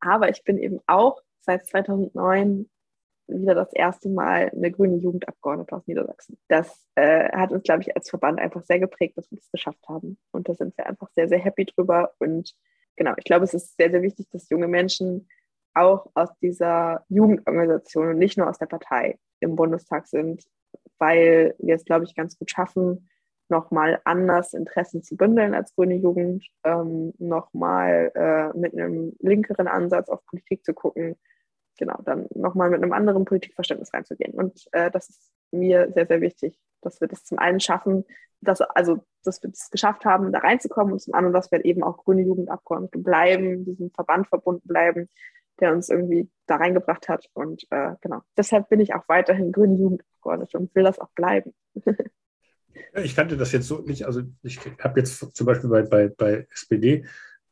Aber 0.00 0.28
ich 0.28 0.44
bin 0.44 0.58
eben 0.58 0.80
auch 0.86 1.22
seit 1.40 1.66
2009 1.66 2.68
wieder 3.28 3.54
das 3.54 3.72
erste 3.72 4.08
Mal 4.08 4.50
eine 4.50 4.70
grüne 4.70 4.96
Jugendabgeordnete 4.96 5.76
aus 5.76 5.86
Niedersachsen. 5.86 6.38
Das 6.48 6.86
äh, 6.94 7.30
hat 7.30 7.52
uns, 7.52 7.62
glaube 7.62 7.82
ich, 7.82 7.94
als 7.94 8.08
Verband 8.08 8.38
einfach 8.38 8.62
sehr 8.62 8.78
geprägt, 8.78 9.18
dass 9.18 9.30
wir 9.30 9.38
das 9.38 9.50
geschafft 9.50 9.86
haben. 9.88 10.18
Und 10.30 10.48
da 10.48 10.54
sind 10.54 10.76
wir 10.76 10.86
einfach 10.86 11.10
sehr, 11.10 11.28
sehr 11.28 11.38
happy 11.38 11.66
drüber. 11.66 12.12
Und 12.18 12.54
genau, 12.96 13.12
ich 13.16 13.24
glaube, 13.24 13.44
es 13.44 13.54
ist 13.54 13.76
sehr, 13.76 13.90
sehr 13.90 14.02
wichtig, 14.02 14.28
dass 14.30 14.48
junge 14.48 14.68
Menschen 14.68 15.28
auch 15.74 16.10
aus 16.14 16.30
dieser 16.40 17.04
Jugendorganisation 17.08 18.08
und 18.08 18.18
nicht 18.18 18.38
nur 18.38 18.48
aus 18.48 18.58
der 18.58 18.66
Partei 18.66 19.18
im 19.40 19.56
Bundestag 19.56 20.06
sind, 20.06 20.44
weil 20.98 21.54
wir 21.58 21.76
es, 21.76 21.84
glaube 21.84 22.04
ich, 22.04 22.14
ganz 22.14 22.38
gut 22.38 22.50
schaffen, 22.50 23.08
nochmal 23.50 24.00
anders 24.04 24.54
Interessen 24.54 25.02
zu 25.02 25.16
bündeln 25.16 25.54
als 25.54 25.74
grüne 25.74 25.94
Jugend, 25.94 26.46
ähm, 26.64 27.12
nochmal 27.18 28.12
äh, 28.14 28.58
mit 28.58 28.74
einem 28.74 29.14
linkeren 29.20 29.68
Ansatz 29.68 30.08
auf 30.08 30.24
Politik 30.26 30.64
zu 30.64 30.74
gucken, 30.74 31.16
genau, 31.78 31.98
dann 32.04 32.26
nochmal 32.34 32.70
mit 32.70 32.82
einem 32.82 32.92
anderen 32.92 33.24
Politikverständnis 33.24 33.94
reinzugehen. 33.94 34.34
Und 34.34 34.66
äh, 34.72 34.90
das 34.90 35.08
ist 35.08 35.32
mir 35.50 35.90
sehr, 35.92 36.06
sehr 36.06 36.20
wichtig, 36.20 36.58
dass 36.82 37.00
wir 37.00 37.08
das 37.08 37.24
zum 37.24 37.38
einen 37.38 37.60
schaffen, 37.60 38.04
dass, 38.40 38.60
also, 38.60 39.04
dass 39.24 39.42
wir 39.42 39.50
es 39.50 39.70
geschafft 39.70 40.04
haben, 40.04 40.32
da 40.32 40.40
reinzukommen 40.40 40.92
und 40.92 41.00
zum 41.00 41.14
anderen, 41.14 41.32
dass 41.32 41.50
wir 41.50 41.64
eben 41.64 41.82
auch 41.82 41.96
grüne 41.96 42.22
Jugendabgeordnete 42.22 42.98
bleiben, 42.98 43.64
diesem 43.64 43.90
Verband 43.90 44.28
verbunden 44.28 44.66
bleiben, 44.68 45.08
der 45.60 45.72
uns 45.72 45.88
irgendwie 45.88 46.30
da 46.46 46.56
reingebracht 46.56 47.08
hat. 47.08 47.28
Und 47.32 47.66
äh, 47.70 47.94
genau, 48.00 48.20
deshalb 48.36 48.68
bin 48.68 48.80
ich 48.80 48.94
auch 48.94 49.08
weiterhin 49.08 49.52
grüne 49.52 49.74
Jugendabgeordnete 49.74 50.58
und 50.58 50.74
will 50.74 50.84
das 50.84 50.98
auch 50.98 51.10
bleiben. 51.14 51.54
Ich 53.02 53.14
kannte 53.14 53.36
das 53.36 53.52
jetzt 53.52 53.68
so 53.68 53.80
nicht. 53.80 54.06
Also 54.06 54.22
ich 54.42 54.58
habe 54.80 55.00
jetzt 55.00 55.36
zum 55.36 55.46
Beispiel 55.46 55.70
bei, 55.70 55.82
bei, 55.82 56.08
bei 56.08 56.46
SPD 56.50 57.04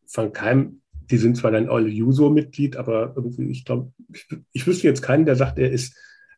von 0.07 0.33
keinem, 0.33 0.81
die 1.11 1.19
sind 1.19 1.37
zwar 1.37 1.51
dann 1.51 1.69
alle 1.69 1.89
Juso-Mitglied, 1.89 2.77
aber 2.77 3.13
irgendwie, 3.17 3.51
ich 3.51 3.65
glaube, 3.65 3.93
ich, 4.13 4.27
ich 4.53 4.67
wüsste 4.67 4.87
jetzt 4.87 5.03
keinen, 5.03 5.25
der 5.25 5.37
sagt, 5.37 5.59
er 5.59 5.71
ist 5.71 5.97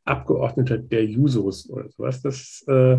Abgeordneter 0.08 0.78
der 0.78 1.04
Jusos 1.04 1.68
oder 1.68 1.88
sowas. 1.90 2.22
Das, 2.22 2.64
äh, 2.66 2.98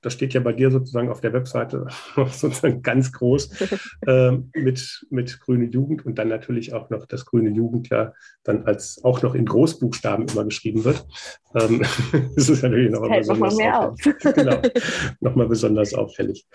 das 0.00 0.12
steht 0.12 0.34
ja 0.34 0.40
bei 0.40 0.52
dir 0.52 0.70
sozusagen 0.70 1.08
auf 1.08 1.20
der 1.20 1.32
Webseite 1.32 1.86
sozusagen 2.16 2.82
ganz 2.82 3.12
groß 3.12 3.50
äh, 4.06 4.32
mit, 4.54 5.06
mit 5.10 5.40
Grüne 5.40 5.66
Jugend 5.66 6.04
und 6.04 6.18
dann 6.18 6.28
natürlich 6.28 6.74
auch 6.74 6.90
noch 6.90 7.06
das 7.06 7.24
Grüne 7.24 7.50
Jugend 7.50 7.88
ja 7.90 8.12
dann 8.42 8.64
als 8.64 9.00
auch 9.04 9.22
noch 9.22 9.34
in 9.34 9.46
Großbuchstaben 9.46 10.26
immer 10.28 10.44
geschrieben 10.44 10.84
wird. 10.84 11.06
Ähm, 11.54 11.82
das 12.34 12.48
ist 12.48 12.62
natürlich 12.62 12.90
noch 12.90 13.00
mal 13.00 13.18
besonders 13.18 13.56
noch 13.56 13.72
auffällig. 13.72 14.34
genau, 14.34 14.62
nochmal 15.20 15.48
besonders 15.48 15.94
auffällig. 15.94 16.46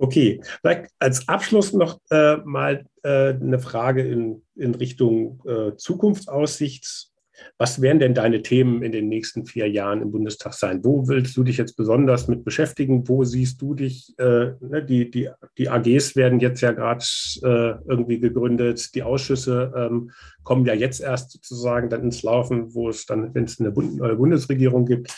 Okay, 0.00 0.40
vielleicht 0.60 0.90
als 1.00 1.26
Abschluss 1.26 1.72
noch 1.72 1.98
äh, 2.10 2.36
mal 2.44 2.86
äh, 3.02 3.30
eine 3.30 3.58
Frage 3.58 4.02
in, 4.02 4.42
in 4.54 4.76
Richtung 4.76 5.42
äh, 5.44 5.74
Zukunftsaussicht 5.76 7.10
Was 7.56 7.80
werden 7.80 7.98
denn 7.98 8.14
deine 8.14 8.42
Themen 8.42 8.82
in 8.82 8.92
den 8.92 9.08
nächsten 9.08 9.46
vier 9.46 9.68
Jahren 9.68 10.02
im 10.02 10.10
Bundestag 10.10 10.54
sein? 10.54 10.84
Wo 10.84 11.08
willst 11.08 11.36
du 11.36 11.44
dich 11.44 11.56
jetzt 11.56 11.76
besonders 11.76 12.28
mit 12.28 12.44
beschäftigen? 12.44 13.08
Wo 13.08 13.24
siehst 13.24 13.60
du 13.60 13.74
dich? 13.74 14.14
Äh, 14.18 14.52
ne, 14.60 14.84
die, 14.84 15.10
die, 15.10 15.28
die 15.56 15.68
AGs 15.68 16.16
werden 16.16 16.40
jetzt 16.40 16.60
ja 16.60 16.72
gerade 16.72 17.04
äh, 17.42 17.74
irgendwie 17.88 18.20
gegründet. 18.20 18.94
Die 18.94 19.02
Ausschüsse 19.02 19.72
ähm, 19.76 20.10
kommen 20.42 20.66
ja 20.66 20.74
jetzt 20.74 21.00
erst 21.00 21.32
sozusagen 21.32 21.90
dann 21.90 22.04
ins 22.04 22.22
Laufen, 22.22 22.74
wo 22.74 22.88
es 22.88 23.06
dann, 23.06 23.34
wenn 23.34 23.44
es 23.44 23.60
eine 23.60 23.70
neue 23.70 24.16
Bundesregierung 24.16 24.86
gibt. 24.86 25.12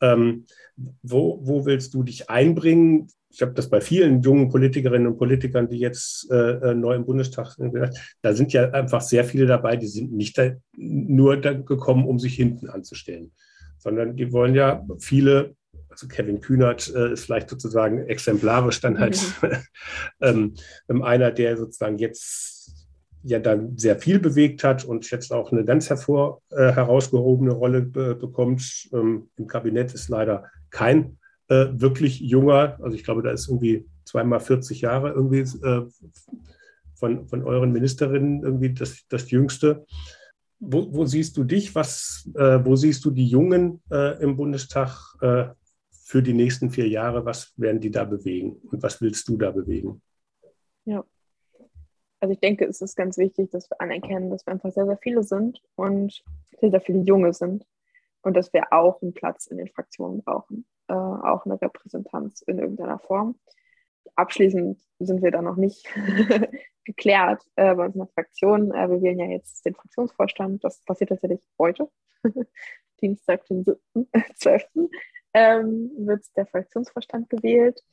Ähm, 0.00 0.44
wo, 1.02 1.40
wo 1.42 1.66
willst 1.66 1.94
du 1.94 2.02
dich 2.02 2.30
einbringen? 2.30 3.08
Ich 3.30 3.42
habe 3.42 3.52
das 3.52 3.68
bei 3.68 3.80
vielen 3.80 4.22
jungen 4.22 4.48
Politikerinnen 4.48 5.06
und 5.06 5.18
Politikern, 5.18 5.68
die 5.68 5.78
jetzt 5.78 6.30
äh, 6.30 6.70
äh 6.70 6.74
neu 6.74 6.94
im 6.94 7.04
Bundestag 7.04 7.52
sind, 7.52 7.76
da 8.22 8.32
sind 8.32 8.52
ja 8.52 8.70
einfach 8.70 9.00
sehr 9.00 9.24
viele 9.24 9.46
dabei, 9.46 9.76
die 9.76 9.86
sind 9.86 10.12
nicht 10.12 10.38
da, 10.38 10.50
nur 10.76 11.36
da 11.36 11.52
gekommen, 11.52 12.06
um 12.06 12.18
sich 12.18 12.34
hinten 12.34 12.68
anzustellen, 12.68 13.32
sondern 13.78 14.16
die 14.16 14.32
wollen 14.32 14.54
ja 14.54 14.84
viele, 14.98 15.54
also 15.90 16.08
Kevin 16.08 16.40
Kühnert 16.40 16.92
äh, 16.94 17.12
ist 17.12 17.26
vielleicht 17.26 17.50
sozusagen 17.50 18.06
exemplarisch 18.06 18.80
dann 18.80 18.98
halt 18.98 19.20
mhm. 19.42 19.50
ähm, 20.22 20.54
ähm, 20.88 21.02
einer, 21.02 21.30
der 21.30 21.56
sozusagen 21.56 21.98
jetzt 21.98 22.56
ja 23.24 23.40
dann 23.40 23.76
sehr 23.76 23.98
viel 23.98 24.20
bewegt 24.20 24.64
hat 24.64 24.84
und 24.84 25.10
jetzt 25.10 25.32
auch 25.32 25.52
eine 25.52 25.64
ganz 25.64 25.90
hervor 25.90 26.40
äh, 26.50 26.72
herausgehobene 26.72 27.52
Rolle 27.52 27.82
be 27.82 28.14
bekommt. 28.14 28.88
Ähm, 28.92 29.28
Im 29.36 29.46
Kabinett 29.46 29.92
ist 29.92 30.08
leider 30.08 30.44
kein 30.70 31.17
äh, 31.48 31.66
wirklich 31.72 32.20
junger, 32.20 32.78
also 32.82 32.94
ich 32.94 33.04
glaube, 33.04 33.22
da 33.22 33.30
ist 33.30 33.48
irgendwie 33.48 33.86
zweimal 34.04 34.40
40 34.40 34.80
Jahre 34.80 35.12
irgendwie 35.12 35.40
äh, 35.40 35.86
von, 36.94 37.26
von 37.28 37.42
euren 37.42 37.72
Ministerinnen 37.72 38.42
irgendwie 38.42 38.74
das, 38.74 39.06
das 39.08 39.30
Jüngste. 39.30 39.86
Wo, 40.60 40.92
wo 40.92 41.04
siehst 41.04 41.36
du 41.36 41.44
dich? 41.44 41.74
Was, 41.74 42.28
äh, 42.34 42.64
wo 42.64 42.76
siehst 42.76 43.04
du 43.04 43.10
die 43.10 43.26
Jungen 43.26 43.80
äh, 43.90 44.20
im 44.22 44.36
Bundestag 44.36 45.14
äh, 45.20 45.46
für 45.90 46.22
die 46.22 46.32
nächsten 46.32 46.70
vier 46.70 46.88
Jahre? 46.88 47.24
Was 47.24 47.52
werden 47.56 47.80
die 47.80 47.90
da 47.90 48.04
bewegen 48.04 48.56
und 48.70 48.82
was 48.82 49.00
willst 49.00 49.28
du 49.28 49.36
da 49.36 49.50
bewegen? 49.50 50.02
Ja, 50.84 51.04
also 52.20 52.32
ich 52.32 52.40
denke, 52.40 52.64
es 52.64 52.80
ist 52.80 52.96
ganz 52.96 53.16
wichtig, 53.16 53.50
dass 53.50 53.70
wir 53.70 53.80
anerkennen, 53.80 54.30
dass 54.30 54.44
wir 54.46 54.52
einfach 54.52 54.72
sehr, 54.72 54.86
sehr 54.86 54.98
viele 54.98 55.22
sind 55.22 55.62
und 55.76 56.24
sehr, 56.60 56.70
sehr 56.70 56.80
viele 56.80 57.00
Junge 57.00 57.32
sind 57.32 57.64
und 58.22 58.36
dass 58.36 58.52
wir 58.52 58.72
auch 58.72 59.00
einen 59.00 59.14
Platz 59.14 59.46
in 59.46 59.58
den 59.58 59.68
Fraktionen 59.68 60.22
brauchen 60.22 60.66
äh, 60.88 60.92
auch 60.92 61.44
eine 61.44 61.60
Repräsentanz 61.60 62.42
in 62.42 62.58
irgendeiner 62.58 62.98
Form. 62.98 63.38
Abschließend 64.14 64.80
sind 64.98 65.22
wir 65.22 65.30
da 65.30 65.42
noch 65.42 65.56
nicht 65.56 65.86
geklärt 66.84 67.42
äh, 67.56 67.74
bei 67.74 67.86
uns 67.86 67.94
in 67.94 68.00
der 68.00 68.08
Fraktion. 68.08 68.72
Äh, 68.72 68.90
wir 68.90 69.02
wählen 69.02 69.18
ja 69.18 69.26
jetzt 69.26 69.64
den 69.64 69.74
Fraktionsvorstand. 69.74 70.64
Das 70.64 70.82
passiert 70.84 71.10
tatsächlich 71.10 71.40
heute, 71.58 71.90
Dienstag, 73.00 73.44
den 73.46 73.64
7.12. 73.64 74.88
Ähm, 75.34 75.90
wird 75.98 76.24
der 76.36 76.46
Fraktionsvorstand 76.46 77.28
gewählt. 77.28 77.84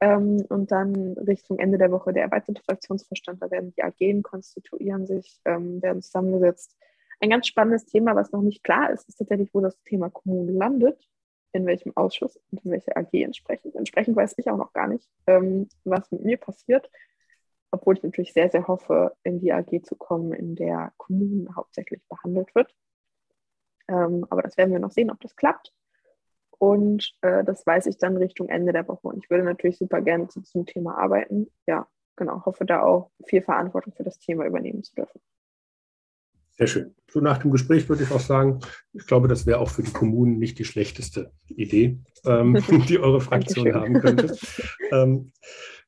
Ähm, 0.00 0.42
und 0.48 0.72
dann 0.72 1.12
Richtung 1.18 1.58
Ende 1.58 1.76
der 1.76 1.92
Woche 1.92 2.14
der 2.14 2.22
erweiterte 2.22 2.62
Fraktionsvorstand. 2.62 3.42
Da 3.42 3.50
werden 3.50 3.74
die 3.76 3.82
AGen 3.82 4.22
konstituieren 4.22 5.06
sich, 5.06 5.40
ähm, 5.44 5.82
werden 5.82 6.00
zusammengesetzt. 6.00 6.74
Ein 7.20 7.28
ganz 7.28 7.46
spannendes 7.46 7.84
Thema, 7.84 8.16
was 8.16 8.32
noch 8.32 8.40
nicht 8.40 8.64
klar 8.64 8.90
ist, 8.90 9.06
ist 9.10 9.16
tatsächlich, 9.16 9.52
wo 9.52 9.60
das 9.60 9.78
Thema 9.82 10.08
Kommunen 10.08 10.56
landet 10.56 11.06
in 11.52 11.66
welchem 11.66 11.96
Ausschuss 11.96 12.38
und 12.50 12.64
in 12.64 12.70
welcher 12.70 12.96
AG 12.96 13.12
entsprechend. 13.12 13.74
Entsprechend 13.74 14.16
weiß 14.16 14.34
ich 14.38 14.48
auch 14.50 14.56
noch 14.56 14.72
gar 14.72 14.88
nicht, 14.88 15.08
ähm, 15.26 15.68
was 15.84 16.10
mit 16.10 16.24
mir 16.24 16.36
passiert, 16.36 16.90
obwohl 17.70 17.96
ich 17.96 18.02
natürlich 18.02 18.32
sehr, 18.32 18.50
sehr 18.50 18.68
hoffe, 18.68 19.16
in 19.22 19.40
die 19.40 19.52
AG 19.52 19.82
zu 19.84 19.96
kommen, 19.96 20.32
in 20.32 20.54
der 20.54 20.92
Kommunen 20.96 21.54
hauptsächlich 21.54 22.02
behandelt 22.08 22.54
wird. 22.54 22.74
Ähm, 23.88 24.26
aber 24.30 24.42
das 24.42 24.56
werden 24.56 24.72
wir 24.72 24.78
noch 24.78 24.92
sehen, 24.92 25.10
ob 25.10 25.20
das 25.20 25.36
klappt. 25.36 25.72
Und 26.58 27.14
äh, 27.22 27.42
das 27.42 27.66
weiß 27.66 27.86
ich 27.86 27.98
dann 27.98 28.16
Richtung 28.16 28.48
Ende 28.48 28.72
der 28.72 28.86
Woche. 28.86 29.08
Und 29.08 29.24
ich 29.24 29.30
würde 29.30 29.44
natürlich 29.44 29.78
super 29.78 30.02
gerne 30.02 30.28
zu 30.28 30.40
diesem 30.40 30.66
Thema 30.66 30.98
arbeiten. 30.98 31.50
Ja, 31.66 31.88
genau, 32.16 32.44
hoffe 32.44 32.66
da 32.66 32.82
auch 32.82 33.10
viel 33.24 33.42
Verantwortung 33.42 33.94
für 33.94 34.04
das 34.04 34.18
Thema 34.18 34.44
übernehmen 34.44 34.82
zu 34.82 34.94
dürfen. 34.94 35.20
Sehr 36.60 36.66
schön. 36.66 36.94
So 37.10 37.20
nach 37.20 37.38
dem 37.38 37.52
Gespräch 37.52 37.88
würde 37.88 38.04
ich 38.04 38.10
auch 38.10 38.20
sagen, 38.20 38.60
ich 38.92 39.06
glaube, 39.06 39.28
das 39.28 39.46
wäre 39.46 39.60
auch 39.60 39.70
für 39.70 39.82
die 39.82 39.92
Kommunen 39.92 40.38
nicht 40.38 40.58
die 40.58 40.66
schlechteste 40.66 41.32
Idee, 41.48 41.98
ähm, 42.26 42.62
die 42.86 42.98
eure 42.98 43.22
Fraktion 43.22 43.72
haben 43.72 43.94
könnte. 43.94 44.36
Ähm, 44.92 45.32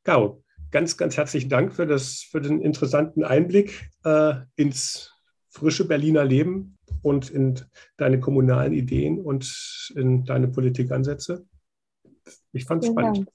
Caro, 0.02 0.42
ganz, 0.70 0.96
ganz 0.96 1.18
herzlichen 1.18 1.50
Dank 1.50 1.74
für, 1.74 1.86
das, 1.86 2.20
für 2.20 2.40
den 2.40 2.62
interessanten 2.62 3.22
Einblick 3.22 3.90
äh, 4.04 4.32
ins 4.56 5.12
frische 5.50 5.86
Berliner 5.86 6.24
Leben 6.24 6.78
und 7.02 7.28
in 7.28 7.60
deine 7.98 8.18
kommunalen 8.18 8.72
Ideen 8.72 9.20
und 9.20 9.92
in 9.94 10.24
deine 10.24 10.48
Politikansätze. 10.48 11.44
Ich 12.52 12.64
fand 12.64 12.82
es 12.82 12.88
spannend. 12.88 13.18
Dank. 13.18 13.28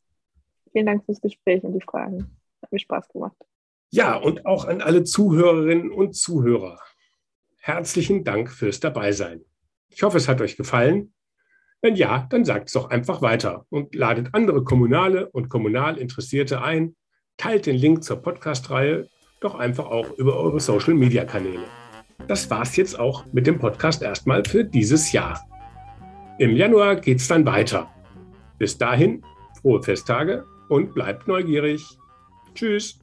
Vielen 0.71 0.85
Dank 0.87 1.05
fürs 1.05 1.21
Gespräch 1.21 1.63
und 1.63 1.73
die 1.73 1.81
Fragen. 1.81 2.35
Hat 2.63 2.71
mir 2.71 2.79
Spaß 2.79 3.09
gemacht. 3.09 3.37
Ja, 3.91 4.15
und 4.15 4.47
auch 4.47 4.65
an 4.65 4.81
alle 4.81 5.03
Zuhörerinnen 5.03 5.91
und 5.91 6.15
Zuhörer. 6.15 6.79
Herzlichen 7.67 8.23
Dank 8.23 8.49
fürs 8.49 8.79
Dabeisein. 8.79 9.41
Ich 9.89 10.01
hoffe, 10.01 10.15
es 10.15 10.29
hat 10.29 10.39
euch 10.39 10.55
gefallen. 10.55 11.11
Wenn 11.81 11.97
ja, 11.97 12.25
dann 12.29 12.45
sagt 12.45 12.69
es 12.69 12.73
doch 12.73 12.89
einfach 12.89 13.21
weiter 13.21 13.65
und 13.67 13.93
ladet 13.93 14.29
andere 14.31 14.63
Kommunale 14.63 15.27
und 15.31 15.49
kommunal 15.49 15.97
Interessierte 15.97 16.61
ein. 16.61 16.95
Teilt 17.35 17.65
den 17.65 17.75
Link 17.75 18.05
zur 18.05 18.21
Podcast-Reihe 18.21 19.09
doch 19.41 19.55
einfach 19.55 19.87
auch 19.87 20.11
über 20.11 20.37
eure 20.37 20.61
Social-Media-Kanäle. 20.61 21.65
Das 22.29 22.49
war's 22.49 22.77
jetzt 22.77 22.97
auch 22.97 23.25
mit 23.33 23.45
dem 23.47 23.59
Podcast 23.59 24.01
erstmal 24.01 24.45
für 24.45 24.63
dieses 24.63 25.11
Jahr. 25.11 25.45
Im 26.39 26.55
Januar 26.55 26.95
geht's 26.95 27.27
dann 27.27 27.45
weiter. 27.45 27.93
Bis 28.59 28.77
dahin, 28.77 29.25
frohe 29.59 29.83
Festtage 29.83 30.45
und 30.69 30.93
bleibt 30.93 31.27
neugierig. 31.27 31.85
Tschüss. 32.55 33.01